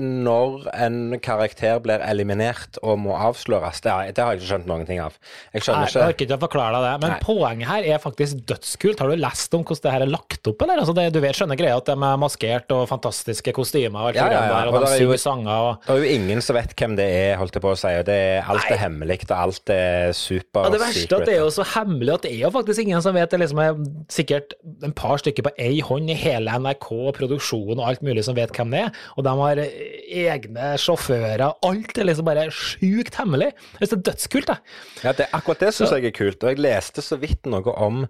når 0.00 0.66
en 0.74 0.98
karakter 1.22 1.80
blir 1.84 2.02
eliminert 2.06 2.78
og 2.82 2.98
må 3.02 3.14
avsløres. 3.18 3.80
Det 3.84 3.90
har, 3.92 4.10
det 4.14 4.22
har 4.22 4.34
jeg 4.34 4.40
ikke 4.42 4.50
skjønt 4.52 4.68
noen 4.70 4.86
ting 4.88 5.00
av. 5.02 5.16
Jeg 5.52 5.60
Nei, 5.60 5.62
skjønner 5.64 5.86
jeg 5.86 5.90
ikke 5.94 6.06
orker 6.10 6.26
ikke 6.26 6.38
å 6.38 6.42
forklare 6.44 6.72
deg 6.76 6.86
det, 6.86 6.92
men 7.04 7.14
Nei. 7.14 7.20
poenget 7.24 7.70
her 7.70 7.88
er 7.94 8.02
faktisk 8.02 8.42
dødskult. 8.50 9.02
Har 9.02 9.12
du 9.12 9.20
lest 9.20 9.54
om 9.56 9.64
hvordan 9.64 9.84
det 9.86 9.94
her 9.94 10.04
er 10.06 10.12
lagt 10.12 10.50
opp, 10.50 10.64
eller? 10.66 10.82
Altså 10.82 10.94
det, 10.96 11.06
du 11.14 11.20
vet, 11.24 11.36
skjønner 11.38 11.58
greia 11.60 11.76
at 11.80 11.88
de 11.90 11.96
er 11.96 12.20
maskert 12.20 12.74
og 12.76 12.86
fantastiske 12.90 13.54
kostymer 13.56 14.00
og 14.00 14.10
alt 14.12 14.20
Ja, 14.20 14.28
det 14.30 14.36
ja, 14.38 14.42
ja. 14.44 14.52
der, 14.54 14.70
og, 14.70 14.74
Og 14.74 14.86
de 14.86 14.92
er 14.92 15.04
jo- 15.04 15.10
synger 15.10 15.22
sanger 15.24 15.50
og 15.70 15.86
Det 15.86 15.94
er 15.94 16.04
jo 16.04 16.14
ingen 16.20 16.40
som 16.44 16.56
vet 16.56 16.74
hvem 16.76 16.96
det 16.98 17.08
er, 17.10 17.36
holdt 17.40 17.54
jeg 17.58 17.62
på 17.64 17.72
å 17.74 17.78
si. 17.80 17.92
og 18.00 18.04
Det 18.08 18.18
er, 18.20 18.42
alt 18.46 18.64
Nei. 18.66 18.74
er 18.76 18.82
hemmelig, 18.84 19.18
og 19.30 19.36
alt 19.38 19.70
er 19.74 20.12
super 20.16 20.64
ja, 20.66 20.70
Det 20.74 20.80
verste 20.80 21.00
er 21.00 21.06
secret. 21.06 21.20
at 21.20 21.26
det 21.30 21.34
er 21.34 21.42
jo 21.44 21.50
så 21.54 21.66
hemmelig 21.74 22.14
at 22.14 22.22
det 22.26 22.32
er 22.34 22.40
jo 22.46 22.50
faktisk 22.54 22.84
ingen 22.84 23.02
som 23.02 23.14
vet. 23.14 23.30
Det 23.30 23.40
liksom 23.40 23.60
er 23.64 23.74
sikkert 24.12 24.54
en 24.84 24.92
par 24.96 25.16
stykker 25.22 25.42
på 25.48 25.52
ei 25.58 25.80
hånd 25.80 26.10
i 26.10 26.14
hele 26.18 26.50
NRK 26.60 26.88
og 26.92 27.14
produksjon 27.18 27.78
og 27.78 27.84
alt 27.86 28.02
mulig 28.06 28.24
som 28.26 28.34
vet 28.36 28.52
hvem 28.56 28.70
det 28.74 28.84
er. 28.86 28.92
Og 29.16 29.24
de 29.26 29.34
har 29.42 29.60
egne 29.60 30.72
sjåfører. 30.80 31.44
Alt 31.66 31.98
er 31.98 32.08
liksom 32.08 32.28
bare 32.28 32.48
sjukt 32.54 33.18
hemmelig. 33.20 33.50
Jeg 33.78 33.80
synes 33.80 33.92
det 33.92 33.98
er 33.98 34.06
dødskult, 34.10 34.52
jeg. 34.52 34.76
Ja, 35.04 35.14
det, 35.16 35.28
akkurat 35.36 35.66
det 35.66 35.74
syns 35.76 35.94
jeg 35.96 36.10
er 36.10 36.16
kult. 36.16 36.42
Og 36.44 36.54
jeg 36.54 36.62
leste 36.62 37.04
så 37.04 37.18
vidt 37.20 37.50
noe 37.50 37.76
om 37.76 38.04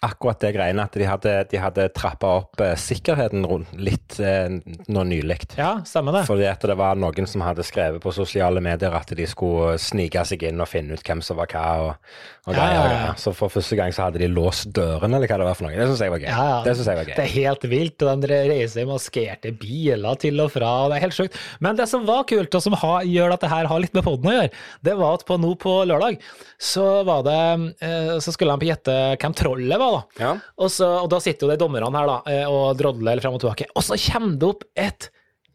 akkurat 0.00 0.40
det 0.40 0.54
greiene 0.56 0.84
at 0.86 0.94
de 0.96 1.04
hadde, 1.04 1.32
de 1.50 1.58
hadde 1.60 1.84
trappa 1.96 2.30
opp 2.40 2.60
eh, 2.64 2.72
sikkerheten 2.80 3.44
rundt 3.48 3.72
litt 3.76 4.16
eh, 4.22 4.48
nå 4.88 5.02
nylig. 5.04 5.42
Ja, 5.58 5.74
stemmer 5.84 6.16
det. 6.16 6.22
Fordi 6.28 6.46
at 6.48 6.64
det 6.64 6.76
var 6.80 6.96
noen 6.96 7.28
som 7.28 7.44
hadde 7.44 7.64
skrevet 7.66 8.00
på 8.02 8.12
sosiale 8.16 8.62
medier 8.64 8.94
at 8.96 9.12
de 9.16 9.26
skulle 9.28 9.74
snike 9.80 10.24
seg 10.28 10.46
inn 10.48 10.62
og 10.62 10.70
finne 10.70 10.96
ut 10.96 11.04
hvem 11.04 11.20
som 11.24 11.36
var 11.40 11.50
hva. 11.52 11.64
og, 11.84 12.14
og 12.48 12.54
Ja, 12.54 12.56
greier, 12.56 12.72
ja, 12.72 12.80
og 12.80 12.88
greier. 12.94 13.18
Så 13.20 13.34
for 13.36 13.52
første 13.52 13.76
gang 13.76 13.92
så 13.92 14.06
hadde 14.06 14.22
de 14.22 14.30
låst 14.32 14.70
dørene, 14.76 15.20
eller 15.20 15.28
hva 15.28 15.40
det 15.42 15.48
var 15.50 15.58
for 15.58 15.68
noe. 15.68 15.76
Det 15.76 15.88
syns 15.92 16.04
jeg 16.06 16.14
var 16.14 16.24
gøy. 16.24 16.30
Ja, 16.30 16.46
ja. 16.54 16.58
Det 16.64 16.76
synes 16.78 16.90
jeg 16.90 17.00
var 17.00 17.10
gøy. 17.10 17.14
Det 17.18 17.26
er 17.26 17.34
helt 17.36 17.68
vilt. 17.74 18.06
og 18.06 18.24
De 18.24 18.40
reiser 18.54 18.84
i 18.84 18.88
maskerte 18.88 19.52
biler 19.60 20.20
til 20.24 20.40
og 20.46 20.52
fra. 20.56 20.72
og 20.86 20.94
Det 20.94 21.00
er 21.00 21.04
helt 21.08 21.18
sjukt. 21.18 21.38
Men 21.60 21.76
det 21.76 21.90
som 21.92 22.08
var 22.08 22.24
kult, 22.30 22.56
og 22.56 22.64
som 22.64 22.78
har, 22.80 23.04
gjør 23.04 23.36
at 23.36 23.44
det 23.44 23.52
her 23.52 23.68
har 23.70 23.84
litt 23.84 23.96
med 23.96 24.06
poden 24.08 24.32
å 24.32 24.36
gjøre, 24.38 24.54
det 24.88 24.96
var 24.96 25.20
at 25.20 25.26
på 25.28 25.36
nå 25.40 25.52
på 25.60 25.76
lørdag 25.92 26.20
så 26.60 26.86
var 27.08 27.22
det 27.24 27.36
eh, 27.84 28.16
Så 28.22 28.34
skulle 28.34 28.56
de 28.60 28.68
gjette 28.68 28.96
hvem 29.20 29.34
trollet 29.36 29.80
var, 29.80 29.89
da. 29.96 30.22
Ja. 30.22 30.30
Og, 30.58 30.70
så, 30.72 30.88
og 31.02 31.10
da 31.12 31.20
sitter 31.22 31.46
jo 31.46 31.52
de 31.52 31.60
dommerne 31.60 31.90
her 31.96 32.10
da, 32.10 32.20
eh, 32.32 32.46
og 32.48 32.78
drodler 32.80 33.22
fram 33.22 33.36
og 33.36 33.44
tilbake. 33.44 33.68
Og 33.74 33.86
så 33.86 33.98
kommer 34.08 34.38
det 34.40 34.50
opp 34.50 34.66
et 34.78 35.10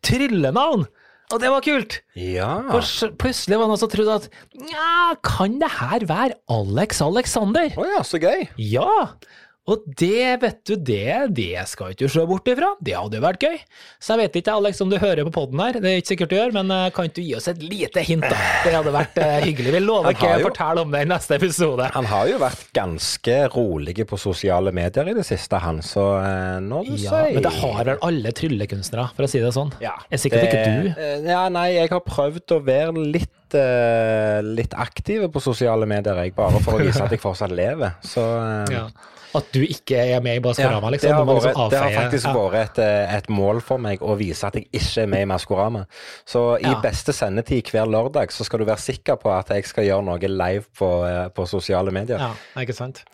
tryllenavn! 0.06 0.86
Og 1.34 1.42
det 1.42 1.50
var 1.50 1.64
kult! 1.66 1.98
Ja. 2.20 2.50
For 2.70 3.16
plutselig 3.18 3.58
var 3.58 3.66
det 3.66 3.72
noen 3.72 3.82
som 3.82 3.90
trodde 3.90 4.18
at 4.20 4.28
Nja, 4.62 5.16
kan 5.26 5.56
det 5.62 5.72
her 5.80 6.06
være 6.06 6.38
Alex 6.54 7.02
Alexander? 7.02 7.72
Å 7.74 7.88
ja, 7.90 8.04
så 8.06 8.22
gøy. 8.22 8.46
Ja, 8.62 8.92
og 9.66 9.82
det, 9.98 10.36
vet 10.44 10.60
du, 10.70 10.76
det, 10.78 11.34
det 11.34 11.64
skal 11.72 11.94
ikke 11.96 12.06
du 12.06 12.12
se 12.14 12.22
bort 12.30 12.46
ifra. 12.52 12.68
Det 12.86 12.94
hadde 12.94 13.18
jo 13.18 13.24
vært 13.24 13.42
gøy. 13.42 13.56
Så 13.98 14.14
jeg 14.14 14.20
vet 14.28 14.36
ikke, 14.44 14.54
Alex, 14.60 14.82
om 14.86 14.92
du 14.92 14.98
hører 15.02 15.26
på 15.26 15.32
podden 15.40 15.64
her, 15.64 15.80
det 15.82 15.90
er 15.90 16.02
ikke 16.04 16.12
sikkert 16.12 16.30
du 16.30 16.36
gjør, 16.38 16.54
men 16.60 16.70
eh, 16.76 16.84
kan 16.94 17.08
ikke 17.10 17.18
du 17.18 17.24
gi 17.26 17.34
oss 17.40 17.48
et 17.50 17.64
lite 17.66 18.04
hint, 18.06 18.28
da? 18.30 18.38
Det 18.62 18.74
hadde 18.76 18.94
vært 18.94 19.18
eh, 19.24 19.40
hyggelig. 19.48 19.72
Vi 19.74 19.82
lover 19.82 20.14
ikke 20.14 20.30
å 20.36 20.44
fortelle 20.46 20.84
om 20.86 20.94
det 20.94 21.02
i 21.02 21.10
neste 21.10 21.40
episode. 21.40 21.88
Han 21.96 22.10
har 22.12 22.30
jo 22.30 22.38
vært 22.44 22.62
ganske 22.78 23.40
rolig 23.56 23.96
på 24.06 24.20
sosiale 24.22 24.70
medier 24.76 25.10
i 25.10 25.16
det 25.18 25.26
siste, 25.26 25.58
han, 25.64 25.82
så 25.86 26.06
nå 26.62 26.84
når 26.84 26.92
du 26.92 26.94
Ja, 27.02 27.16
sier 27.16 27.34
men 27.40 27.48
det 27.48 27.54
har 27.58 27.82
vel 27.90 28.00
alle 28.06 28.36
tryllekunstnere, 28.38 29.08
for 29.18 29.26
å 29.26 29.32
si 29.34 29.42
det 29.42 29.50
sånn. 29.56 29.74
Ja, 29.82 29.96
er 30.14 30.22
sikkert 30.22 30.46
ikke 30.46 30.62
du. 30.62 30.94
eh, 30.94 31.26
Ja, 31.32 31.42
nei, 31.50 31.72
jeg 31.80 31.90
har 31.96 32.06
prøvd 32.06 32.54
å 32.54 32.62
være 32.70 32.94
litt, 33.18 33.58
eh, 33.58 34.40
litt 34.46 34.78
aktive 34.78 35.32
på 35.34 35.42
sosiale 35.42 35.90
medier, 35.90 36.22
jeg, 36.22 36.36
bare 36.38 36.62
for 36.62 36.78
å 36.78 36.86
vise 36.86 37.02
at 37.02 37.18
jeg 37.18 37.24
fortsatt 37.26 37.54
lever. 37.56 37.98
Så 38.06 38.22
eh, 38.22 38.78
Ja. 38.78 38.86
At 39.36 39.50
du 39.56 39.62
ikke 39.66 40.00
er 40.00 40.22
med 40.24 40.40
i 40.40 40.44
Maskorama, 40.44 40.92
liksom. 40.94 41.10
det, 41.10 41.16
har 41.16 41.26
vært, 41.28 41.46
liksom 41.46 41.72
det 41.72 41.82
har 41.82 41.96
faktisk 41.98 42.30
vært 42.36 42.60
et, 42.62 42.82
eh, 42.86 43.16
et 43.18 43.30
mål 43.34 43.62
for 43.66 43.82
meg 43.82 44.04
å 44.04 44.16
vise 44.20 44.48
at 44.48 44.58
jeg 44.58 44.68
ikke 44.70 45.04
er 45.04 45.10
med 45.12 45.26
i 45.26 45.30
Maskorama. 45.30 45.84
Så 46.28 46.44
i 46.62 46.72
beste 46.84 47.16
sendetid 47.16 47.72
hver 47.74 47.90
lørdag 47.90 48.34
så 48.36 48.48
skal 48.48 48.64
du 48.64 48.68
være 48.70 48.84
sikker 48.84 49.20
på 49.22 49.32
at 49.36 49.52
jeg 49.56 49.68
skal 49.68 49.88
gjøre 49.90 50.06
noe 50.08 50.32
live 50.32 50.66
på, 50.78 50.92
eh, 51.08 51.26
på 51.36 51.48
sosiale 51.50 51.94
medier. 51.96 52.22
Ja, 52.22 52.64
ikke 52.64 52.78
sant. 52.78 53.04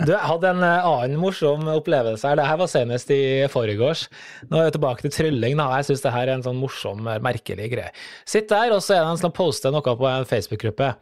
Du, 0.00 0.14
jeg 0.14 0.24
hadde 0.24 0.48
en 0.48 0.62
eh, 0.64 0.86
annen 0.88 1.18
morsom 1.20 1.66
opplevelse 1.68 2.24
her. 2.24 2.38
Det 2.40 2.46
her 2.48 2.60
var 2.62 2.70
senest 2.72 3.10
i 3.12 3.20
forgårs. 3.52 4.06
Nå 4.48 4.56
er 4.56 4.68
jeg 4.68 4.76
tilbake 4.78 5.04
til 5.04 5.12
trylling. 5.12 5.58
da. 5.60 5.66
Jeg 5.76 5.90
syns 5.90 6.04
det 6.06 6.14
her 6.14 6.28
er 6.28 6.38
en 6.38 6.46
sånn 6.46 6.60
morsom, 6.60 7.04
merkelig 7.04 7.68
greie. 7.74 7.92
Sitt 8.28 8.48
der, 8.48 8.72
og 8.72 8.80
så 8.84 8.96
er 8.96 9.04
det 9.04 9.12
en 9.12 9.20
som 9.20 9.34
poster 9.34 9.74
noe 9.74 9.84
på 9.84 10.08
en 10.08 10.28
Facebook-gruppe. 10.28 10.94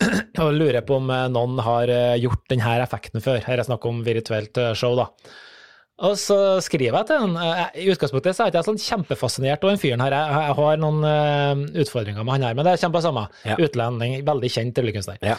Og 0.44 0.54
lurer 0.56 0.84
på 0.84 0.98
om 1.00 1.10
eh, 1.12 1.26
noen 1.32 1.58
har 1.64 1.90
eh, 1.92 2.14
gjort 2.20 2.44
denne 2.52 2.78
effekten 2.84 3.24
før. 3.24 3.42
Her 3.46 3.60
er 3.60 3.68
snakk 3.68 3.84
om 3.88 4.02
virtuelt 4.06 4.58
eh, 4.60 4.72
show, 4.76 4.96
da. 4.98 5.08
Og 6.06 6.18
så 6.20 6.36
skriver 6.60 6.92
jeg 6.92 7.06
til 7.08 7.22
han 7.22 7.70
I 7.80 7.86
utgangspunktet 7.88 8.36
så 8.36 8.42
er 8.44 8.50
jeg 8.50 8.58
ikke 8.58 8.66
sånn 8.66 8.82
kjempefascinert 8.82 9.62
av 9.64 9.70
den 9.70 9.78
fyren 9.80 10.02
her. 10.04 10.12
Jeg, 10.12 10.56
har 10.58 10.80
noen 10.82 11.62
utfordringer 11.72 12.20
med 12.20 12.34
han 12.34 12.42
her, 12.44 12.58
men 12.58 12.66
det 12.68 12.74
er 12.74 12.98
samme. 13.00 13.22
Ja. 13.48 13.54
Utlending, 13.64 14.18
veldig 14.26 14.50
kjent 14.52 14.76
tryllekunstner 14.76 15.16
Ja. 15.24 15.38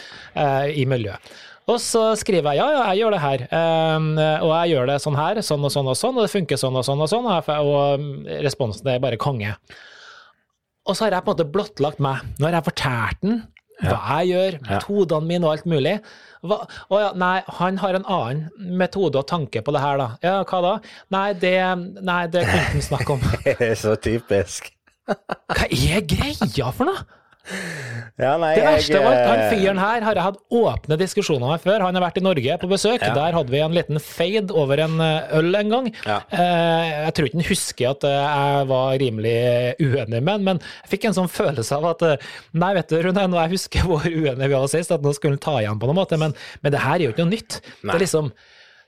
i 0.66 0.82
miljøet. 0.90 1.30
Og 1.70 1.78
så 1.78 2.02
skriver 2.18 2.56
jeg 2.56 2.58
ja, 2.58 2.66
ja, 2.74 2.80
jeg 2.90 3.04
gjør 3.04 3.14
det 3.14 3.20
her, 3.22 3.44
um, 4.00 4.08
og 4.18 4.50
jeg 4.50 4.72
gjør 4.72 4.90
det 4.90 4.96
sånn 5.04 5.20
her, 5.20 5.40
sånn 5.46 5.68
og 5.68 5.70
sånn 5.76 5.92
og 5.92 5.98
sånn, 6.00 6.18
og 6.18 6.26
det 6.26 6.32
funker 6.32 6.58
sånn 6.58 6.80
og 6.80 6.86
sånn 6.88 7.04
og 7.04 7.10
sånn, 7.12 7.28
og, 7.28 7.78
um, 8.00 8.10
responsen 8.42 8.90
er 8.90 9.04
bare 9.04 9.20
konge. 9.20 9.52
Og 10.88 10.96
så 10.98 11.06
har 11.06 11.20
jeg 11.20 11.26
på 11.26 11.30
en 11.30 11.38
måte 11.38 11.50
blottlagt 11.54 12.02
meg. 12.02 12.26
Nå 12.40 12.48
har 12.48 12.58
jeg 12.58 12.66
fortalt 12.72 13.22
den 13.22 13.42
hva 13.82 14.18
jeg 14.18 14.32
gjør, 14.32 14.56
metodene 14.68 15.28
mine 15.28 15.46
og 15.46 15.52
alt 15.56 15.68
mulig. 15.70 15.94
Hva, 16.46 16.58
å 16.90 17.00
ja, 17.02 17.10
nei, 17.18 17.36
han 17.58 17.78
har 17.82 17.98
en 17.98 18.06
annen 18.06 18.72
metode 18.78 19.20
og 19.20 19.28
tanke 19.30 19.62
på 19.64 19.74
det 19.74 19.82
her, 19.82 20.00
da. 20.00 20.08
Ja, 20.24 20.34
hva 20.46 20.60
da? 20.64 20.72
Nei, 21.14 21.28
det, 21.38 21.54
nei, 22.06 22.20
det 22.32 22.44
kan 22.48 22.66
han 22.72 22.84
snakke 22.90 23.16
om. 23.16 23.22
Det 23.48 23.56
er 23.70 23.78
så 23.78 23.94
typisk. 24.02 24.72
Hva 25.08 25.68
er 25.70 26.04
greia 26.06 26.72
for 26.74 26.88
noe? 26.90 27.06
Ja, 28.18 28.32
nei, 28.40 28.50
Det 28.58 28.64
verste 28.66 29.00
var 29.04 29.14
at 29.14 29.28
han 29.28 29.40
eh, 29.44 29.50
fyren 29.52 29.78
her 29.78 30.02
har 30.02 30.18
jeg 30.18 30.24
hatt 30.26 30.38
åpne 30.58 30.96
diskusjoner 30.98 31.52
med 31.52 31.62
før. 31.62 31.84
Han 31.86 31.94
har 31.98 32.04
vært 32.08 32.18
i 32.18 32.24
Norge 32.24 32.56
på 32.62 32.70
besøk. 32.70 33.04
Ja. 33.04 33.12
Der 33.14 33.36
hadde 33.36 33.52
vi 33.54 33.60
en 33.62 33.76
liten 33.76 34.00
fade 34.02 34.50
over 34.58 34.82
en 34.82 34.98
eh, 35.04 35.30
øl 35.38 35.54
en 35.60 35.70
gang. 35.74 35.90
Ja. 36.02 36.18
Eh, 36.34 36.90
Jeg 37.06 37.14
tror 37.16 37.28
ikke 37.30 37.38
han 37.40 37.48
husker 37.52 37.92
at 37.92 38.08
jeg 38.10 38.68
var 38.72 38.98
rimelig 39.04 39.36
uenig 39.78 40.18
med 40.22 40.32
han, 40.34 40.44
men 40.50 40.62
jeg 40.82 40.92
fikk 40.96 41.08
en 41.10 41.16
sånn 41.20 41.30
følelse 41.30 41.78
av 41.78 41.88
at 41.94 42.06
Nei, 42.58 42.72
vet 42.76 42.90
du, 42.90 42.98
Rune, 43.06 43.28
jeg 43.28 43.54
husker 43.54 43.86
hvor 43.86 44.04
uenig 44.08 44.48
vi 44.50 44.54
var 44.56 44.68
sist, 44.72 44.92
at 44.94 45.04
nå 45.04 45.14
skulle 45.16 45.38
han 45.38 45.44
ta 45.46 45.58
igjen 45.62 45.78
på 45.80 45.88
noen 45.88 46.00
måte, 46.02 46.18
men, 46.20 46.34
men 46.64 46.74
det 46.74 46.82
her 46.84 46.98
er 46.98 47.06
jo 47.08 47.14
ikke 47.14 47.26
noe 47.28 47.36
nytt. 47.36 47.60
Det 47.84 47.94
er 47.94 48.02
liksom 48.02 48.32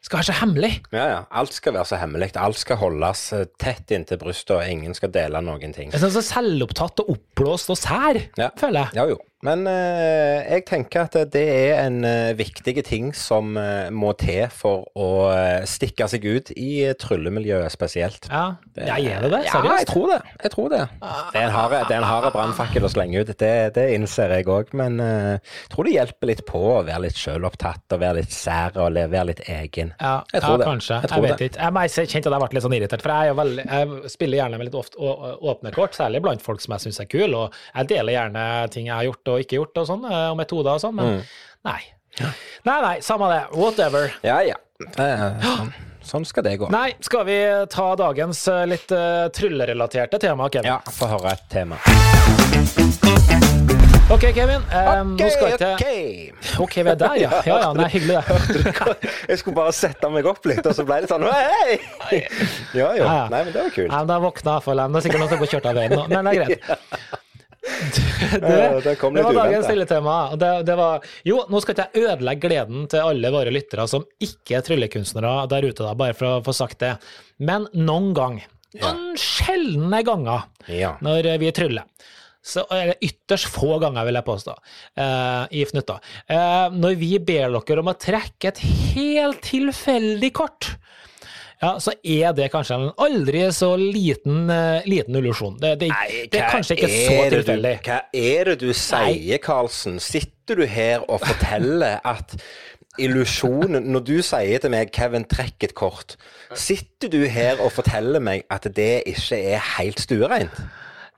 skal 0.03 0.19
være 0.23 0.29
så 0.31 0.37
hemmelig. 0.41 0.71
Ja, 0.97 1.07
ja. 1.11 1.19
Alt 1.31 1.53
skal 1.53 1.75
være 1.77 1.85
så 1.91 1.99
hemmelig. 2.01 2.31
Alt 2.41 2.57
skal 2.59 2.79
holdes 2.81 3.25
eh, 3.37 3.45
tett 3.61 3.91
inntil 3.93 4.19
brystet, 4.23 4.55
og 4.57 4.65
ingen 4.69 4.95
skal 4.97 5.13
dele 5.13 5.43
noen 5.45 5.75
ting. 5.77 5.91
Jeg 5.93 5.99
er 6.01 6.07
sånn 6.07 6.15
så 6.17 6.23
selvopptatt 6.25 7.03
og 7.05 7.11
oppblåst 7.17 7.71
og 7.75 7.79
sær, 7.81 8.21
Ja. 8.41 8.49
føler 8.57 8.87
jeg. 8.89 8.97
Ja 8.97 9.05
jo. 9.13 9.19
Men 9.41 9.63
eh, 9.71 10.43
jeg 10.53 10.65
tenker 10.69 11.07
at 11.07 11.15
det 11.33 11.43
er 11.49 11.79
en 11.87 12.03
uh, 12.05 12.33
viktig 12.37 12.75
ting 12.85 13.07
som 13.17 13.55
eh, 13.57 13.87
må 13.89 14.11
til 14.21 14.51
for 14.53 14.83
å 15.01 15.07
eh, 15.33 15.63
stikke 15.65 16.05
seg 16.13 16.27
ut 16.29 16.51
i 16.61 16.91
tryllemiljøet 17.01 17.73
spesielt. 17.73 18.29
Ja, 18.29 18.59
jeg 18.77 19.07
gjør 19.07 19.25
det 19.25 19.31
det? 19.33 19.41
Ja, 19.49 19.63
jeg 19.81 19.89
tror 19.89 20.11
det. 20.13 20.19
Jeg 20.45 20.53
tror 20.53 20.69
det. 20.75 20.83
Det 21.33 21.41
er 21.41 21.47
en 21.49 21.97
en 22.01 22.05
harde 22.11 22.33
brannfakkel 22.35 22.85
å 22.85 22.91
slenge 22.93 23.23
ut, 23.25 23.33
det, 23.41 23.53
det 23.79 23.87
innser 23.97 24.35
jeg 24.37 24.49
òg. 24.53 24.75
Men 24.77 25.01
eh, 25.01 25.39
jeg 25.41 25.73
tror 25.73 25.89
det 25.89 25.97
hjelper 25.97 26.31
litt 26.35 26.45
på 26.51 26.61
å 26.75 26.77
være 26.85 27.07
litt 27.07 27.17
sjølopptatt 27.23 27.97
og 27.97 28.05
være 28.05 28.21
litt 28.21 28.37
sær 28.37 28.77
og 28.77 28.93
være 29.01 29.25
litt 29.33 29.43
egen. 29.49 29.95
Ja, 30.05 30.19
Jeg 30.35 30.45
tror 30.45 30.59
ja 30.59 30.61
det. 30.65 30.69
kanskje. 30.69 31.01
Jeg 31.01 31.11
Jeg, 31.17 31.25
vet 31.31 31.41
det. 31.41 31.51
ikke. 31.55 31.73
Jeg 31.97 32.13
kjente 32.13 32.29
at 32.29 32.37
jeg 32.37 32.45
ble 32.45 32.59
litt 32.61 32.67
sånn 32.69 32.77
irritert, 32.77 33.07
for 33.09 33.17
jeg, 33.25 33.39
veldig, 33.41 33.67
jeg 33.73 34.13
spiller 34.19 34.43
gjerne 34.43 34.61
med 34.61 34.69
litt 34.69 34.79
ofte 34.85 35.01
å- 35.01 35.17
å- 35.17 35.35
åpne 35.55 35.73
kort, 35.81 35.97
særlig 35.97 36.21
blant 36.29 36.45
folk 36.45 36.61
som 36.61 36.77
jeg 36.77 36.85
syns 36.91 37.01
er 37.01 37.09
kule, 37.17 37.47
og 37.47 37.59
jeg 37.73 37.89
deler 37.97 38.19
gjerne 38.19 38.47
ting 38.77 38.93
jeg 38.93 38.97
har 39.01 39.09
gjort 39.09 39.25
og 39.35 39.41
ikke 39.45 39.59
gjort 39.61 39.81
og 39.83 39.87
sånn, 39.89 40.05
eh, 40.11 40.27
og 40.33 40.37
metoder 40.41 40.75
og 40.77 40.83
sånn, 40.83 40.95
men 40.99 41.15
Mm. 41.21 41.23
nei. 41.71 41.81
Nei, 42.67 42.81
nei, 42.83 42.97
samme 43.01 43.29
det. 43.31 43.43
Whatever. 43.57 44.11
Ja 44.27 44.41
ja. 44.45 44.57
Er 44.99 45.37
Sånn, 45.41 45.73
sånn 46.03 46.25
skal 46.27 46.43
det 46.45 46.57
gå. 46.61 46.69
Nei, 46.73 46.95
skal 47.01 47.25
vi 47.29 47.37
ta 47.71 47.95
dagens 47.97 48.43
eh, 48.49 48.65
litt 48.67 48.91
uh, 48.93 49.29
tryllerelaterte 49.33 50.19
tema, 50.21 50.49
Kevin? 50.53 50.73
Ja, 50.75 50.81
få 50.91 51.07
høre 51.09 51.33
et 51.37 51.47
tema. 51.53 51.79
Ok, 54.11 54.25
Kevin. 54.35 54.63
eh, 54.75 54.89
nå 55.07 55.29
skal 55.31 55.53
ikke 55.55 55.69
ok. 55.77 55.85
Ok, 56.65 56.75
vi 56.83 56.91
er 56.91 56.97
der, 56.99 57.15
ja. 57.21 57.31
Ja, 57.47 57.59
ja, 57.63 57.73
nei, 57.79 57.87
hyggelig 57.93 58.19
det. 58.19 59.07
Jeg 59.31 59.39
skulle 59.39 59.55
bare 59.61 59.73
sette 59.77 60.11
meg 60.11 60.27
opp 60.27 60.45
litt, 60.51 60.65
og 60.67 60.75
så 60.75 60.83
ble 60.89 60.99
det 61.05 61.11
sånn 61.13 61.23
Hei! 61.31 61.79
Ja 62.75 62.89
jo. 62.99 63.05
Ja, 63.05 63.15
ja. 63.15 63.29
Nei, 63.31 63.45
men 63.47 63.53
det 63.55 63.63
var 63.63 63.71
kult. 63.77 63.87
Nei, 63.93 64.01
men 64.03 64.11
da 64.11 64.19
våkna 64.25 64.51
jeg 64.51 64.57
iallfall. 64.59 64.83
Det 64.83 64.99
er 64.99 65.07
sikkert 65.07 65.23
noen 65.23 65.31
som 65.31 65.45
har 65.45 65.53
kjørt 65.55 65.69
av 65.71 65.79
veien 65.79 65.95
nå, 65.95 66.07
men 66.11 66.27
det 66.27 66.33
er 66.35 66.41
greit. 66.43 67.21
Det, 68.45 68.59
det 68.85 68.95
kom 69.01 69.17
litt 69.17 69.25
var 69.25 69.35
dagens 69.35 69.65
uventet. 69.65 69.69
stille-tema. 69.71 70.17
og 70.35 70.39
Det, 70.43 70.51
det 70.69 70.77
var 70.79 71.07
Jo, 71.27 71.41
nå 71.51 71.61
skal 71.63 71.75
ikke 71.77 71.87
jeg 71.95 72.05
ødelegge 72.07 72.45
gleden 72.49 72.87
til 72.93 73.05
alle 73.13 73.33
våre 73.35 73.53
lyttere 73.55 73.87
som 73.91 74.05
ikke 74.23 74.59
er 74.61 74.65
tryllekunstnere 74.67 75.35
der 75.51 75.67
ute, 75.69 75.83
da, 75.85 75.95
bare 75.99 76.17
for 76.19 76.39
å 76.39 76.45
få 76.47 76.55
sagt 76.57 76.81
det. 76.85 76.95
Men 77.41 77.67
noen 77.75 78.13
gang, 78.17 78.41
noen 78.81 79.17
sjeldne 79.19 80.03
ganger, 80.07 80.47
Ja. 80.71 80.97
når 81.05 81.33
vi 81.43 81.53
tryller 81.57 81.89
så 82.41 82.63
er 82.73 82.95
det 82.95 83.01
ytterst 83.05 83.51
få 83.53 83.75
ganger, 83.83 84.07
vil 84.09 84.17
jeg 84.17 84.25
påstå, 84.25 84.55
eh, 84.97 85.43
i 85.61 85.65
Fnutta. 85.69 85.99
Eh, 86.25 86.71
når 86.73 86.95
vi 86.97 87.19
ber 87.19 87.53
dere 87.53 87.83
om 87.83 87.91
å 87.93 87.99
trekke 88.01 88.49
et 88.49 88.63
helt 88.95 89.43
tilfeldig 89.45 90.31
kort, 90.33 90.71
ja, 91.61 91.75
så 91.83 91.93
er 92.01 92.33
det 92.33 92.49
kanskje 92.55 92.79
en 92.79 92.91
aldri 93.05 93.43
så 93.53 93.75
liten, 93.77 94.49
uh, 94.49 94.81
liten 94.89 95.19
illusjon. 95.21 95.59
Det, 95.61 95.75
det, 95.83 95.91
det 96.33 96.41
er 96.41 96.49
kanskje 96.49 96.79
ikke 96.79 96.89
så 96.89 97.13
er 97.13 97.21
så 97.21 97.37
tilfeldig. 97.37 97.75
Hva 97.85 98.01
er 98.17 98.51
det 98.53 98.59
du 98.63 98.71
sier, 98.73 99.41
Karlsen? 99.45 100.01
Sitter 100.01 100.63
du 100.63 100.65
her 100.65 101.05
og 101.05 101.21
forteller 101.21 102.01
at 102.17 102.37
illusjonen 103.01 103.87
Når 103.93 104.03
du 104.03 104.17
sier 104.25 104.61
til 104.61 104.73
meg 104.73 104.91
'Kevin, 104.93 105.25
trekk 105.25 105.69
et 105.69 105.75
kort', 105.79 106.17
sitter 106.59 107.09
du 107.13 107.23
her 107.29 107.61
og 107.63 107.71
forteller 107.73 108.21
meg 108.21 108.43
at 108.51 108.67
det 108.77 109.05
ikke 109.07 109.39
er 109.53 109.63
helt 109.79 110.01
stuereint? 110.01 110.57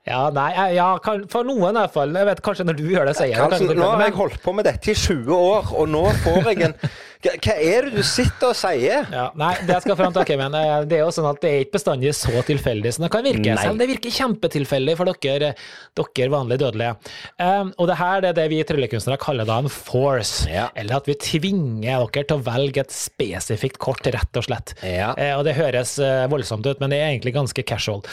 Ja, 0.03 0.27
nei, 0.35 0.51
ja, 0.75 0.89
for 1.31 1.47
noen 1.47 1.77
i 1.77 1.79
hvert 1.79 1.93
fall. 1.95 2.11
Jeg 2.11 2.27
vet 2.27 2.41
kanskje 2.43 2.65
når 2.67 2.75
du 2.75 2.83
gjør 2.91 3.07
det, 3.07 3.15
sier 3.15 3.29
jeg 3.31 3.39
det. 3.39 3.43
Karlsen, 3.55 3.77
nå 3.79 3.87
har 3.87 4.01
jeg 4.03 4.15
holdt 4.17 4.41
på 4.43 4.51
med 4.51 4.67
dette 4.67 4.91
i 4.91 4.95
20 4.99 5.31
år, 5.31 5.69
og 5.79 5.87
nå 5.87 6.03
får 6.25 6.49
jeg 6.51 6.65
en 6.67 6.75
Hva 7.23 7.55
er 7.55 7.87
det 7.87 7.93
du 7.95 8.03
sitter 8.05 8.49
og 8.49 8.57
sier? 8.57 9.05
Ja, 9.13 9.29
nei, 9.39 9.53
det 9.63 9.77
jeg 9.77 9.85
skal 9.85 9.97
fram 9.99 10.13
til, 10.15 10.23
okay, 10.25 10.37
men 10.39 10.55
det 10.89 10.97
er 10.97 11.03
jo 11.05 11.11
sånn 11.15 11.29
at 11.29 11.39
det 11.43 11.49
er 11.49 11.63
ikke 11.63 11.77
bestandig 11.77 12.11
så 12.17 12.43
tilfeldig 12.47 12.91
som 12.95 13.05
det 13.05 13.11
kan 13.13 13.23
virke. 13.25 13.45
Nei. 13.47 13.61
Selv 13.61 13.75
om 13.75 13.79
det 13.81 13.87
virker 13.93 14.13
kjempetilfeldig 14.13 14.95
for 14.99 15.11
dere, 15.23 15.53
dere 15.99 16.29
vanlige 16.33 16.63
dødelige. 16.65 16.97
Um, 17.39 17.71
og 17.77 17.89
det 17.89 17.97
her 17.99 18.23
det 18.23 18.31
er 18.33 18.37
det 18.41 18.47
vi 18.51 18.59
tryllekunstnere 18.67 19.19
kaller 19.21 19.47
da 19.47 19.59
en 19.63 19.71
force. 19.71 20.49
Ja. 20.51 20.67
Eller 20.79 20.99
at 20.99 21.07
vi 21.09 21.15
tvinger 21.19 22.03
dere 22.03 22.27
til 22.27 22.39
å 22.39 22.43
velge 22.43 22.83
et 22.83 22.95
spesifikt 22.95 23.79
kort, 23.83 24.03
rett 24.13 24.39
og 24.39 24.47
slett. 24.47 24.75
Ja. 24.83 25.13
Uh, 25.15 25.39
og 25.39 25.47
det 25.47 25.55
høres 25.59 25.95
uh, 26.03 26.25
voldsomt 26.31 26.67
ut, 26.67 26.83
men 26.83 26.91
det 26.93 26.99
er 26.99 27.13
egentlig 27.13 27.35
ganske 27.37 27.65
casual. 27.67 28.03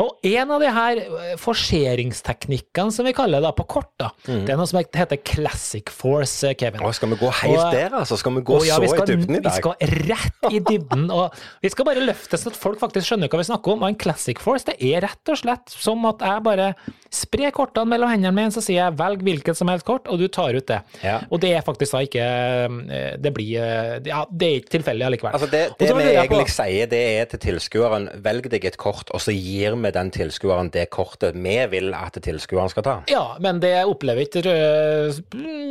Og 0.00 0.24
en 0.26 0.54
av 0.54 0.62
de 0.62 0.70
her 0.74 1.00
eh, 1.02 1.34
forseringsteknikkene 1.38 2.94
som 2.94 3.06
vi 3.06 3.12
kaller 3.16 3.38
det 3.42 3.46
da 3.46 3.52
på 3.56 3.66
kort, 3.70 3.92
da, 4.00 4.10
det 4.26 4.50
er 4.52 4.58
noe 4.58 4.66
som 4.66 4.80
heter 4.80 5.20
classic 5.22 5.90
force, 5.92 6.42
eh, 6.48 6.56
Kevin. 6.58 6.82
Å, 6.82 6.90
skal 6.96 7.12
vi 7.12 7.18
gå 7.20 7.30
helt 7.42 7.60
Og- 7.60 7.74
der, 7.74 7.94
altså? 8.00 8.18
Skal 8.18 8.34
vi 8.38 8.43
gå 8.46 8.60
ja, 8.66 8.76
så 8.76 8.84
vi 8.84 8.90
skal, 8.92 9.10
i 9.10 9.18
i 9.18 9.40
Vi 9.44 9.54
skal 9.56 9.74
rett 10.04 10.48
i 10.50 10.60
dybden, 10.64 11.06
og 11.14 11.34
vi 11.64 11.70
skal 11.72 11.88
bare 11.88 12.04
løfte 12.04 12.40
sånn 12.40 12.54
at 12.54 12.60
folk 12.60 12.80
faktisk 12.82 13.10
skjønner 13.10 13.32
hva 13.32 13.40
vi 13.40 13.48
snakker 13.48 13.74
om. 13.74 13.84
Og 13.84 13.92
en 13.92 13.98
classic 14.00 14.42
force, 14.42 14.68
det 14.68 14.76
er 14.84 15.04
rett 15.06 15.32
og 15.32 15.40
slett 15.40 15.74
som 15.74 16.04
at 16.10 16.22
jeg 16.24 16.44
bare 16.46 16.72
sprer 17.14 17.54
kortene 17.54 17.88
mellom 17.94 18.10
hendene 18.10 18.34
mine, 18.34 18.52
så 18.54 18.62
sier 18.64 18.80
jeg 18.82 18.98
velg 18.98 19.22
hvilket 19.24 19.58
som 19.58 19.70
helst 19.70 19.86
kort, 19.88 20.08
og 20.10 20.20
du 20.20 20.26
tar 20.32 20.56
ut 20.56 20.66
det. 20.70 20.80
Ja. 21.04 21.20
Og 21.30 21.40
det 21.42 21.52
er 21.56 21.64
faktisk 21.66 21.94
da 21.94 22.00
ikke 22.04 22.24
eh, 22.24 23.14
Det 23.22 23.30
blir 23.34 23.60
eh, 23.62 23.98
Ja, 24.08 24.24
det 24.30 24.48
er 24.48 24.60
ikke 24.60 24.74
tilfeldig 24.78 25.06
allikevel. 25.08 25.36
Altså 25.36 25.48
det, 25.52 25.62
det 25.80 25.90
vi 25.94 26.08
egentlig 26.14 26.48
sier, 26.52 26.88
det 26.90 27.02
er 27.20 27.28
til 27.30 27.42
tilskueren 27.48 28.08
velg 28.24 28.48
deg 28.52 28.66
et 28.68 28.78
kort, 28.80 29.12
og 29.14 29.22
så 29.22 29.34
gir 29.34 29.76
vi 29.78 29.92
den 29.94 30.12
tilskueren 30.14 30.70
det 30.74 30.88
kortet 30.94 31.36
vi 31.38 31.56
vil 31.70 31.92
at 31.96 32.18
tilskueren 32.24 32.72
skal 32.72 32.86
ta. 32.86 32.96
Ja, 33.10 33.24
men 33.42 33.60
det 33.62 33.74
opplever 33.88 34.26
ikke 34.26 34.42
øh, 34.50 35.22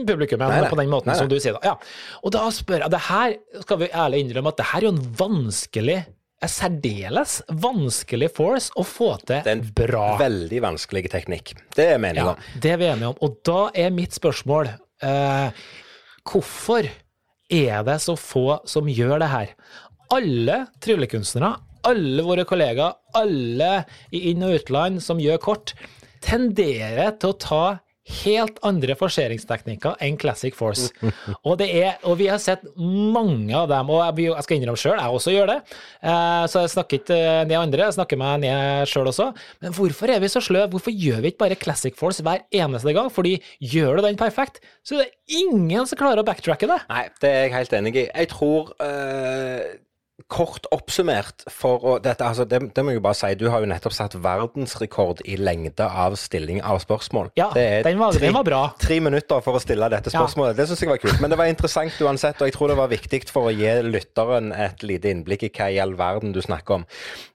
publikummet 0.07 0.69
på 0.69 0.79
den 0.79 0.91
måten 0.91 1.11
Nei, 1.11 1.15
nei. 1.15 1.19
som 1.19 1.29
du 1.31 1.37
sier. 1.39 1.57
da. 1.59 1.73
Ja. 1.73 2.19
Og 2.23 2.33
da 2.35 2.45
spør 2.63 2.83
jeg, 2.83 2.91
det 2.93 3.03
her 3.09 3.37
skal 3.63 3.81
vi 3.83 3.93
ærlig 3.93 4.23
innrømme 4.23 4.53
at 4.53 4.59
det 4.61 4.67
her 4.71 4.81
er 4.81 4.87
jo 4.87 4.93
en 4.95 5.05
vanskelig, 5.19 5.97
en 6.43 6.51
særdeles 6.51 7.37
vanskelig 7.63 8.29
force 8.35 8.73
å 8.79 8.85
få 8.87 9.13
til 9.23 9.37
bra. 9.37 9.43
Det 9.45 9.53
er 9.53 9.59
en 9.59 9.69
bra. 9.77 10.07
veldig 10.19 10.63
vanskelig 10.65 11.05
teknikk. 11.13 11.53
Det 11.75 11.87
er 11.93 12.01
meningen. 12.03 12.33
Ja, 12.33 12.59
det 12.65 12.73
er 12.73 12.81
vi 12.81 12.89
enige 12.91 13.13
om. 13.13 13.19
Og 13.23 13.39
da 13.47 13.59
er 13.85 13.95
mitt 13.95 14.15
spørsmål 14.17 14.71
eh, 14.73 15.63
hvorfor 16.27 16.89
er 17.53 17.85
det 17.87 17.99
så 18.03 18.17
få 18.19 18.59
som 18.69 18.89
gjør 18.89 19.21
det 19.23 19.31
her? 19.31 19.53
Alle 20.13 20.59
tryllekunstnere, 20.83 21.55
alle 21.87 22.23
våre 22.25 22.45
kollegaer, 22.47 22.99
alle 23.17 23.71
i 24.15 24.29
inn- 24.31 24.43
og 24.45 24.57
utland 24.59 25.01
som 25.03 25.19
gjør 25.21 25.41
kort, 25.43 25.73
tenderer 26.23 27.15
til 27.19 27.33
å 27.33 27.39
ta 27.39 27.63
helt 28.23 28.57
andre 28.67 28.95
forseringsteknikker 28.99 29.95
enn 30.03 30.17
Classic 30.19 30.55
Force. 30.55 30.89
Og, 31.47 31.61
er, 31.63 31.95
og 32.03 32.17
vi 32.19 32.27
har 32.27 32.41
sett 32.41 32.65
mange 32.75 33.55
av 33.55 33.69
dem, 33.71 33.91
og 33.93 34.19
jeg, 34.19 34.33
skal 34.43 34.59
innrømme 34.59 34.79
sjøl, 34.79 34.99
jeg 34.99 35.19
også 35.19 35.35
gjør 35.35 35.51
det. 35.53 35.57
Eh, 36.03 36.43
så 36.51 36.65
jeg 36.65 36.73
snakker 36.75 36.99
ikke 36.99 37.19
ned 37.47 37.57
andre, 37.59 37.87
jeg 37.87 37.97
snakker 37.97 38.19
meg 38.19 38.43
ned 38.43 38.91
sjøl 38.91 39.11
også. 39.13 39.29
Men 39.63 39.75
hvorfor 39.77 40.11
er 40.11 40.23
vi 40.23 40.31
så 40.33 40.43
sløve? 40.43 40.71
Hvorfor 40.75 40.95
gjør 40.95 41.23
vi 41.23 41.31
ikke 41.31 41.43
bare 41.45 41.59
Classic 41.59 41.95
Force 41.99 42.25
hver 42.25 42.43
eneste 42.51 42.95
gang? 42.95 43.07
Fordi 43.13 43.37
gjør 43.73 44.01
du 44.01 44.09
den 44.09 44.19
perfekt, 44.19 44.59
så 44.83 44.99
er 44.99 45.07
det 45.07 45.39
ingen 45.39 45.87
som 45.87 45.99
klarer 45.99 46.23
å 46.23 46.27
backtracke 46.27 46.69
det. 46.69 46.81
Nei, 46.91 47.07
det 47.23 47.31
er 47.31 47.47
jeg 47.47 47.55
helt 47.55 47.79
enig 47.79 47.95
i. 47.95 48.07
Jeg 48.09 48.31
tror 48.33 48.75
eh, 48.83 49.79
kort 50.31 50.67
oppsummert 50.73 51.45
for 51.51 51.83
å 51.87 51.95
dette, 52.03 52.25
altså 52.25 52.45
det, 52.49 52.59
det, 52.75 52.83
må 52.83 52.93
jeg 52.93 52.99
jo 52.99 53.05
bare 53.05 53.17
si, 53.17 53.31
du 53.39 53.47
har 53.51 53.63
jo 53.63 53.69
nettopp 53.69 53.95
satt 53.95 54.15
verdensrekord 54.21 55.23
i 55.29 55.37
lengde 55.39 55.85
av 55.87 56.17
stilling 56.19 56.61
av 56.63 56.81
spørsmål. 56.83 57.31
Ja, 57.39 57.49
den 57.55 57.99
var, 57.99 58.15
tre, 58.15 58.27
den 58.27 58.35
var, 58.35 58.47
bra. 58.47 58.61
Tre 58.81 58.99
minutter 59.03 59.43
for 59.45 59.59
å 59.59 59.63
stille 59.63 59.89
dette 59.91 60.13
spørsmålet. 60.13 60.55
Ja. 60.55 60.61
Det 60.61 60.69
syns 60.69 60.83
jeg 60.85 60.91
var 60.91 61.01
kult. 61.01 61.19
Men 61.23 61.33
det 61.33 61.39
var 61.39 61.51
interessant 61.51 61.99
uansett, 62.03 62.41
og 62.41 62.49
jeg 62.49 62.55
tror 62.57 62.73
det 62.73 62.79
var 62.79 62.91
viktig 62.91 63.23
for 63.31 63.49
å 63.49 63.53
gi 63.53 63.71
lytteren 63.85 64.51
et 64.55 64.83
lite 64.85 65.11
innblikk 65.13 65.47
i 65.47 65.51
hva 65.53 65.69
i 65.71 65.79
all 65.83 65.95
verden 65.99 66.33
du 66.35 66.41
snakker 66.43 66.81
om. 66.81 66.85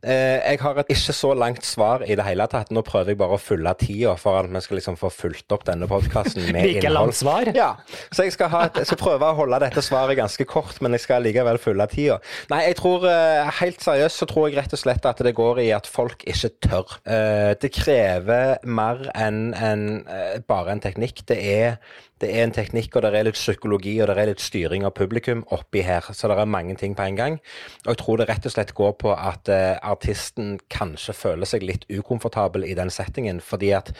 Eh, 0.02 0.38
jeg 0.42 0.60
har 0.62 0.80
et 0.82 0.92
ikke 0.94 1.14
så 1.16 1.32
langt 1.38 1.66
svar 1.66 2.04
i 2.06 2.16
det 2.18 2.26
hele 2.26 2.46
tatt. 2.50 2.72
Nå 2.74 2.82
prøver 2.86 3.14
jeg 3.14 3.20
bare 3.20 3.38
å 3.38 3.42
fylle 3.42 3.72
tida 3.80 4.14
for 4.20 4.40
at 4.40 4.50
vi 4.52 4.62
skal 4.64 4.80
liksom 4.80 4.98
få 5.00 5.10
fulgt 5.12 5.54
opp 5.54 5.66
denne 5.68 5.88
podkasten 5.90 6.48
med 6.50 6.62
like 6.66 6.82
innhold. 6.82 6.98
langt 6.98 7.18
svar? 7.18 7.52
Ja. 7.56 7.70
Så 8.10 8.26
jeg 8.26 8.34
skal, 8.36 8.54
et, 8.66 8.82
skal 8.88 9.00
prøve 9.00 9.30
å 9.30 9.38
holde 9.38 9.60
dette 9.64 9.84
svaret 9.84 10.18
ganske 10.18 10.48
kort, 10.48 10.80
men 10.84 10.96
jeg 10.96 11.06
skal 11.06 11.24
likevel 11.26 11.60
fylle 11.62 11.88
tida. 11.90 12.18
Nei, 12.52 12.64
jeg 12.68 12.77
tror 12.78 13.06
eh, 13.08 13.48
Helt 13.60 13.82
seriøst 13.82 14.22
så 14.22 14.26
tror 14.28 14.48
jeg 14.48 14.58
rett 14.58 14.74
og 14.74 14.80
slett 14.80 15.06
at 15.08 15.22
det 15.24 15.34
går 15.36 15.60
i 15.62 15.70
at 15.74 15.88
folk 15.90 16.22
ikke 16.28 16.50
tør. 16.64 16.98
Eh, 17.08 17.54
det 17.60 17.72
krever 17.74 18.58
mer 18.66 19.08
enn 19.18 19.52
en, 19.54 19.86
eh, 20.06 20.38
bare 20.48 20.74
en 20.74 20.82
teknikk. 20.82 21.24
Det 21.28 21.38
er, 21.38 21.78
det 22.22 22.30
er 22.32 22.46
en 22.46 22.54
teknikk, 22.54 22.94
og 22.96 23.04
det 23.04 23.12
er 23.14 23.28
litt 23.28 23.38
psykologi 23.38 23.96
og 24.02 24.10
det 24.10 24.18
er 24.18 24.30
litt 24.32 24.44
styring 24.44 24.86
av 24.86 24.94
publikum 24.98 25.44
oppi 25.54 25.82
her. 25.86 26.06
Så 26.12 26.30
det 26.30 26.38
er 26.38 26.50
mange 26.50 26.76
ting 26.78 26.96
på 26.98 27.06
en 27.06 27.18
gang. 27.18 27.40
Og 27.86 27.92
jeg 27.92 28.02
tror 28.02 28.20
det 28.20 28.28
rett 28.30 28.48
og 28.48 28.54
slett 28.54 28.74
går 28.78 28.94
på 29.02 29.14
at 29.14 29.50
artisten 29.82 30.56
kanskje 30.72 31.16
føler 31.16 31.48
seg 31.48 31.66
litt 31.66 31.86
ukomfortabel 31.90 32.66
i 32.68 32.76
den 32.78 32.92
settingen, 32.94 33.42
fordi 33.44 33.72
at 33.76 33.92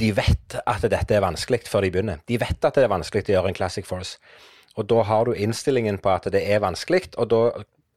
de 0.00 0.10
vet 0.12 0.58
at 0.68 0.84
dette 0.92 1.16
er 1.16 1.24
vanskelig 1.24 1.64
før 1.68 1.86
de 1.86 1.92
begynner. 1.94 2.22
De 2.28 2.38
vet 2.40 2.64
at 2.64 2.76
det 2.76 2.84
er 2.84 2.92
vanskelig 2.92 3.30
å 3.30 3.36
gjøre 3.38 3.52
en 3.52 3.56
Classic 3.56 3.86
Force. 3.86 4.18
Og 4.78 4.86
da 4.90 5.02
har 5.08 5.26
du 5.26 5.34
innstillingen 5.34 5.98
på 5.98 6.12
at 6.12 6.28
det 6.32 6.42
er 6.46 6.62
vanskelig, 6.62 7.08
og 7.18 7.30
da 7.32 7.42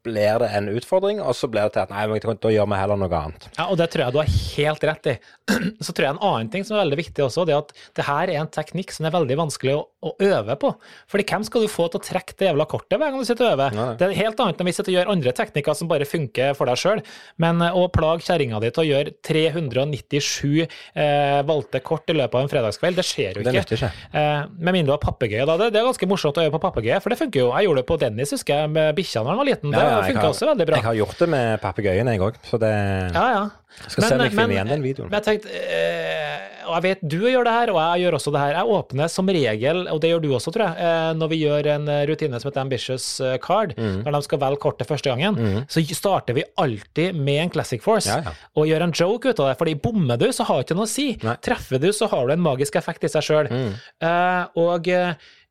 blir 0.03 0.41
det 0.43 0.49
en 0.57 0.67
utfordring, 0.73 1.21
og 1.23 1.35
så 1.37 1.47
blir 1.51 1.67
det 1.67 1.77
til 1.77 1.83
at 1.85 1.93
nei, 1.93 2.03
da 2.43 2.51
gjør 2.51 2.67
vi 2.69 2.79
heller 2.79 2.99
noe 2.99 3.19
annet. 3.19 3.47
Ja, 3.55 3.69
og 3.69 3.79
det 3.79 3.89
tror 3.93 4.05
jeg 4.05 4.15
du 4.15 4.19
har 4.19 4.31
helt 4.33 4.85
rett 4.89 5.09
i. 5.13 5.15
Så 5.83 5.91
tror 5.91 6.05
jeg 6.07 6.15
en 6.15 6.23
annen 6.23 6.49
ting 6.51 6.65
som 6.67 6.77
er 6.77 6.83
veldig 6.83 6.99
viktig 6.99 7.23
også, 7.25 7.45
det 7.47 7.55
er 7.55 7.61
at 7.63 7.73
det 7.97 8.05
her 8.07 8.31
er 8.31 8.41
en 8.41 8.51
teknikk 8.51 8.93
som 8.95 9.07
er 9.07 9.13
veldig 9.15 9.37
vanskelig 9.39 9.75
å, 9.75 9.81
å 10.07 10.13
øve 10.23 10.55
på. 10.59 10.71
Fordi 11.11 11.25
hvem 11.29 11.45
skal 11.47 11.65
du 11.65 11.71
få 11.71 11.87
til 11.91 11.99
å 11.99 12.03
trekke 12.03 12.37
det 12.39 12.49
jævla 12.49 12.67
kortet 12.71 12.99
hver 12.99 13.11
gang 13.11 13.23
du 13.23 13.27
sitter 13.27 13.49
og 13.49 13.55
øver? 13.57 13.77
Nei. 13.77 13.87
Det 13.99 14.07
er 14.07 14.15
helt 14.19 14.43
annet 14.43 14.61
enn 14.61 14.69
hvis 14.69 14.81
du 14.83 14.91
gjør 14.93 15.11
andre 15.13 15.33
teknikker 15.35 15.77
som 15.77 15.91
bare 15.91 16.07
funker 16.07 16.55
for 16.57 16.71
deg 16.71 16.79
sjøl, 16.79 17.03
men 17.43 17.63
eh, 17.63 17.75
å 17.75 17.87
plage 17.93 18.27
kjerringa 18.27 18.61
di 18.63 18.71
til 18.73 18.83
å 18.83 18.87
gjøre 18.89 19.15
397 19.27 20.63
eh, 20.63 21.39
valgte 21.47 21.83
kort 21.83 22.11
i 22.11 22.17
løpet 22.17 22.39
av 22.39 22.47
en 22.47 22.51
fredagskveld, 22.51 22.99
det 22.99 23.07
skjer 23.07 23.39
jo 23.39 23.45
ikke. 23.45 23.65
Det 23.71 23.79
ikke. 23.79 23.91
Eh, 24.11 24.47
med 24.59 24.77
mindre 24.77 24.91
du 24.91 24.95
har 24.97 25.03
papegøye, 25.03 25.45
da. 25.47 25.57
Det, 25.59 25.71
det, 25.73 25.81
er 25.81 25.87
ganske 25.87 26.09
morsomt 26.11 26.39
å 26.39 26.45
øve 26.45 26.55
på 26.57 26.63
papegøye, 26.65 26.99
for 27.03 27.13
det 27.13 27.19
funker 27.19 27.43
jo. 27.43 27.51
Jeg 27.55 27.69
gjorde 27.69 27.83
det 27.83 27.87
på 27.89 27.99
Dennis, 28.01 28.33
husker 28.35 28.63
jeg, 28.63 28.73
med 28.75 28.95
bikkja 28.97 29.23
da 29.23 29.31
han 29.31 29.39
var 29.39 29.47
liten. 29.47 29.73
Det 29.73 29.83
ja, 29.83 29.92
funka 30.01 30.29
også 30.29 30.49
veldig 30.49 30.69
bra. 30.69 30.79
Jeg 30.79 30.89
har 30.89 30.97
gjort 31.01 31.19
det 31.23 31.27
med 31.33 31.61
papegøyen, 31.63 32.13
jeg 32.13 32.23
òg, 32.29 32.39
så 32.47 32.61
det 32.61 32.73
Ja, 33.13 33.27
ja. 33.33 33.43
Jeg 33.73 33.89
skal 33.89 34.03
men, 34.03 34.09
se 34.09 34.15
om 34.15 34.21
jeg 34.21 34.33
finner 34.33 34.53
igjen 34.53 34.69
den 34.69 34.83
videoen. 34.83 35.09
Men 35.09 35.17
jeg 35.17 35.25
tenkte, 35.25 35.61
eh, 35.73 36.43
og 36.67 36.75
jeg 36.77 36.83
vet 36.85 37.01
du 37.09 37.17
gjør 37.25 37.47
det 37.47 37.53
her, 37.55 37.71
og 37.73 37.79
jeg 37.81 38.03
gjør 38.03 38.17
også 38.19 38.33
det 38.35 38.43
her. 38.43 38.53
Jeg 38.59 38.77
åpner 38.77 39.11
som 39.11 39.31
regel, 39.37 39.81
og 39.89 40.01
det 40.03 40.11
gjør 40.11 40.21
du 40.23 40.27
også, 40.37 40.53
tror 40.53 40.65
jeg, 40.67 40.87
eh, 40.87 41.09
når 41.17 41.31
vi 41.31 41.39
gjør 41.41 41.69
en 41.73 41.91
rutine 42.09 42.39
som 42.39 42.49
heter 42.49 42.63
Ambitious 42.63 43.07
eh, 43.23 43.35
Card, 43.43 43.73
mm. 43.77 43.99
når 44.05 44.17
de 44.17 44.21
skal 44.27 44.41
velge 44.45 44.61
kortet 44.63 44.89
første 44.89 45.09
gangen, 45.09 45.39
mm. 45.39 45.59
så 45.73 45.83
starter 45.97 46.37
vi 46.37 46.45
alltid 46.61 47.17
med 47.17 47.41
en 47.47 47.53
Classic 47.53 47.83
Force 47.83 48.11
ja, 48.13 48.21
ja. 48.27 48.35
og 48.53 48.69
gjør 48.69 48.87
en 48.87 48.95
joke 48.95 49.33
ut 49.33 49.43
av 49.43 49.51
det. 49.51 49.59
fordi 49.61 49.77
bommer 49.87 50.21
du, 50.21 50.29
så 50.35 50.45
har 50.47 50.61
det 50.61 50.67
ikke 50.67 50.79
noe 50.79 50.89
å 50.89 50.93
si. 50.93 51.07
Nei. 51.25 51.37
Treffer 51.43 51.81
du, 51.81 51.89
så 51.95 52.09
har 52.13 52.27
du 52.27 52.37
en 52.37 52.45
magisk 52.45 52.77
effekt 52.79 53.07
i 53.07 53.11
seg 53.11 53.25
sjøl. 53.25 53.49
Mm. 53.49 53.71
Uh, 54.03 54.43
og 54.69 54.91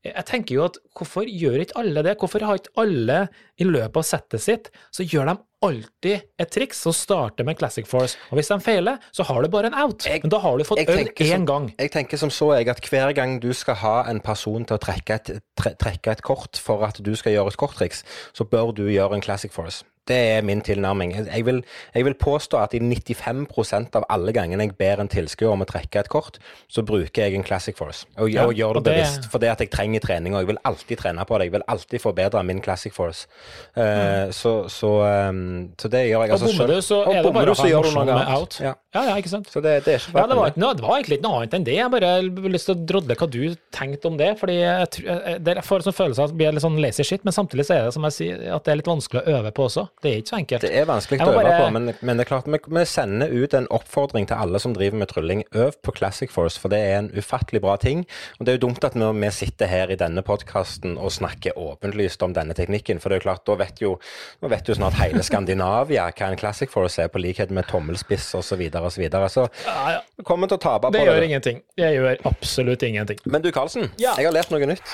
jeg 0.03 0.25
tenker 0.27 0.57
jo 0.57 0.65
at 0.67 0.79
hvorfor 0.99 1.29
gjør 1.29 1.63
ikke 1.63 1.79
alle 1.79 2.03
det? 2.03 2.17
Hvorfor 2.19 2.43
har 2.43 2.59
ikke 2.59 2.75
alle 2.83 3.19
i 3.63 3.67
løpet 3.69 4.01
av 4.01 4.07
settet 4.07 4.43
sitt, 4.43 4.71
så 4.91 5.07
gjør 5.07 5.31
de 5.31 5.35
alltid 5.63 6.25
et 6.43 6.51
triks 6.51 6.81
som 6.83 6.95
starter 6.97 7.47
med 7.47 7.61
Classic 7.61 7.87
Force. 7.87 8.19
Og 8.33 8.41
hvis 8.41 8.51
de 8.51 8.59
feiler, 8.65 8.99
så 9.15 9.23
har 9.29 9.39
du 9.43 9.51
bare 9.53 9.71
en 9.71 9.79
out. 9.79 10.03
Jeg, 10.09 10.25
Men 10.25 10.35
da 10.35 10.43
har 10.43 10.59
du 10.59 10.67
fått 10.67 10.83
øl 10.83 11.13
én 11.23 11.47
gang. 11.47 11.71
Jeg 11.79 11.95
tenker 11.95 12.19
som 12.19 12.35
så, 12.35 12.51
jeg, 12.59 12.69
at 12.75 12.83
hver 12.91 13.15
gang 13.15 13.39
du 13.43 13.53
skal 13.55 13.79
ha 13.85 13.95
en 14.11 14.19
person 14.25 14.67
til 14.67 14.79
å 14.79 14.83
trekke 14.83 15.21
et, 15.21 15.33
tre, 15.59 15.77
trekke 15.79 16.17
et 16.17 16.27
kort 16.27 16.59
for 16.59 16.83
at 16.89 16.99
du 16.99 17.15
skal 17.15 17.37
gjøre 17.37 17.55
et 17.55 17.63
korttriks, 17.63 18.03
så 18.35 18.45
bør 18.49 18.75
du 18.75 18.89
gjøre 18.91 19.21
en 19.21 19.23
Classic 19.25 19.55
Force. 19.55 19.87
Det 20.09 20.17
er 20.19 20.43
min 20.43 20.61
tilnærming. 20.61 21.13
Jeg 21.15 21.47
vil, 21.47 21.61
jeg 21.95 22.05
vil, 22.05 22.15
påstå 22.19 22.59
at 22.59 22.73
i 22.75 22.81
95% 22.83 23.95
av 23.95 24.07
alle 24.11 24.33
gangene 24.35 24.65
jeg 24.67 24.75
ber 24.79 24.99
en 24.99 25.11
tilskuer 25.11 25.53
om 25.53 25.63
å 25.63 25.67
trekke 25.69 26.01
et 26.03 26.09
kort, 26.11 26.41
så 26.67 26.83
bruker 26.83 27.23
jeg 27.23 27.39
en 27.39 27.45
Classic 27.47 27.77
Force. 27.79 28.09
Og, 28.17 28.27
ja, 28.33 28.43
og 28.43 28.59
gjør 28.59 28.81
det, 28.81 28.83
det 28.89 28.97
bevisst. 28.97 29.29
For 29.31 29.43
det 29.43 29.53
at 29.53 29.63
jeg 29.63 29.71
trenger 29.71 30.03
trening, 30.03 30.35
og 30.35 30.43
jeg 30.43 30.51
vil 30.51 30.59
alltid 30.67 30.99
trene 31.05 31.27
på 31.29 31.39
det. 31.39 31.47
Jeg 31.47 31.55
vil 31.55 31.67
alltid 31.75 32.03
forbedre 32.03 32.43
min 32.49 32.63
Classic 32.65 32.95
Force. 32.95 33.29
Uh, 33.77 33.83
mm. 33.83 34.33
så, 34.35 34.55
så, 34.67 34.91
um, 35.31 35.71
så, 35.79 35.93
det 35.95 36.03
gjør 36.09 36.27
jeg 36.27 36.35
altså 36.35 36.51
sjøl. 36.51 36.59
Og 36.59 36.59
bommer 36.59 36.75
du, 36.75 36.83
så 36.83 36.99
er 37.05 37.23
det 37.23 37.35
bare 37.39 37.55
å 37.55 37.61
ha 37.63 37.71
morsom 37.77 38.13
out. 38.19 38.59
Ja. 38.59 38.75
ja. 38.99 39.07
ja, 39.13 39.17
ikke 39.23 39.35
sant. 39.37 39.55
Så 39.55 39.63
det, 39.63 39.77
det 39.87 39.95
er 40.01 40.03
ikke 40.03 40.19
ja, 40.19 40.27
det, 40.27 40.41
var, 40.41 40.59
no, 40.59 40.73
det 40.75 40.87
var 40.89 40.99
egentlig 40.99 41.21
ikke 41.21 41.29
noe 41.29 41.45
annet 41.45 41.57
enn 41.61 41.71
det. 41.71 41.79
Jeg 41.79 41.95
bare 41.95 42.13
har 42.17 42.51
lyst 42.57 42.73
til 42.73 42.75
å 42.75 42.87
drodle 42.91 43.21
hva 43.23 43.31
du 43.31 43.41
tenkte 43.71 44.11
om 44.11 44.19
det. 44.19 44.33
fordi 44.43 44.59
jeg, 44.59 45.39
det 45.47 45.59
får 45.63 45.85
en 45.85 45.91
sånn 45.93 45.99
følelse 46.03 46.27
av 46.27 46.33
at 46.33 46.35
det 46.35 46.43
blir 46.43 46.59
litt 46.59 46.67
sånn 46.67 46.83
lazy 46.83 47.07
shit, 47.07 47.23
men 47.23 47.39
samtidig 47.39 47.71
så 47.71 47.79
er 47.79 47.87
det 47.87 47.95
som 47.95 48.11
jeg 48.11 48.19
sier, 48.19 48.47
at 48.59 48.67
det 48.67 48.75
er 48.75 48.83
litt 48.83 48.91
vanskelig 48.91 49.23
å 49.23 49.39
øve 49.39 49.55
på 49.55 49.71
også. 49.71 49.92
Det 50.03 50.11
er 50.11 50.21
ikke 50.23 50.33
så 50.33 50.39
enkelt. 50.41 50.65
Det 50.67 50.73
er 50.81 50.87
vanskelig 50.89 51.21
å 51.23 51.29
øve 51.31 51.43
bare... 51.43 51.59
på, 51.61 51.67
men, 51.77 51.91
men, 52.01 52.19
det 52.19 52.25
er 52.25 52.29
klart, 52.31 52.49
vi, 52.51 52.59
vi, 52.67 52.85
sender 52.89 53.31
ut 53.31 53.55
en 53.55 53.69
oppfordring 53.71 54.27
til 54.31 54.41
alle 54.45 54.59
som 54.63 54.75
driver 54.75 54.99
med 54.99 55.11
trylling. 55.13 55.45
Øv 55.55 55.77
på 55.85 55.95
Classic 55.95 56.33
Force, 56.33 56.59
for 56.61 56.73
det 56.73 56.81
er 56.83 56.97
en 56.99 57.11
ufattelig 57.15 57.63
bra 57.63 57.77
ting. 57.81 58.03
Og 58.39 58.47
det 58.47 58.55
er 58.55 58.59
jo 58.59 58.65
dumt 58.67 58.87
at 58.87 58.97
vi, 58.99 59.11
vi 59.23 59.31
sitter 59.35 59.71
her 59.71 59.93
i 59.95 59.99
denne 60.01 60.25
podkasten 60.27 60.97
og 60.99 61.13
snakker 61.15 61.59
åpenlyst 61.59 62.23
om 62.27 62.35
denne 62.35 62.57
teknikken, 62.59 63.03
for 63.03 63.11
det 63.11 63.21
er 63.21 63.23
jo 63.23 63.27
klart, 63.29 63.45
da 63.47 63.59
vet 63.61 63.83
jo, 63.85 63.95
nå 64.43 64.51
vet 64.53 64.69
jo 64.69 64.79
snart 64.79 64.99
hele 64.99 65.23
Skandinavia 65.27 66.09
hva 66.11 66.33
en 66.33 66.41
Classic 66.41 66.71
Force 66.73 67.03
er, 67.03 67.13
på 67.13 67.23
likhet 67.23 67.55
med 67.55 67.69
tommelspiss 67.71 68.33
osv. 68.39 68.51
Så, 68.53 68.59
videre, 68.61 68.85
og 68.85 68.93
så, 68.93 69.01
videre. 69.01 69.29
så 69.33 69.47
ja, 69.65 69.77
ja. 69.95 70.01
vi 70.19 70.27
kommer 70.29 70.51
til 70.51 70.59
å 70.59 70.61
tape 70.61 70.91
på 70.91 70.93
det. 70.93 71.07
Det 71.07 71.07
gjør 71.09 71.25
ingenting. 71.25 71.63
Det 71.79 71.89
gjør 71.95 72.27
absolutt 72.29 72.83
ingenting. 72.85 73.23
Men 73.25 73.41
du 73.45 73.49
Karlsen, 73.55 73.89
ja. 73.97 74.13
jeg 74.19 74.29
har 74.29 74.35
lært 74.35 74.53
noe 74.53 74.69
nytt. 74.69 74.85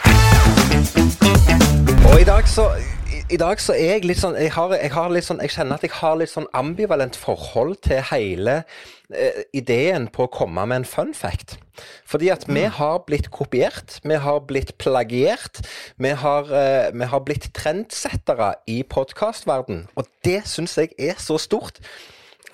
Og 2.06 2.20
i 2.20 2.28
dag 2.28 2.46
så 2.48 2.68
i 3.28 3.36
dag 3.36 3.60
så 3.60 3.74
er 3.76 3.98
jeg 3.98 4.06
litt 4.08 4.20
sånn 4.20 4.36
jeg, 4.40 4.52
har, 4.54 4.72
jeg, 4.78 4.90
har 4.94 5.10
litt 5.12 5.26
sånn 5.26 5.40
jeg, 5.44 5.52
kjenner 5.52 5.76
at 5.76 5.84
jeg 5.84 5.92
har 5.98 6.16
litt 6.16 6.32
sånn 6.32 6.48
ambivalent 6.56 7.16
forhold 7.18 7.76
til 7.84 8.00
hele 8.10 8.62
eh, 9.12 9.42
ideen 9.56 10.08
på 10.12 10.24
å 10.24 10.32
komme 10.32 10.64
med 10.68 10.82
en 10.82 10.88
fun 10.88 11.12
fact. 11.16 11.58
Fordi 12.08 12.30
at 12.32 12.46
vi 12.48 12.64
mm. 12.64 12.76
har 12.78 13.02
blitt 13.08 13.28
kopiert, 13.34 13.98
vi 14.04 14.18
har 14.24 14.40
blitt 14.48 14.74
plagiert, 14.80 15.60
vi 16.00 16.14
har, 16.22 16.48
eh, 16.48 16.88
vi 16.94 17.10
har 17.12 17.24
blitt 17.26 17.50
trendsettere 17.56 18.54
i 18.70 18.80
podkastverden. 18.88 19.84
Og 20.00 20.08
det 20.24 20.40
syns 20.48 20.78
jeg 20.80 20.94
er 20.96 21.20
så 21.20 21.36
stort 21.42 21.82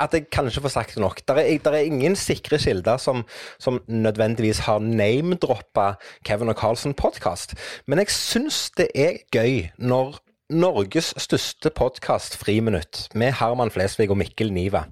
at 0.02 0.10
jeg 0.10 0.26
kan 0.34 0.48
ikke 0.50 0.64
få 0.64 0.74
sagt 0.74 0.96
det 0.96 1.04
nok. 1.04 1.22
Der 1.28 1.38
er, 1.38 1.54
er, 1.70 1.86
ingen 1.86 2.16
sikre 2.18 2.58
kilder 2.58 2.98
som, 2.98 3.22
som 3.62 3.78
nødvendigvis 3.86 4.64
har 4.66 4.82
name-droppa 4.82 5.92
Kevin 6.26 6.50
og 6.50 6.58
Carlsen-podkast. 6.58 7.54
Men 7.86 8.02
jeg 8.02 8.10
syns 8.10 8.72
det 8.74 8.90
er 8.98 9.22
gøy 9.30 9.68
når 9.78 10.18
Norges 10.52 11.14
største 11.16 11.70
podkast, 11.72 12.34
Friminutt, 12.36 13.06
med 13.16 13.32
Herman 13.38 13.70
Flesvig 13.72 14.10
og 14.12 14.18
Mikkel 14.20 14.50
Niva, 14.52 14.82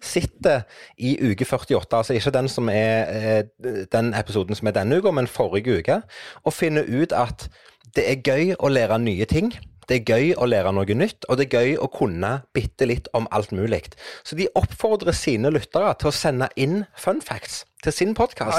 sitter 0.00 0.62
i 0.96 1.12
uke 1.20 1.44
48, 1.44 1.98
altså 1.98 2.16
ikke 2.16 2.32
den, 2.32 2.48
som 2.48 2.70
er, 2.72 3.04
eh, 3.12 3.84
den 3.92 4.14
episoden 4.16 4.56
som 4.56 4.66
er 4.66 4.72
denne 4.72 4.96
uka, 4.96 5.10
men 5.10 5.28
forrige 5.28 5.76
uke, 5.78 6.00
og 6.44 6.56
finner 6.56 6.88
ut 6.88 7.12
at 7.12 7.50
det 7.94 8.06
er 8.08 8.22
gøy 8.24 8.54
å 8.56 8.70
lære 8.72 8.98
nye 8.98 9.28
ting. 9.28 9.52
Det 9.88 10.00
er 10.00 10.14
gøy 10.14 10.32
å 10.40 10.48
lære 10.48 10.72
noe 10.74 10.96
nytt, 10.96 11.26
og 11.28 11.38
det 11.38 11.48
er 11.48 11.60
gøy 11.60 11.76
å 11.82 11.90
kunne 11.92 12.32
bitte 12.56 12.88
litt 12.88 13.10
om 13.16 13.28
alt 13.34 13.52
mulig. 13.54 13.84
Så 14.24 14.38
de 14.38 14.48
oppfordrer 14.56 15.16
sine 15.16 15.50
lyttere 15.52 15.92
til 16.00 16.10
å 16.10 16.14
sende 16.14 16.48
inn 16.60 16.84
fun 16.96 17.22
facts 17.24 17.64
til 17.84 17.92
sin 17.92 18.14
podkast. 18.16 18.56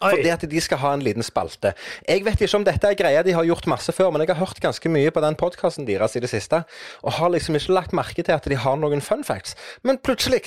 Fordi 0.00 0.32
at 0.32 0.46
de 0.50 0.62
skal 0.62 0.80
ha 0.82 0.94
en 0.96 1.04
liten 1.04 1.22
spalte. 1.26 1.74
Jeg 2.08 2.24
vet 2.26 2.40
ikke 2.42 2.58
om 2.58 2.66
dette 2.66 2.90
er 2.90 2.98
greia 2.98 3.22
de 3.26 3.36
har 3.36 3.46
gjort 3.46 3.68
masse 3.70 3.94
før, 3.94 4.10
men 4.10 4.24
jeg 4.24 4.32
har 4.32 4.42
hørt 4.42 4.62
ganske 4.62 4.92
mye 4.92 5.12
på 5.14 5.22
den 5.24 5.38
podkasten 5.38 5.86
deres 5.88 6.16
i 6.18 6.24
det 6.24 6.32
siste, 6.32 6.64
og 7.04 7.16
har 7.20 7.32
liksom 7.34 7.58
ikke 7.58 7.76
lagt 7.76 7.96
merke 7.96 8.24
til 8.24 8.34
at 8.36 8.50
de 8.50 8.58
har 8.58 8.80
noen 8.80 9.04
fun 9.04 9.22
facts. 9.26 9.54
Men 9.86 10.00
plutselig, 10.02 10.42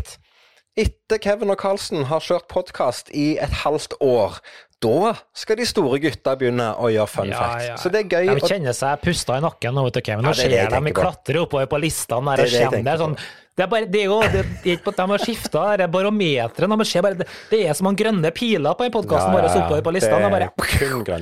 etter 0.80 1.22
Kevin 1.22 1.54
og 1.54 1.62
Carlsen 1.62 2.08
har 2.10 2.24
kjørt 2.24 2.50
podkast 2.52 3.12
i 3.14 3.36
et 3.38 3.62
halvt 3.64 3.96
år, 4.02 4.40
da 4.84 5.14
skal 5.44 5.60
de 5.60 5.68
store 5.68 6.00
gutta 6.04 6.36
begynne 6.40 6.70
å 6.76 6.90
gjøre 6.92 7.12
fun 7.12 7.32
ja, 7.32 7.40
facts. 7.40 7.68
Ja. 7.70 7.78
Så 7.82 7.92
det 7.94 8.04
er 8.04 8.18
gøy. 8.18 8.34
De 8.40 8.52
kjenner 8.52 8.76
seg 8.78 9.04
pusta 9.04 9.40
i 9.40 9.46
nakken 9.46 9.78
nå, 9.78 9.86
vet 9.88 10.00
du, 10.00 10.04
Kevin. 10.06 10.28
Nå 10.28 10.36
ser 10.38 10.54
de 10.54 10.94
klatrer 10.96 11.42
oppover 11.46 11.72
på 11.72 11.80
listene 11.84 12.36
der 12.36 12.46
og 12.46 12.54
kjenner 12.58 13.02
sånn 13.02 13.18
det 13.54 13.68
er 13.68 13.68
bare, 13.70 13.86
det 13.86 14.00
er 14.02 14.08
jo, 14.10 14.16
det, 14.34 14.42
det, 14.64 14.80
De 14.98 15.04
har 15.12 15.22
skifta 15.22 15.88
barometeret. 15.94 17.20
Det, 17.20 17.28
det 17.52 17.60
er 17.68 17.76
som 17.78 17.86
han 17.86 17.98
grønne 17.98 18.32
piler 18.34 18.74
på 18.74 18.88
den 18.88 18.94
podkasten 18.96 19.30
ja, 19.30 19.44
ja, 19.44 19.52
ja. 19.52 19.60
oppover 19.62 19.84
på 19.86 19.92
listene. 19.94 20.30
Bare. 20.34 20.48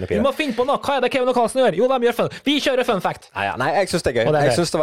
Vi 0.07 0.19
må 0.23 0.31
finne 0.37 0.55
på 0.55 0.63
noe! 0.63 0.79
Hva 0.79 0.95
er 0.95 1.03
det 1.03 1.09
Kevin 1.11 1.27
og 1.27 1.35
Karlsen 1.35 1.59
gjør? 1.59 1.75
Jo, 1.81 1.89
de 1.91 2.07
gjør 2.07 2.15
fun. 2.21 2.29
Vi 2.45 2.53
kjører 2.63 2.87
fun 2.87 3.03
fact! 3.03 3.27
Nei, 3.35 3.49
ja. 3.49 3.57
Nei 3.59 3.67
jeg 3.75 3.91
syns 3.91 4.05
det 4.07 4.13
er 4.13 4.15
gøy. 4.21 4.29
Det 4.31 4.39
er 4.39 4.47
jeg 4.47 4.55
syns 4.61 4.71
det, 4.71 4.79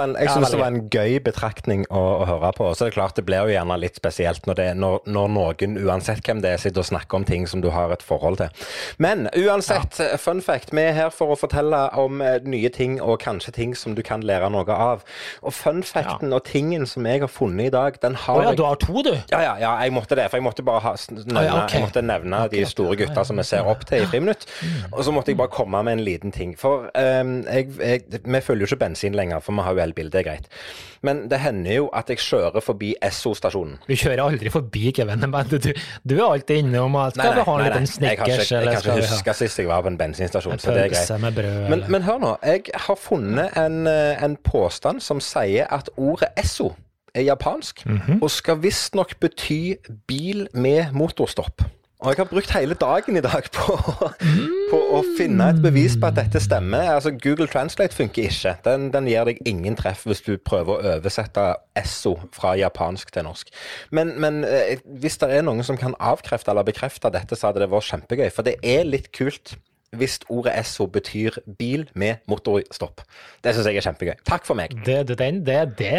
det, 0.52 0.60
var 0.60 0.74
en 0.74 0.82
gøy 0.92 1.16
betraktning 1.24 1.86
å, 1.88 2.02
å, 2.18 2.26
høre 2.28 2.50
på. 2.58 2.68
Så 2.76 2.84
det 2.84 2.92
er 2.92 2.96
klart, 2.98 3.16
det 3.16 3.24
blir 3.30 3.48
jo 3.48 3.54
gjerne 3.54 3.80
litt 3.80 3.96
spesielt 3.96 4.44
når, 4.50 4.62
når, 4.76 5.00
når, 5.08 5.32
noen, 5.38 5.80
uansett 5.88 6.20
hvem 6.28 6.44
det 6.44 6.52
er, 6.52 6.60
sitter 6.60 6.84
og 6.84 6.90
snakker 6.90 7.22
om 7.22 7.26
ting 7.32 7.48
som 7.48 7.64
du 7.64 7.70
har 7.72 7.96
et 7.96 8.04
forhold 8.04 8.42
til. 8.42 8.68
Men 9.00 9.30
uansett, 9.32 9.96
fun 10.20 10.44
fact, 10.44 10.76
vi 10.76 10.84
er 10.84 10.92
her 11.00 11.16
for 11.16 11.32
å 11.32 11.40
fortelle 11.40 11.80
om 11.96 12.20
eh, 12.20 12.42
nye 12.44 12.68
ting 12.76 13.00
og 13.00 13.22
kanskje 13.24 13.56
ting 13.56 13.72
som 13.72 13.96
du 13.96 14.04
kan 14.04 14.20
lære 14.20 14.52
noe 14.52 14.68
av. 14.68 15.08
Og 15.40 15.56
fun 15.56 15.80
facten 15.86 16.36
og 16.36 16.44
tingen 16.52 16.84
som 16.84 17.08
jeg 17.08 17.24
har 17.24 17.32
funnet 17.38 17.70
i 17.70 17.72
dag, 17.74 17.98
den 18.02 18.18
har 18.18 18.38
oh, 18.38 18.42
ja, 18.42 18.52
jeg 18.52 18.58
du 18.58 18.64
har 18.66 18.80
to, 18.82 19.02
du? 19.06 19.12
ja, 19.14 19.40
ja, 19.44 19.54
ja, 19.62 19.72
jeg 19.84 19.94
måtte 19.94 20.18
det. 20.18 20.26
For 20.30 20.40
jeg 20.40 20.46
måtte 20.46 20.64
bare 20.66 20.82
ha, 20.84 20.94
nevne, 21.14 21.44
ja, 21.46 21.54
okay. 21.62 21.78
jeg 21.78 21.86
måtte 21.86 22.02
nevne 22.04 22.42
de 22.52 22.64
store 22.68 22.98
gutta 23.00 23.24
som 23.28 23.40
jeg 23.40 23.50
ser 23.50 23.70
opp 23.70 23.86
til 23.88 24.04
i 24.04 24.10
friminutt. 24.10 24.46
Og 24.92 25.02
så 25.06 25.14
måtte 25.14 25.32
jeg 25.32 25.40
bare 25.40 25.52
komme 25.54 25.82
med 25.86 25.98
en 25.98 26.04
liten 26.04 26.34
ting. 26.34 26.54
For 26.58 26.88
um, 26.92 27.34
jeg, 27.46 27.70
jeg, 27.78 28.22
vi 28.24 28.42
følger 28.44 28.66
jo 28.66 28.72
ikke 28.72 28.84
bensin 28.84 29.16
lenger, 29.18 29.42
for 29.44 29.56
vi 29.58 29.66
har 29.66 29.78
jo 29.78 29.84
elbil, 29.86 30.12
det 30.12 30.22
er 30.22 30.30
greit. 30.32 30.50
Men 31.06 31.28
det 31.30 31.38
hender 31.38 31.76
jo 31.76 31.86
at 31.94 32.10
jeg 32.10 32.18
kjører 32.22 32.64
forbi 32.64 32.90
Esso-stasjonen. 33.04 33.78
Du 33.86 33.94
kjører 33.94 34.24
aldri 34.24 34.50
forbi, 34.50 34.90
Kevin. 34.96 35.22
Men 35.30 35.52
du, 35.52 35.58
du 35.62 36.16
er 36.16 36.24
alltid 36.26 36.64
innom 36.64 36.96
at 36.98 37.18
Skal 37.18 37.36
vi 37.38 37.46
ha 37.46 37.54
en 37.58 37.64
liten 37.68 37.86
Snickers, 37.86 38.50
jeg 38.50 38.60
eller 38.60 38.80
kan 38.80 38.98
ikke 38.98 39.12
huske 39.12 39.36
sist 39.38 39.62
jeg 39.62 39.70
var 39.70 39.84
på 39.86 39.92
en 39.92 40.00
bensinstasjon, 40.00 40.58
så 40.58 40.74
det 40.74 40.88
er 40.88 40.92
greit. 40.96 41.34
brød? 41.38 41.62
Men, 41.70 41.86
men 41.88 42.06
hør 42.06 42.20
nå, 42.22 42.34
jeg 42.42 42.74
har 42.74 42.98
funnet 42.98 43.56
en, 43.58 43.86
eh, 43.86 44.24
en 44.24 44.36
påstand 44.44 45.02
som 45.04 45.22
sier 45.22 45.70
at 45.74 45.90
ordet 45.96 46.32
Esso 46.38 46.72
er 47.14 47.22
japansk, 47.28 47.84
Mhm. 47.86 48.22
og 48.22 48.30
skal 48.30 48.60
visstnok 48.62 49.16
bety 49.20 49.74
bil 50.06 50.48
med 50.54 50.92
motorstopp. 50.92 51.62
Og 52.00 52.12
jeg 52.12 52.16
har 52.20 52.28
brukt 52.30 52.50
hele 52.54 52.74
dagen 52.78 53.16
i 53.16 53.20
dag 53.20 53.42
på, 53.52 53.74
på 54.70 54.78
å 54.94 55.00
finne 55.18 55.48
et 55.50 55.58
bevis 55.62 55.96
på 55.98 56.06
at 56.06 56.14
dette 56.14 56.38
stemmer. 56.40 56.92
Altså 56.94 57.10
Google 57.10 57.48
Translate 57.50 57.96
funker 57.96 58.28
ikke. 58.28 58.52
Den, 58.64 58.92
den 58.94 59.08
gir 59.10 59.24
deg 59.26 59.40
ingen 59.50 59.74
treff 59.74 60.04
hvis 60.06 60.20
du 60.22 60.36
prøver 60.38 60.76
å 60.76 60.92
oversette 60.98 61.48
Esso 61.74 62.12
fra 62.32 62.52
japansk 62.54 63.10
til 63.16 63.26
norsk. 63.26 63.50
Men, 63.90 64.14
men 64.22 64.44
eh, 64.46 64.78
hvis 64.86 65.18
det 65.18 65.32
er 65.40 65.42
noen 65.42 65.64
som 65.66 65.76
kan 65.76 65.96
avkrefte 65.98 66.50
eller 66.54 66.62
bekrefte 66.70 67.10
dette, 67.10 67.34
så 67.34 67.50
hadde 67.50 67.64
det 67.64 67.70
vært 67.74 67.90
kjempegøy. 67.90 68.28
For 68.30 68.46
det 68.46 68.54
er 68.62 68.86
litt 68.86 69.10
kult 69.12 69.56
hvis 69.96 70.18
ordet 70.28 70.56
Esso 70.58 70.86
betyr 70.90 71.38
bil 71.58 71.86
med 71.94 72.20
motorstopp. 72.28 73.00
Det 73.44 73.54
syns 73.54 73.70
jeg 73.70 73.80
er 73.80 73.86
kjempegøy. 73.86 74.18
Takk 74.28 74.44
for 74.48 74.58
meg. 74.58 74.74
Det, 74.84 75.00
det, 75.08 75.16
den, 75.20 75.40
det, 75.46 75.62
det, 75.78 75.94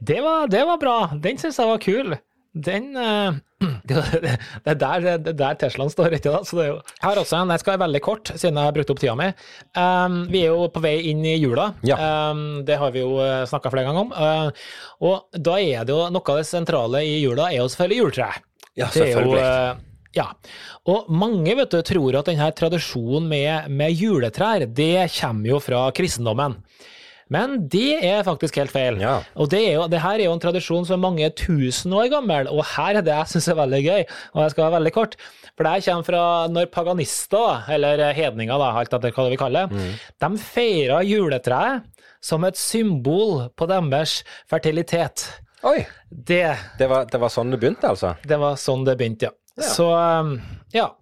det, 0.00 0.22
var, 0.24 0.48
det 0.48 0.64
var 0.68 0.80
bra. 0.80 0.96
Den 1.12 1.40
syns 1.40 1.60
jeg 1.60 1.68
var 1.68 1.82
kul. 1.82 2.16
Den 2.58 2.96
uh, 2.96 3.36
Det 3.88 4.72
er 4.72 4.78
der, 4.80 5.06
er 5.28 5.58
Teslaen 5.60 5.92
står, 5.92 6.16
ikke 6.16 6.32
sant? 6.32 6.48
Så 6.48 6.56
det 6.58 6.68
jo 6.70 6.78
Jeg 6.78 7.04
har 7.04 7.20
også 7.20 7.42
en, 7.42 7.52
jeg 7.52 7.62
skal 7.62 7.74
være 7.74 7.84
veldig 7.84 8.00
kort, 8.02 8.32
siden 8.34 8.58
jeg 8.58 8.70
har 8.70 8.74
brukt 8.76 8.92
opp 8.94 9.02
tida 9.02 9.14
mi. 9.18 9.28
Um, 9.76 10.18
vi 10.32 10.46
er 10.46 10.54
jo 10.54 10.68
på 10.72 10.82
vei 10.82 10.96
inn 11.10 11.20
i 11.26 11.36
jula. 11.36 11.72
Ja. 11.86 11.98
Um, 12.32 12.62
det 12.66 12.78
har 12.80 12.94
vi 12.94 13.04
jo 13.04 13.18
snakka 13.50 13.72
flere 13.74 13.90
ganger 13.90 14.06
om. 14.06 14.14
Uh, 14.16 14.68
og 15.04 15.40
da 15.44 15.58
er 15.60 15.84
det 15.84 15.94
jo 15.94 16.06
noe 16.14 16.32
av 16.32 16.40
det 16.40 16.48
sentrale 16.48 17.04
i 17.04 17.18
jula, 17.20 17.50
er 17.50 17.60
jo 17.60 17.68
selvfølgelig 17.74 18.04
juletreet. 18.04 18.44
Ja, 18.78 18.88
selvfølgelig. 18.94 19.36
Det 19.36 19.44
er 19.44 19.68
jo, 19.68 19.74
eh, 19.74 19.87
ja. 20.16 20.30
Og 20.88 21.08
mange 21.12 21.54
vet 21.58 21.72
du, 21.74 21.80
tror 21.84 22.20
at 22.20 22.30
denne 22.30 22.48
tradisjonen 22.56 23.28
med, 23.30 23.68
med 23.70 23.92
juletrær, 23.92 24.64
det 24.66 25.08
kommer 25.18 25.52
jo 25.54 25.60
fra 25.62 25.88
kristendommen. 25.94 26.58
Men 27.28 27.58
det 27.68 27.98
er 28.08 28.22
faktisk 28.24 28.56
helt 28.56 28.72
feil. 28.72 28.96
Ja. 29.02 29.18
Og 29.36 29.50
det, 29.52 29.60
er 29.68 29.74
jo, 29.76 29.82
det 29.92 30.00
her 30.00 30.16
er 30.16 30.24
jo 30.24 30.32
en 30.32 30.40
tradisjon 30.40 30.86
som 30.88 30.96
er 30.96 31.02
mange 31.02 31.28
tusen 31.36 31.92
år 31.92 32.08
gammel, 32.12 32.48
og 32.48 32.64
her 32.70 33.00
er 33.00 33.04
det 33.04 33.12
jeg 33.12 33.32
syns 33.34 33.50
er 33.52 33.58
veldig 33.58 33.80
gøy, 33.84 34.06
og 34.32 34.40
jeg 34.42 34.54
skal 34.54 34.64
være 34.64 34.76
veldig 34.78 34.92
kort. 34.96 35.18
For 35.52 35.66
det 35.66 35.74
her 35.74 35.84
kommer 35.90 36.08
fra 36.08 36.22
når 36.54 36.70
paganister, 36.72 37.68
eller 37.74 38.04
hedninger, 38.16 38.56
da, 38.62 38.70
alt 38.80 38.96
etter 38.96 39.12
hva 39.12 39.28
vi 39.28 39.40
kaller 39.40 39.68
det, 39.68 39.84
de 40.24 40.30
feira 40.40 41.02
juletreet 41.04 41.84
som 42.24 42.48
et 42.48 42.58
symbol 42.58 43.44
på 43.54 43.68
deres 43.70 44.22
fertilitet. 44.48 45.26
Oi! 45.68 45.82
Det 46.08 46.56
Det 46.78 46.86
var, 46.88 47.04
det 47.10 47.20
var 47.20 47.30
sånn 47.34 47.52
det 47.52 47.60
begynte, 47.60 47.90
altså? 47.92 48.14
det 48.24 48.38
var 48.40 48.56
sånn 48.56 48.86
det 48.86 48.96
begynte, 48.96 49.28
ja. 49.28 49.34
Ja. 49.58 49.72
Så 49.74 49.90
um, 49.94 50.38
ja. 50.74 50.92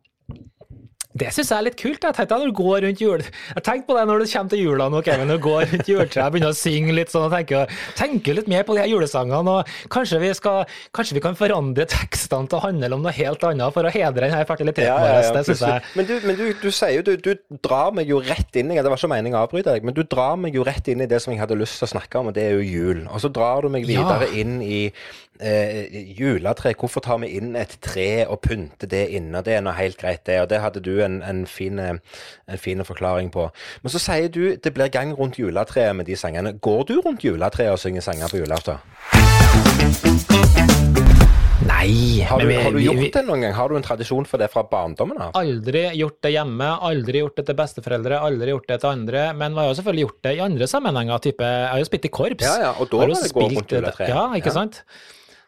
Det 1.17 1.31
syns 1.33 1.49
jeg 1.49 1.57
er 1.57 1.65
litt 1.65 1.79
kult. 1.81 2.03
Jeg 2.05 2.13
tenkte 2.13 2.37
når 2.37 2.51
du 2.51 2.57
går 2.59 2.83
rundt 2.85 3.01
jul... 3.01 3.23
Jeg 3.25 3.65
tenkte 3.65 3.89
på 3.89 3.95
det 3.97 4.03
når 4.09 4.21
du 4.21 4.27
kommer 4.29 4.53
til 4.53 4.61
jula 4.61 4.89
nå, 4.93 5.01
Kevin, 5.07 5.33
og 5.33 5.47
går 5.47 5.63
rundt 5.71 5.89
juletreet, 5.89 6.33
begynner 6.35 6.53
å 6.53 6.57
synge 6.57 6.97
litt 6.97 7.13
sånn 7.13 7.25
og 7.29 7.33
tenker, 7.33 7.73
tenker 7.97 8.37
litt 8.37 8.51
mer 8.53 8.67
på 8.69 8.77
de 8.77 8.83
her 8.83 8.91
julesangene. 8.91 9.55
og 9.55 9.93
Kanskje 9.93 10.21
vi, 10.21 10.33
skal, 10.37 10.67
kanskje 10.97 11.17
vi 11.17 11.23
kan 11.25 11.39
forandre 11.39 11.87
tekstene 11.89 12.51
til 12.51 12.59
å 12.59 12.63
handle 12.67 12.99
om 12.99 13.07
noe 13.07 13.15
helt 13.17 13.47
annet 13.49 13.77
for 13.77 13.89
å 13.89 13.95
hedre 13.95 14.27
denne 14.27 14.43
fertiliteten 14.49 14.91
Ja, 14.91 14.99
ja, 15.01 15.15
ja, 15.23 15.31
vår. 15.31 15.39
Det 15.39 15.45
syns 15.49 15.65
jeg. 15.65 15.87
Men, 15.97 16.09
du, 16.11 16.15
men 16.27 16.41
du, 16.41 16.45
du 16.61 16.69
sier 16.69 16.99
jo 16.99 17.07
du, 17.07 17.15
du 17.23 17.61
drar 17.65 17.97
meg 17.97 18.13
jo 18.13 18.21
rett 18.21 18.61
inn 18.61 18.75
i 18.75 18.77
Det 18.77 18.93
var 18.93 19.01
ikke 19.01 19.13
meningen 19.15 19.41
å 19.41 19.47
avbryte 19.47 19.73
deg, 19.73 19.89
men 19.89 19.97
du 19.97 20.03
drar 20.05 20.37
meg 20.41 20.59
jo 20.59 20.67
rett 20.69 20.93
inn 20.93 21.05
i 21.05 21.09
det 21.09 21.23
som 21.25 21.33
jeg 21.33 21.41
hadde 21.41 21.57
lyst 21.57 21.81
til 21.81 21.89
å 21.89 21.95
snakke 21.97 22.21
om, 22.21 22.29
og 22.29 22.37
det 22.37 22.45
er 22.51 22.59
jo 22.59 22.67
jul. 22.67 23.07
Og 23.09 23.25
så 23.25 23.33
drar 23.33 23.65
du 23.65 23.73
meg 23.73 23.89
videre 23.89 24.29
inn 24.37 24.59
i 24.61 24.91
eh, 25.41 25.87
juletre. 26.19 26.75
Hvorfor 26.75 27.01
tar 27.05 27.19
vi 27.23 27.29
inn 27.39 27.57
et 27.57 27.77
tre 27.83 28.27
og 28.27 28.41
pynter 28.43 28.87
det 28.89 29.09
inne? 29.17 29.43
Det 29.43 29.55
er 29.57 29.61
nå 29.63 29.73
helt 29.77 29.97
greit, 30.01 30.25
det. 30.27 30.41
Og 30.43 30.49
det 30.49 30.61
hadde 30.61 30.81
du 30.83 31.01
en, 31.05 31.23
en, 31.23 31.45
fin, 31.47 31.79
eh, 31.79 31.95
en 32.49 32.59
fin 32.59 32.85
forklaring 32.85 33.31
på. 33.35 33.49
Men 33.83 33.91
så 33.91 33.99
sier 33.99 34.29
du 34.29 34.57
det 34.57 34.75
blir 34.75 34.89
gang 34.89 35.13
rundt 35.19 35.39
juletreet 35.39 35.97
med 35.97 36.07
de 36.07 36.17
sangene. 36.17 36.53
Går 36.61 36.85
du 36.89 37.01
rundt 37.01 37.25
juletreet 37.25 37.73
og 37.73 37.79
synger 37.79 38.01
sanger 38.01 38.29
på 38.29 38.43
julaften? 38.45 38.79
Nei, 41.67 42.23
Har 42.29 42.39
du, 42.39 42.47
vi- 42.47 42.55
har 42.63 42.71
du 42.71 42.79
gjort 42.79 42.97
vi- 43.01 43.11
det 43.11 43.25
noen 43.27 43.41
gang? 43.41 43.53
Har 43.55 43.69
du 43.69 43.77
en 43.77 43.83
tradisjon 43.83 44.25
for 44.27 44.39
det 44.39 44.51
fra 44.53 44.63
barndommen 44.63 45.19
av? 45.19 45.33
Aldri 45.35 45.91
gjort 45.99 46.21
det 46.23 46.33
hjemme, 46.33 46.69
aldri 46.81 47.19
gjort 47.23 47.37
det 47.37 47.47
til 47.47 47.55
besteforeldre, 47.59 48.21
aldri 48.21 48.51
gjort 48.53 48.69
det 48.69 48.81
til 48.81 48.89
andre. 48.91 49.33
Men 49.35 49.53
vi 49.55 49.59
har 49.61 49.69
jo 49.69 49.75
selvfølgelig 49.75 50.05
gjort 50.07 50.23
det 50.23 50.37
i 50.37 50.41
andre 50.41 50.67
sammenhenger. 50.67 51.19
Type, 51.19 51.43
jeg 51.43 51.69
har 51.73 51.79
jo 51.79 51.85
spilt 51.85 52.05
i 52.05 52.09
korps. 52.09 52.45
Ja, 52.45 52.55
ja, 52.61 52.71
og 52.79 52.91
da 52.91 52.99
Har 52.99 53.07
det 53.09 53.33
gå 53.33 53.41
rundt 53.41 53.73
juletreet. 53.73 54.09
Ja, 54.09 54.33
ikke 54.35 54.47
Ja. 54.47 54.53
sant? 54.53 54.83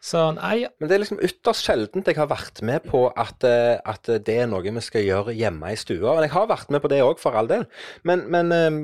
Så 0.01 0.21
nei, 0.37 0.67
Men 0.79 0.89
det 0.89 0.95
er 0.95 1.03
liksom 1.03 1.21
ytterst 1.25 1.67
sjeldent 1.67 2.07
jeg 2.07 2.17
har 2.19 2.29
vært 2.31 2.61
med 2.63 2.85
på 2.87 3.09
at, 3.19 3.43
eh, 3.45 3.79
at 3.83 4.07
det 4.25 4.37
er 4.45 4.47
noe 4.47 4.63
vi 4.63 4.83
skal 4.85 5.03
gjøre 5.03 5.35
hjemme 5.35 5.73
i 5.73 5.79
stua. 5.79 6.15
Men 6.15 6.27
jeg 6.29 6.35
har 6.37 6.47
vært 6.51 6.71
med 6.71 6.83
på 6.85 6.91
det 6.93 7.01
òg, 7.03 7.19
for 7.19 7.35
all 7.39 7.49
del. 7.51 7.65
Men, 8.07 8.23
men 8.31 8.53
eh, 8.55 8.79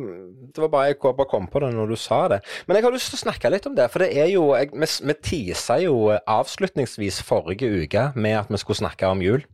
det 0.54 0.64
var 0.64 0.72
bare 0.72 0.88
jeg 0.90 0.98
bare 1.04 1.28
kom 1.30 1.46
på 1.50 1.62
det 1.62 1.70
når 1.74 1.92
du 1.94 1.96
sa 2.00 2.24
det. 2.32 2.40
Men 2.66 2.78
jeg 2.78 2.86
har 2.86 2.94
lyst 2.94 3.12
til 3.12 3.20
å 3.20 3.24
snakke 3.24 3.52
litt 3.52 3.68
om 3.70 3.76
det. 3.78 3.86
For 3.92 4.02
det 4.02 4.10
er 4.18 4.30
jo 4.32 4.48
jeg, 4.56 4.72
Vi, 4.74 4.88
vi 5.06 5.16
tisa 5.22 5.78
jo 5.82 6.10
eh, 6.14 6.20
avslutningsvis 6.30 7.20
forrige 7.26 7.70
uke 7.84 8.08
med 8.18 8.38
at 8.40 8.50
vi 8.50 8.60
skulle 8.62 8.82
snakke 8.82 9.06
om 9.10 9.22
jul. 9.22 9.44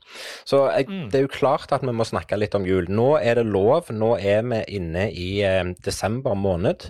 Så 0.49 0.65
jeg, 0.73 0.89
det 1.13 1.21
er 1.21 1.27
jo 1.27 1.33
klart 1.35 1.73
at 1.77 1.85
vi 1.85 1.93
må 1.95 2.07
snakke 2.09 2.39
litt 2.41 2.57
om 2.57 2.65
jul. 2.69 2.89
Nå 2.89 3.13
er 3.21 3.37
det 3.41 3.47
lov. 3.47 3.93
Nå 3.93 4.15
er 4.17 4.43
vi 4.49 4.63
inne 4.81 5.11
i 5.13 5.29
eh, 5.45 5.75
desember 5.85 6.35
måned. 6.39 6.89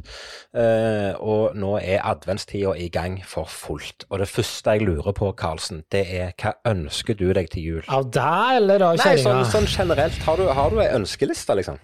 eh, 0.55 1.12
og 1.21 1.57
nå 1.59 1.75
er 1.81 2.05
adventstida 2.07 2.77
i 2.79 2.89
gang 2.93 3.18
for 3.27 3.51
fullt. 3.51 4.07
Og 4.11 4.18
det 4.23 4.29
første 4.31 4.60
jeg 4.67 4.83
lurer 4.85 5.13
på, 5.17 5.33
Karlsen, 5.33 5.85
det 5.93 6.05
er 6.13 6.33
hva 6.41 6.53
ønsker 6.69 7.17
du 7.17 7.33
deg 7.33 7.51
til 7.51 7.63
jul? 7.63 7.85
av 7.89 8.11
deg 8.13 8.57
eller 8.61 8.85
av 8.91 9.01
Nei, 9.01 9.17
sånn, 9.23 9.45
sånn 9.49 9.69
generelt. 9.71 10.19
Har 10.27 10.37
du, 10.37 10.49
har 10.49 10.71
du 10.71 10.81
ei 10.83 10.91
ønskeliste, 10.97 11.57
liksom? 11.59 11.81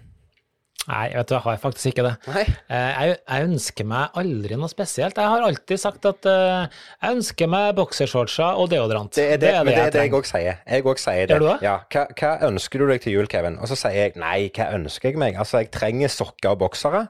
Nei, 0.86 1.08
vet 1.14 1.26
du, 1.28 1.34
jeg 1.34 1.42
har 1.42 1.56
faktisk 1.58 1.86
ikke 1.90 2.04
det. 2.06 2.12
Nei. 2.30 2.42
Eh, 2.70 3.00
Jeg, 3.06 3.16
jeg 3.28 3.46
ønsker 3.48 3.86
meg 3.90 4.14
aldri 4.20 4.56
noe 4.60 4.68
spesielt. 4.70 5.16
Jeg 5.18 5.32
har 5.32 5.42
alltid 5.48 5.80
sagt 5.82 6.06
at 6.06 6.28
uh, 6.30 6.66
jeg 7.02 7.16
ønsker 7.16 7.50
meg 7.50 7.72
boksershortser 7.78 8.60
og 8.60 8.70
deodorant. 8.70 9.10
Det 9.16 9.24
er 9.34 9.40
det, 9.42 9.50
det 9.66 9.74
er 9.74 9.90
det 9.90 10.04
jeg 10.04 10.12
også 10.14 10.20
òg 10.20 10.30
sier. 10.30 10.60
Jeg 10.70 10.84
også 10.86 11.08
sier 11.10 11.26
det. 11.26 11.34
Gjør 11.34 11.42
du 11.42 11.48
det? 11.48 11.56
Ja. 11.66 11.76
Hva, 11.92 12.04
hva 12.20 12.30
ønsker 12.50 12.78
du 12.84 12.86
deg 12.92 13.02
til 13.02 13.16
jul, 13.16 13.26
Kevin? 13.32 13.58
Og 13.58 13.70
så 13.72 13.78
sier 13.82 13.98
jeg 13.98 14.14
nei, 14.22 14.36
hva 14.54 14.68
ønsker 14.78 15.10
jeg 15.10 15.18
meg? 15.24 15.40
Altså, 15.42 15.58
jeg 15.64 15.72
trenger 15.74 16.12
sokker 16.12 16.54
og 16.54 16.60
boksere. 16.62 17.06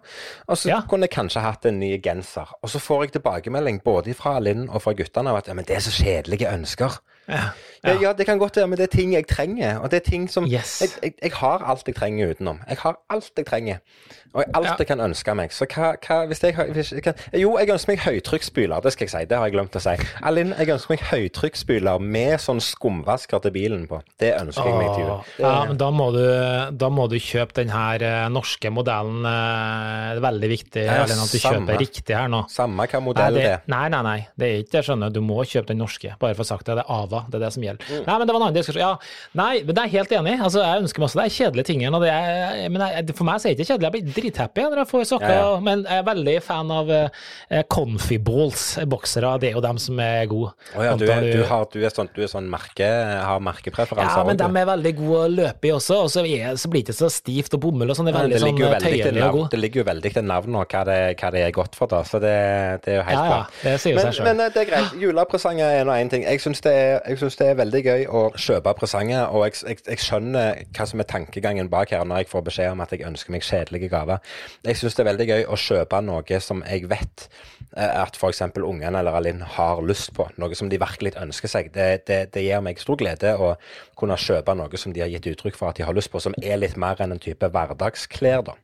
Og 0.49 0.57
så 0.57 0.72
Ja. 0.72 0.81
kunne 0.89 1.09
jeg 1.11 1.16
kanskje 1.18 1.45
hatt 1.45 1.66
en 1.68 1.79
ny 1.81 1.93
genser. 2.03 2.49
Og 2.62 2.72
så 2.72 2.81
får 2.81 3.05
jeg 3.07 3.12
tilbakemelding 3.18 3.83
både 3.85 4.14
fra 4.16 4.39
Linn 4.41 4.68
og 4.70 4.81
fra 4.83 4.93
guttene 4.97 5.31
av 5.35 5.43
at 5.43 5.49
ja, 5.53 5.55
men 5.59 5.64
det 5.68 5.77
er 5.77 5.85
så 5.85 5.93
kjedelige 5.93 6.49
ønsker. 6.53 6.97
Ja. 7.29 7.49
Ja. 7.85 7.93
ja, 8.03 8.12
det 8.18 8.24
kan 8.27 8.39
godt 8.39 8.57
være, 8.57 8.66
men 8.66 8.79
det 8.79 8.85
er 8.89 8.97
ting 8.97 9.12
jeg 9.14 9.27
trenger. 9.31 9.79
Og 9.79 9.91
det 9.91 10.01
er 10.01 10.11
ting 10.11 10.24
som 10.31 10.47
Yes. 10.51 10.81
jeg, 10.81 10.91
jeg, 11.03 11.12
jeg 11.22 11.33
har 11.39 11.62
alt 11.70 11.87
jeg 11.87 11.95
trenger 11.95 12.31
utenom. 12.35 12.61
Jeg 12.68 12.79
har 12.83 12.97
alt 13.11 13.31
jeg 13.37 13.47
trenger. 13.47 13.77
Og 14.35 14.45
alt 14.55 14.66
Ja. 14.66 14.74
jeg 14.79 14.87
kan 14.87 15.01
ønske 15.01 15.35
meg. 15.35 15.53
Så 15.55 15.66
hva, 15.70 15.93
hva 16.07 16.27
hvis 16.27 16.43
jeg 16.43 16.55
har 16.57 16.66
hvis 16.74 16.91
jeg 16.93 17.03
kan, 17.05 17.14
Jo, 17.33 17.57
jeg 17.59 17.70
ønsker 17.70 17.93
meg 17.93 18.01
høytrykksspyler, 18.01 18.81
det 18.83 18.93
skal 18.93 19.05
jeg 19.07 19.11
si. 19.11 19.24
Det 19.31 19.39
har 19.39 19.47
jeg 19.47 19.53
glemt 19.55 19.77
å 19.77 19.81
si. 19.85 19.95
Alin, 20.22 20.55
jeg 20.59 20.68
ønsker 20.74 20.91
meg 20.97 21.05
høytrykksspyler 21.12 22.01
med 22.03 22.41
sånn 22.43 22.61
skumvasker 22.61 23.39
til 23.45 23.55
bilen 23.55 23.87
på. 23.91 24.01
Det 24.18 24.33
ønsker 24.41 24.66
jeg 24.66 24.79
meg 24.81 24.91
til 24.97 25.05
jul. 25.05 25.22
Ja, 25.45 25.55
men 25.70 25.79
da 25.81 25.91
må, 25.95 26.09
du, 26.16 26.24
da 26.77 26.91
må 26.93 27.07
du 27.12 27.16
kjøpe 27.22 27.55
den 27.61 27.70
her 27.74 28.03
eh, 28.03 28.29
norske 28.33 28.70
modellen. 28.74 29.22
eh, 29.24 30.11
Det 30.16 30.20
er 30.20 30.24
veldig 30.27 30.51
viktig 30.51 30.85
Ja, 30.87 30.99
Alin, 31.05 31.22
at 31.22 31.33
du 31.33 31.39
samme. 31.39 31.66
kjøper 31.66 31.81
riktig 31.85 32.16
her 32.16 32.29
nå. 32.33 32.43
Samme 32.53 32.87
hva 32.91 33.01
modell 33.03 33.35
det 33.39 33.43
det, 33.47 33.53
er. 33.53 33.62
nei, 33.72 33.89
nei, 33.95 34.03
nei, 34.03 34.18
det 34.37 34.49
er 34.51 34.59
ikke 34.64 34.72
det, 34.79 34.85
skjønner 34.91 35.12
du. 35.14 35.20
Må 35.27 35.41
kjøpe 35.45 35.68
den 35.72 35.79
norske, 35.85 36.14
bare 36.20 36.35
for 36.35 36.43
å 36.45 36.51
sagt 36.53 36.66
det. 36.66 36.77
Det 36.77 36.85
er 36.87 36.93
AVA, 36.93 37.16
det 37.29 37.39
er 37.39 37.45
det 37.47 37.53
som 37.55 37.67
gjelder. 37.67 37.87
Mm. 37.87 38.03
Nei, 38.07 38.17
men 38.17 38.27
det 38.27 38.35
var 38.35 38.41
en 38.41 38.47
annen 38.49 38.59
diskusjon. 38.59 38.83
Ja, 38.83 38.93
nei, 39.41 39.53
men 39.62 39.73
det 39.73 39.83
er 39.83 39.91
jeg 39.91 39.97
helt 40.01 40.14
enig 40.19 40.35
i. 40.35 40.41
Altså, 40.49 40.62
jeg 40.64 40.85
ønsker 40.85 41.03
meg 41.03 41.09
også 41.09 41.21
de 41.21 41.37
kjedelige 41.37 41.71
tingene. 41.71 41.95
Og 41.97 42.05
det 42.05 42.12
er, 42.12 42.67
men 42.73 42.85
jeg, 42.87 43.17
for 43.17 43.29
meg 43.29 43.43
så 43.43 43.51
er 43.51 43.55
det 43.55 43.64
ikke 43.64 43.73
kjedelig. 43.73 43.87
Jeg 43.87 43.97
blir 43.97 44.17
drithappy 44.19 44.67
når 44.67 44.83
jeg 44.83 44.91
får 44.93 45.07
sokker. 45.12 45.35
Ja, 45.37 45.47
ja. 45.53 45.62
Men 45.67 45.85
jeg 45.87 46.03
er 46.03 46.09
veldig 46.11 46.37
fan 46.47 46.75
av 46.75 46.93
uh, 46.93 47.62
Comfy 47.73 48.19
Balls 48.27 48.67
boksere. 48.91 49.35
Det 49.43 49.51
er 49.51 49.59
jo 49.59 49.64
dem 49.64 49.81
som 49.83 50.03
er 50.03 50.27
gode. 50.31 50.53
Å 50.75 50.87
ja, 50.87 50.97
du, 50.99 51.07
er, 51.11 51.31
du, 51.31 51.45
har, 51.49 51.67
du 51.73 51.81
er 51.83 51.95
sånn, 51.95 52.11
du 52.17 52.23
er 52.27 52.31
sånn 52.31 52.51
merke, 52.51 52.87
har 52.87 53.43
merkepreferanser 53.45 54.23
Ja, 54.23 54.27
men 54.27 54.41
dem 54.41 54.57
de 54.57 54.62
er 54.62 54.69
veldig 54.71 54.93
gode 54.99 55.23
å 55.23 55.31
løpe 55.33 55.69
i 55.69 55.73
også, 55.75 55.99
og 56.07 56.11
så, 56.12 56.25
er, 56.25 56.57
så 56.61 56.71
blir 56.73 56.83
det 56.83 56.91
ikke 56.91 56.99
så 56.99 57.11
stivt 57.12 57.57
og 57.57 57.62
bomull 57.67 57.93
og 57.93 57.99
sånn. 57.99 58.09
Det 58.09 58.14
er 58.14 58.19
veldig 58.23 58.37
det, 58.37 58.43
sånn 58.45 58.57
god. 59.37 59.49
det 59.53 59.61
ligger 59.61 59.83
jo 59.83 59.87
veldig 59.91 60.12
til 60.17 60.27
navnet 60.27 60.61
og 60.62 60.77
hva 60.77 60.83
det, 60.89 60.99
hva 61.21 61.33
det 61.35 61.43
er 61.47 61.55
godt 61.57 61.79
for, 61.79 61.91
da. 61.91 62.03
Så 62.07 62.21
det, 62.23 62.35
det 62.87 62.95
er 62.95 63.01
jo 63.01 63.07
helt 63.09 63.17
Ja, 63.17 63.25
ja, 63.25 63.37
bra. 63.37 63.62
det 63.62 63.75
sier 63.83 63.95
jo 63.95 64.01
men, 64.01 64.09
seg 64.09 64.19
selv. 64.19 64.29
men 64.29 64.45
eh, 64.45 64.53
det 64.55 64.62
er 64.62 64.71
greit. 64.71 64.97
Julepresanger 65.03 65.81
er 65.81 65.89
nå 65.89 65.97
én 65.97 66.12
ting. 66.12 66.27
Jeg 66.27 66.43
syns 66.45 66.62
det 66.64 66.75
er 66.77 67.06
jeg 67.09 67.19
synes 67.19 67.37
det 67.37 67.49
er 67.49 67.59
veldig 67.59 67.83
gøy 67.85 68.07
å 68.11 68.23
kjøpe 68.35 68.75
presanger, 68.79 69.29
og 69.31 69.47
jeg, 69.47 69.59
jeg, 69.69 69.83
jeg, 69.87 70.03
skjønner 70.03 70.63
hva 70.77 70.87
som 70.91 71.03
er 71.03 71.09
tankegangen 71.11 71.71
bak 71.73 71.93
her 71.95 72.05
når 72.05 72.25
jeg 72.25 72.31
får 72.33 72.47
beskjed 72.49 72.75
om 72.75 72.83
at 72.85 72.95
jeg 72.95 73.07
ønsker 73.07 73.35
meg 73.35 73.47
kjedelige 73.47 73.91
gaver. 73.93 74.23
Jeg 74.67 74.81
synes 74.81 74.97
det 74.97 75.05
er 75.05 75.11
veldig 75.13 75.29
gøy 75.31 75.47
å 75.47 75.61
kjøpe 75.61 76.03
noe 76.07 76.41
som 76.43 76.65
jeg 76.67 76.91
vet 76.91 77.29
at 77.77 78.16
f.eks. 78.16 78.43
ungene 78.57 78.99
eller 78.99 79.16
Alin 79.18 79.43
har 79.57 79.83
lyst 79.85 80.14
på. 80.16 80.29
Noe 80.41 80.57
som 80.57 80.70
de 80.72 80.79
virkelig 80.81 81.12
ønsker 81.20 81.51
seg. 81.51 81.70
Det, 81.74 82.07
det, 82.09 82.20
det, 82.35 82.45
gir 82.47 82.62
meg 82.64 82.81
stor 82.81 82.97
glede 83.01 83.35
å 83.37 83.55
kunne 83.99 84.16
kjøpe 84.20 84.55
noe 84.57 84.81
som 84.81 84.95
de 84.97 85.03
har 85.05 85.11
gitt 85.12 85.29
uttrykk 85.33 85.59
for 85.59 85.70
at 85.70 85.81
de 85.81 85.85
har 85.87 85.97
lyst 85.97 86.12
på, 86.12 86.20
som 86.22 86.37
er 86.43 86.61
litt 86.61 86.77
mer 86.81 87.01
enn 87.03 87.14
en 87.14 87.22
type 87.22 87.49
hverdagsklær, 87.53 88.47
da. 88.47 88.57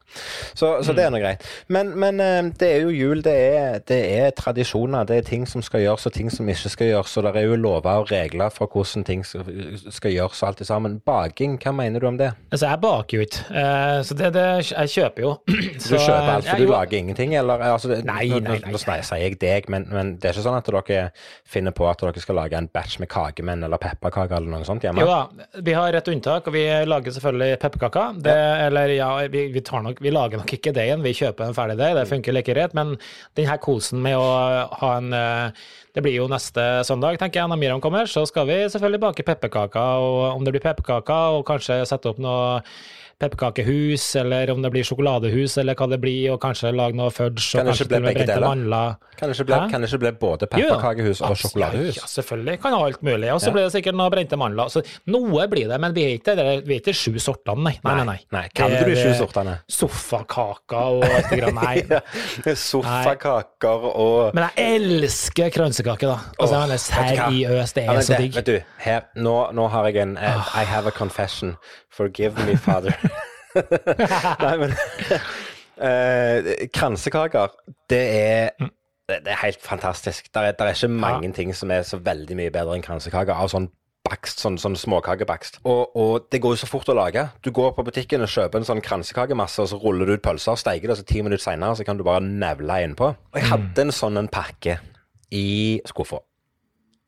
Så, 0.54 0.68
så 0.84 0.92
det 0.92 1.06
er 1.06 1.12
nå 1.12 1.20
greit. 1.22 1.44
Men, 1.72 1.94
men, 1.98 2.20
eh, 2.20 2.42
det 2.60 2.68
er 2.68 2.82
jo 2.84 2.92
jul. 2.92 3.22
Det 3.24 3.32
er, 3.32 3.78
det 3.88 4.00
er 4.18 4.34
tradisjoner. 4.36 5.06
Det 5.08 5.20
er 5.20 5.28
ting 5.28 5.46
som 5.48 5.64
skal 5.64 5.84
gjøres, 5.84 6.06
og 6.08 6.16
ting 6.16 6.28
som 6.32 6.48
ikke 6.52 6.72
skal 6.72 6.90
gjøres. 6.90 7.16
Og 7.16 7.26
det 7.26 7.32
er 7.40 7.46
jo 7.48 7.56
lover 7.60 8.02
og 8.04 8.12
regler 8.12 8.52
for 8.52 8.68
hvordan 8.72 9.06
ting 9.08 9.24
skal, 9.24 10.10
gjøres 10.12 10.42
og 10.42 10.48
alt 10.50 10.60
det 10.60 10.68
sammen. 10.68 10.98
Baking, 11.06 11.58
hva 11.62 11.72
mener 11.76 12.00
du 12.00 12.08
om 12.10 12.20
det? 12.20 12.32
Altså, 12.52 12.68
jeg 12.68 12.82
baker 12.84 13.18
jo 13.18 13.26
ikke. 13.28 13.44
Uh, 13.48 13.98
så 14.04 14.18
det, 14.18 14.32
det, 14.36 14.46
jeg 14.72 14.94
kjøper 14.96 15.26
jo. 15.26 15.32
Så, 15.78 15.88
du 15.92 15.96
kjøper 15.96 16.30
alt, 16.36 16.50
for 16.50 16.64
du 16.64 16.72
lager 16.72 16.98
ingenting, 16.98 17.36
eller? 17.40 17.64
Altså, 17.72 17.92
det, 17.92 18.02
nei, 18.08 18.26
nei, 18.28 18.60
nei. 18.60 19.01
Sier 19.06 19.24
jeg 19.26 19.38
deg, 19.42 19.68
men, 19.72 19.86
men, 19.92 20.14
det 20.20 20.30
er 20.30 20.36
ikke 20.36 20.44
sånn 20.46 20.58
at 20.58 20.70
dere 20.70 21.02
finner 21.48 21.74
på 21.76 21.88
at 21.90 22.02
dere 22.02 22.22
skal 22.22 22.38
lage 22.38 22.58
en 22.58 22.68
batch 22.72 22.98
med 23.02 23.10
kakemenn 23.12 23.66
eller 23.66 23.80
pepperkaker 23.82 24.38
eller 24.38 24.54
noe 24.54 24.68
sånt 24.68 24.86
hjemme? 24.86 25.02
Jo 25.02 25.10
da, 25.10 25.46
vi 25.64 25.76
har 25.76 25.98
et 25.98 26.10
unntak, 26.12 26.48
og 26.48 26.56
vi 26.56 26.64
lager 26.88 27.16
selvfølgelig 27.16 27.60
pepperkaker. 27.62 28.16
Det, 28.22 28.38
ja. 28.38 28.56
Eller 28.68 28.94
ja, 28.96 29.10
vi, 29.32 29.46
vi, 29.54 29.64
nok, 29.88 30.02
vi, 30.02 30.14
lager 30.14 30.42
nok 30.42 30.56
ikke 30.58 30.74
det 30.76 30.88
igjen, 30.88 31.04
vi 31.04 31.14
kjøper 31.18 31.48
en 31.48 31.56
ferdig 31.56 31.78
deig, 31.80 31.96
det 31.98 32.08
funker 32.10 32.36
like 32.36 32.54
greit. 32.54 32.76
Men 32.78 32.96
denne 33.38 33.60
kosen 33.62 34.02
med 34.04 34.18
å 34.18 34.26
ha 34.82 34.96
en 34.98 35.14
eh, 35.16 35.68
det 35.92 36.00
blir 36.00 36.14
jo 36.16 36.28
neste 36.30 36.62
søndag, 36.88 37.18
tenker 37.20 37.42
jeg, 37.42 37.50
når 37.52 37.58
Miriam 37.60 37.80
kommer, 37.84 38.08
så 38.08 38.24
skal 38.28 38.46
vi 38.48 38.62
selvfølgelig 38.72 39.02
bake 39.02 39.26
pepperkaker. 39.28 40.00
Og 40.00 40.38
om 40.38 40.46
det 40.46 40.54
blir 40.54 40.64
pepperkaker, 40.64 41.36
og 41.36 41.44
kanskje 41.48 41.82
sette 41.88 42.08
opp 42.08 42.20
noe 42.22 42.62
pepperkakehus, 43.22 44.04
eller 44.20 44.50
om 44.50 44.62
det 44.64 44.70
blir 44.74 44.86
sjokoladehus, 44.86 45.56
eller 45.62 45.78
hva 45.78 45.88
det 45.92 45.98
blir, 46.02 46.32
og 46.34 46.40
kanskje 46.42 46.72
lage 46.74 46.98
noe 46.98 47.12
fudge. 47.14 47.44
Kan 47.54 47.68
det 47.68 47.76
ikke 47.78 47.88
bli 47.92 48.00
begge 48.08 48.26
deler? 48.28 48.96
Kan 49.18 49.30
det 49.30 49.36
ikke 49.36 49.48
bli, 49.50 49.58
kan 49.70 49.84
det 49.84 49.90
ikke 49.90 50.02
bli 50.02 50.12
både 50.22 50.48
pepperkakehus 50.50 51.22
og 51.26 51.36
sjokoladehus? 51.38 52.00
Ja, 52.00 52.08
selvfølgelig. 52.10 52.58
Kan 52.62 52.76
ha 52.76 52.80
alt 52.88 53.02
mulig. 53.06 53.30
Og 53.32 53.42
så 53.42 53.50
ja. 53.50 53.56
blir 53.56 53.68
det 53.68 53.74
sikkert 53.76 53.98
noe 53.98 54.10
brente 54.12 54.38
mandler. 54.40 54.72
Så 54.72 54.82
noe 55.12 55.46
blir 55.52 55.70
det, 55.70 55.78
men 55.82 55.94
vi 55.96 56.06
er 56.08 56.16
ikke, 56.18 56.36
vi 56.66 56.76
er 56.76 56.82
ikke 56.82 56.96
sju 56.96 57.18
sortene, 57.22 57.68
nei. 57.68 57.74
Nei, 57.84 57.94
nei, 58.00 58.06
nei. 58.08 58.18
nei. 58.34 58.44
Kan 58.56 58.74
du 58.74 58.82
de 58.88 58.96
sju 58.98 59.12
sortene? 59.20 59.58
Sofakaker 59.70 60.98
og 60.98 61.06
alt 61.06 61.30
det 61.30 61.40
grann, 61.42 61.62
nei. 61.62 62.54
Sofakaker 62.68 63.88
og 63.92 64.34
Men 64.36 64.48
jeg 64.56 64.80
elsker 64.80 65.52
kransekake, 65.54 66.10
da. 66.10 66.18
Altså, 66.38 66.58
oh, 66.58 66.76
seriøst, 66.88 67.78
det 67.78 67.86
er 67.86 67.92
ja, 67.92 68.06
så 68.06 68.18
digg. 68.18 68.34
Vet 68.40 68.50
du, 68.50 68.58
her, 68.82 69.06
nå, 69.14 69.36
nå 69.54 69.68
har 69.72 69.90
jeg 69.90 70.02
en 70.06 70.16
uh, 70.18 70.52
I 70.58 70.66
have 70.66 70.90
a 70.90 70.94
confession. 70.94 71.56
Forgive 71.92 72.46
me, 72.46 72.56
father. 72.56 72.96
Nei, 74.44 74.54
men 74.62 74.76
uh, 75.82 76.52
Kransekaker, 76.76 77.58
det 77.90 78.02
er 78.16 78.70
det, 79.08 79.28
er 79.28 79.40
helt 79.42 79.60
fantastisk. 79.60 80.28
Det 80.32 80.40
er, 80.40 80.54
er, 80.58 80.74
ikke 80.74 80.88
mange 80.88 81.28
ja. 81.28 81.36
ting 81.36 81.54
som 81.56 81.70
er 81.70 81.82
så 81.86 81.98
veldig 82.00 82.36
mye 82.38 82.52
bedre 82.54 82.78
enn 82.78 82.84
kransekaker 82.84 83.34
av 83.34 83.50
sånn 83.52 83.68
bakst, 84.06 84.42
sånn, 84.42 84.58
sånn 84.60 84.76
småkakebakst. 84.78 85.60
Og, 85.68 85.94
og, 85.98 86.26
det 86.32 86.40
går 86.42 86.56
jo 86.56 86.62
så 86.62 86.68
fort 86.70 86.90
å 86.90 86.96
lage. 86.96 87.26
Du 87.44 87.52
går 87.54 87.74
på 87.76 87.84
butikken 87.86 88.24
og 88.24 88.32
kjøper 88.32 88.60
en 88.60 88.68
sånn 88.68 88.82
kransekakemasse, 88.84 89.62
og 89.62 89.70
så 89.70 89.78
ruller 89.82 90.08
du 90.08 90.16
ut 90.16 90.24
pølser 90.24 90.58
steiker 90.60 90.90
det, 90.90 90.96
og 90.96 91.02
så 91.02 91.08
ti 91.08 91.22
minutter 91.22 91.44
seinere 91.44 91.78
så 91.78 91.86
kan 91.86 92.00
du 92.00 92.06
bare 92.06 92.24
nevle 92.24 92.82
innpå. 92.86 93.12
Og 93.32 93.40
jeg 93.40 93.50
hadde 93.50 93.72
mm. 93.76 93.84
en 93.86 93.96
sånn 93.98 94.20
en 94.22 94.30
pakke 94.32 94.78
i 95.32 95.46
skuffa. 95.88 96.22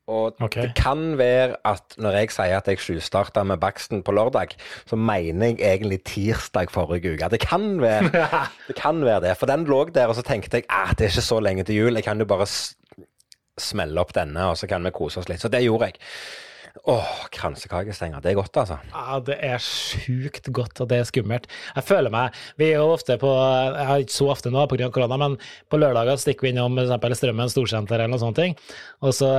Og 0.07 0.35
okay. 0.39 0.61
det 0.61 0.75
kan 0.77 1.17
være 1.17 1.55
at 1.65 1.95
når 1.97 2.19
jeg 2.19 2.33
sier 2.35 2.59
at 2.59 2.67
jeg 2.69 2.77
tjuvstarta 2.77 3.41
med 3.43 3.57
baksten 3.57 4.03
på 4.05 4.13
lørdag, 4.13 4.53
så 4.85 4.99
mener 4.99 5.55
jeg 5.55 5.61
egentlig 5.65 6.03
tirsdag 6.05 6.69
forrige 6.69 7.15
uke. 7.15 7.29
Det 7.33 7.39
kan 7.41 7.81
være 7.81 8.11
det. 8.67 8.75
Kan 8.77 9.01
være 9.05 9.23
det. 9.25 9.35
For 9.37 9.49
den 9.49 9.65
lå 9.65 9.83
der, 9.89 10.07
og 10.07 10.15
så 10.15 10.21
tenkte 10.21 10.61
jeg 10.61 10.67
at 10.69 10.75
ah, 10.77 10.93
det 10.93 11.07
er 11.07 11.15
ikke 11.15 11.25
så 11.25 11.39
lenge 11.41 11.65
til 11.65 11.75
jul. 11.75 11.97
Jeg 11.97 12.05
kan 12.05 12.21
jo 12.21 12.29
bare 12.29 12.45
smelle 13.57 14.01
opp 14.01 14.13
denne, 14.15 14.51
og 14.51 14.57
så 14.57 14.67
kan 14.69 14.85
vi 14.85 14.93
kose 14.93 15.23
oss 15.23 15.29
litt. 15.31 15.41
Så 15.41 15.49
det 15.49 15.63
gjorde 15.65 15.89
jeg. 15.89 15.97
Åh, 16.83 17.11
kransekakestenger. 17.31 18.19
Det 18.21 18.33
er 18.33 18.37
godt, 18.37 18.57
altså. 18.59 18.75
Ja, 18.91 19.19
det 19.23 19.37
er 19.47 19.61
sjukt 19.63 20.49
godt, 20.53 20.81
og 20.83 20.89
det 20.91 20.99
er 20.99 21.07
skummelt. 21.07 21.47
Jeg 21.75 21.87
føler 21.87 22.11
meg 22.13 22.35
Vi 22.59 22.67
er 22.73 22.81
jo 22.81 22.91
ofte 22.93 23.15
på 23.21 23.31
Jeg 23.31 23.87
har 23.87 24.03
ikke 24.03 24.15
så 24.17 24.27
ofte 24.33 24.51
nå 24.51 24.65
pga. 24.69 24.89
korona, 24.91 25.17
men 25.17 25.37
på 25.71 25.79
lørdager 25.79 26.19
stikker 26.19 26.49
vi 26.49 26.53
innom 26.53 26.75
f.eks. 26.77 27.17
Strømmen 27.21 27.49
storsenter 27.49 27.95
eller 27.95 28.11
noe 28.11 28.19
sånt. 28.21 28.41
Og 29.01 29.15
så 29.15 29.31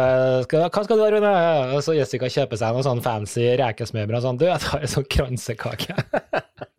skal, 0.47 0.71
Hva 0.73 0.85
skal 0.87 0.97
du 0.97 1.05
ha, 1.05 1.11
Rune? 1.13 1.35
Og 1.77 1.85
så 1.85 1.99
Jessica 1.99 2.31
kjøper 2.33 2.63
seg 2.63 2.73
noe 2.73 2.87
sånn 2.87 3.05
fancy 3.05 3.51
rekesmørbrød 3.61 4.23
og 4.23 4.27
sånn. 4.31 4.41
Du, 4.41 4.49
jeg 4.49 4.65
tar 4.65 4.87
en 4.87 4.95
sånn 4.97 5.11
kransekake. 5.13 5.99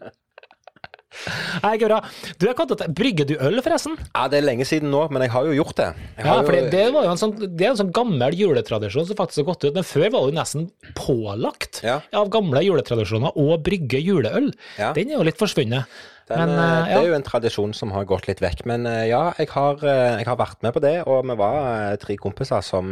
Nei, 1.64 1.74
ikke 1.78 1.90
bra. 1.90 2.00
Du, 2.38 2.48
jeg 2.48 2.58
kan 2.58 2.94
Brygger 2.98 3.30
du 3.30 3.36
øl, 3.38 3.62
forresten? 3.66 3.98
Ja, 4.10 4.28
Det 4.32 4.40
er 4.40 4.48
lenge 4.48 4.68
siden 4.68 4.92
nå, 4.94 5.04
men 5.14 5.26
jeg 5.26 5.34
har 5.34 5.48
jo 5.48 5.56
gjort 5.60 5.78
det. 5.80 5.90
Ja, 6.18 6.36
for 6.42 6.54
det, 6.56 6.66
det, 6.74 6.84
var 6.96 7.08
jo 7.08 7.14
en 7.14 7.22
sånn, 7.22 7.36
det 7.44 7.66
er 7.66 7.74
en 7.74 7.80
sånn 7.82 7.94
gammel 7.96 8.38
juletradisjon 8.38 9.08
som 9.10 9.20
faktisk 9.20 9.44
har 9.44 9.50
gått 9.52 9.68
ut. 9.68 9.78
Men 9.78 9.88
før 9.88 10.08
var 10.08 10.20
det 10.20 10.34
jo 10.34 10.38
nesten 10.40 10.68
pålagt 10.98 11.82
ja. 11.86 12.00
av 12.18 12.32
gamle 12.34 12.64
juletradisjoner 12.66 13.38
å 13.40 13.58
brygge 13.64 14.02
juleøl. 14.04 14.52
Ja. 14.80 14.94
Den 14.98 15.14
er 15.14 15.20
jo 15.20 15.28
litt 15.28 15.40
forsvunnet. 15.40 15.90
Den, 16.28 16.42
men, 16.44 16.60
uh, 16.60 16.88
Det 16.88 16.96
er 16.98 17.06
jo 17.08 17.16
en 17.16 17.24
tradisjon 17.24 17.74
som 17.78 17.94
har 17.96 18.08
gått 18.08 18.28
litt 18.28 18.42
vekk. 18.44 18.66
Men 18.68 18.84
uh, 18.90 19.06
ja, 19.08 19.22
jeg 19.40 19.48
har, 19.54 19.80
uh, 19.80 20.18
jeg 20.20 20.28
har, 20.28 20.40
vært 20.40 20.64
med 20.66 20.76
på 20.76 20.84
det. 20.84 20.96
Og 21.08 21.24
vi 21.30 21.38
var 21.40 21.96
tre 22.02 22.18
kompiser 22.20 22.66
som, 22.66 22.92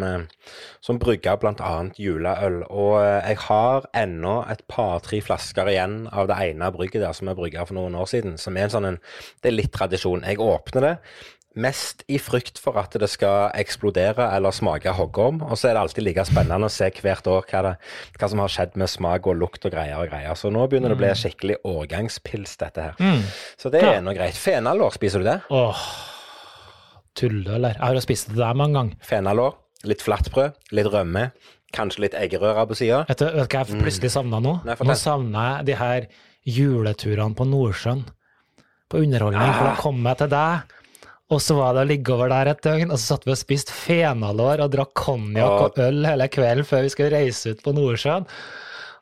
som 0.83 0.99
brygga 1.01 1.35
bl.a. 1.41 1.73
juleøl. 1.99 2.61
Og 2.69 2.95
jeg 3.03 3.39
har 3.47 3.89
ennå 3.97 4.37
et 4.51 4.63
par-tre 4.71 5.19
flasker 5.25 5.71
igjen 5.73 6.05
av 6.15 6.31
det 6.31 6.39
ene 6.47 6.71
brygget 6.75 7.03
der 7.03 7.17
som 7.17 7.31
vi 7.31 7.35
brygga 7.37 7.67
for 7.67 7.77
noen 7.77 7.97
år 7.99 8.07
siden. 8.11 8.39
Som 8.41 8.55
er 8.55 8.69
en 8.69 8.75
sånn 8.77 8.89
en, 8.93 9.01
Det 9.43 9.51
er 9.51 9.59
litt 9.59 9.73
tradisjon. 9.75 10.23
Jeg 10.23 10.39
åpner 10.39 10.87
det, 10.87 10.95
Mest 11.55 12.03
i 12.11 12.17
frykt 12.19 12.59
for 12.59 12.75
at 12.81 12.95
det 12.99 13.07
skal 13.07 13.53
eksplodere 13.55 14.27
eller 14.35 14.51
smake 14.55 14.91
hoggorm. 14.97 15.39
Og 15.45 15.55
så 15.55 15.69
er 15.69 15.77
det 15.77 15.83
alltid 15.85 16.03
like 16.03 16.25
spennende 16.27 16.67
å 16.67 16.73
se 16.73 16.89
hvert 16.91 17.29
år 17.31 17.45
hva, 17.47 17.61
det, 17.63 17.73
hva, 18.17 18.29
som 18.31 18.41
har 18.43 18.51
skjedd 18.51 18.75
med 18.81 18.91
smak 18.91 19.29
og 19.31 19.39
lukt 19.39 19.67
og 19.67 19.71
greier 19.71 20.01
og 20.01 20.11
greier. 20.11 20.35
Så 20.35 20.51
nå 20.51 20.65
begynner 20.67 20.91
det 20.91 20.97
å 20.97 21.01
bli 21.03 21.13
mm. 21.13 21.21
skikkelig 21.21 21.57
årgangspils, 21.71 22.57
dette 22.59 22.89
her. 22.89 22.99
Mm. 22.99 23.23
Så 23.61 23.71
det 23.71 23.85
er 23.87 24.03
nå 24.03 24.15
greit. 24.17 24.35
Fenalår, 24.35 24.97
spiser 24.99 25.23
du 25.23 25.29
det? 25.29 25.37
Åh, 25.55 25.87
tulløler. 27.15 27.79
Jeg 27.79 27.85
har 27.85 28.03
spist 28.03 28.33
det 28.33 28.41
der 28.41 28.59
mange 28.59 28.81
ganger. 28.81 28.99
Fenalår, 29.07 29.55
litt 29.87 30.03
flatbrød, 30.03 30.59
litt 30.75 30.91
rømme, 30.91 31.29
kanskje 31.75 32.05
litt 32.09 32.19
eggerøre 32.19 32.67
på 32.67 32.79
sida. 32.83 33.03
Vet 33.07 33.23
du 33.23 33.29
hva 33.31 33.47
jeg 33.47 33.71
mm. 33.71 33.83
plutselig 33.87 34.11
savna 34.11 34.43
nå? 34.43 34.59
Nei, 34.67 34.75
nå 34.83 34.99
savner 34.99 35.51
jeg 35.53 35.69
de 35.71 35.79
her 35.79 36.11
juleturene 36.45 37.35
på 37.37 37.47
Nordsjøen. 37.47 38.03
På 38.91 38.99
underholdning. 39.01 39.41
Ah. 39.41 39.55
For 39.55 39.71
da 39.71 39.77
kommer 39.79 40.13
jeg 40.13 40.25
til 40.25 40.35
deg 40.35 40.74
og 41.33 41.41
så 41.41 41.55
var 41.57 41.73
det 41.73 41.85
å 41.85 41.89
ligge 41.89 42.13
over 42.13 42.29
der 42.29 42.51
et 42.51 42.61
døgn, 42.61 42.91
og 42.91 42.99
så 42.99 43.15
satt 43.15 43.25
vi 43.25 43.33
og 43.33 43.39
spiste 43.39 43.73
fenalår 43.73 44.61
og 44.65 44.75
drakk 44.75 44.93
konjakk 44.99 45.55
og 45.63 45.81
øl 45.87 46.05
hele 46.05 46.29
kvelden 46.29 46.67
før 46.67 46.85
vi 46.85 46.93
skulle 46.93 47.15
reise 47.15 47.55
ut 47.55 47.65
på 47.65 47.73
Nordsjøen. 47.73 48.27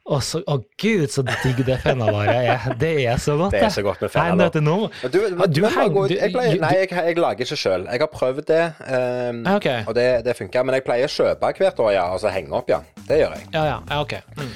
Og 0.03 0.19
så, 0.19 0.41
Å 0.51 0.57
gud, 0.79 1.05
så 1.11 1.23
digg 1.23 1.61
det 1.63 1.77
fenalåret 1.79 2.35
er. 2.35 2.65
Det 2.79 2.91
er 3.05 3.19
så 3.23 3.37
godt, 3.39 3.53
det. 3.55 3.61
er 3.69 3.71
så 3.71 3.83
godt 3.85 4.01
med 4.03 4.11
fenalår. 4.11 4.51
Du, 4.51 5.07
du, 5.07 5.19
du, 5.47 5.61
jeg, 5.63 6.31
pleier, 6.33 6.57
nei, 6.59 6.73
jeg, 6.81 6.89
jeg, 6.91 7.19
lager 7.23 7.47
ikke 7.47 7.59
sjøl. 7.59 7.87
Jeg 7.87 8.03
har 8.03 8.11
prøvd 8.11 8.43
det, 8.49 8.63
um, 8.83 9.43
okay. 9.55 9.85
og 9.87 9.95
det, 9.95 10.07
det 10.27 10.35
funker. 10.35 10.67
Men 10.67 10.79
jeg 10.79 10.87
pleier 10.87 11.07
å 11.07 11.13
kjøpe 11.13 11.53
hvert 11.55 11.79
år, 11.87 11.91
ja, 11.95 12.07
og 12.11 12.19
så 12.23 12.31
henge 12.35 12.51
opp, 12.59 12.71
ja. 12.71 12.81
Det 13.07 13.19
gjør 13.21 13.37
jeg. 13.39 13.47
Ja, 13.55 13.63
ja, 13.71 13.77
ja 13.87 14.01
ok. 14.03 14.17
Mm. 14.39 14.51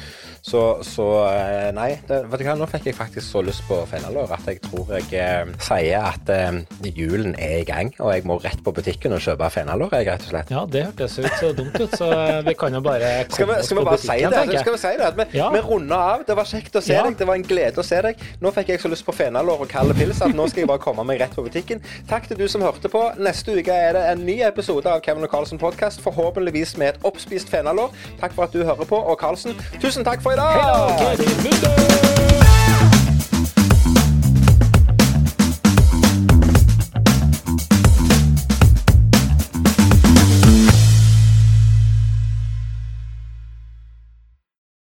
Så, 0.48 0.62
så 0.88 1.06
eh, 1.28 1.74
nei, 1.76 1.90
det, 2.08 2.22
vet 2.32 2.40
du 2.40 2.46
hva, 2.48 2.54
nå 2.56 2.68
fikk 2.72 2.86
jeg 2.88 2.96
faktisk 2.96 3.34
så 3.34 3.42
lyst 3.44 3.66
på 3.68 3.82
fenalår 3.90 4.32
at 4.32 4.46
jeg 4.48 4.62
tror 4.64 4.94
jeg 4.96 5.10
eh, 5.20 5.50
sier 5.60 6.06
at 6.08 6.30
eh, 6.32 6.62
julen 6.88 7.34
er 7.36 7.58
i 7.60 7.66
gang, 7.68 7.90
og 8.00 8.14
jeg 8.16 8.24
må 8.30 8.38
rett 8.40 8.62
på 8.64 8.72
butikken 8.72 9.12
og 9.18 9.20
kjøpe 9.26 9.50
fenalår, 9.52 9.92
jeg, 9.98 10.08
rett 10.08 10.24
og 10.24 10.32
slett. 10.32 10.54
Ja, 10.56 10.62
det 10.72 10.86
hørtes 10.86 11.18
ut 11.20 11.28
så 11.42 11.50
dumt 11.58 11.76
ut, 11.76 11.98
så 12.00 12.08
eh, 12.16 12.40
vi 12.48 12.54
kan 12.60 12.78
jo 12.78 12.80
bare 12.86 13.10
komme 13.28 13.34
skal 13.36 13.50
vi, 13.52 13.58
skal 13.68 13.80
vi 13.80 13.84
bare 13.90 14.00
butikken, 14.00 14.38
si 14.38 14.54
det? 14.54 14.62
Skal 14.62 14.78
vi 14.78 14.82
si 14.86 14.94
det? 15.02 15.10
At 15.10 15.20
vi, 15.20 15.26
ja. 15.42 15.50
vi 15.52 15.64
runder 15.66 16.06
av. 16.14 16.24
Det 16.30 16.40
var 16.40 16.50
kjekt 16.54 16.80
å 16.80 16.84
se 16.86 16.96
ja. 16.96 17.04
deg, 17.04 17.20
det 17.20 17.28
var 17.28 17.42
en 17.42 17.46
glede 17.52 17.84
å 17.84 17.88
se 17.90 18.00
deg. 18.08 18.24
Nå 18.40 18.54
fikk 18.56 18.72
jeg 18.72 18.84
så 18.86 18.94
lyst 18.94 19.08
på 19.10 19.18
fenalår 19.20 19.66
og 19.68 19.72
kald 19.74 19.92
pils 20.00 20.24
at 20.24 20.32
nå 20.38 20.48
skal 20.48 20.64
jeg 20.64 20.72
bare 20.72 20.84
komme 20.88 21.04
meg 21.12 21.20
rett 21.26 21.36
på 21.36 21.44
butikken. 21.44 21.84
Takk 22.08 22.32
til 22.32 22.40
du 22.40 22.46
som 22.48 22.64
hørte 22.64 22.88
på. 22.94 23.04
Neste 23.20 23.60
uke 23.60 23.76
er 23.76 24.00
det 24.00 24.08
en 24.14 24.24
ny 24.24 24.40
episode 24.48 24.88
av 24.96 25.04
Kevin 25.04 25.28
og 25.28 25.34
Carlsen 25.36 25.60
podkast, 25.60 26.00
forhåpentligvis 26.08 26.78
med 26.80 26.96
et 26.96 27.12
oppspist 27.12 27.52
fenalår. 27.52 27.92
Takk 28.24 28.40
for 28.40 28.48
at 28.48 28.56
du 28.56 28.64
hører 28.64 28.88
på, 28.88 29.04
og 29.04 29.20
Carlsen, 29.20 29.60
tusen 29.84 30.08
takk 30.08 30.24
for 30.24 30.37
i 30.37 30.37
Hello, 30.40 30.94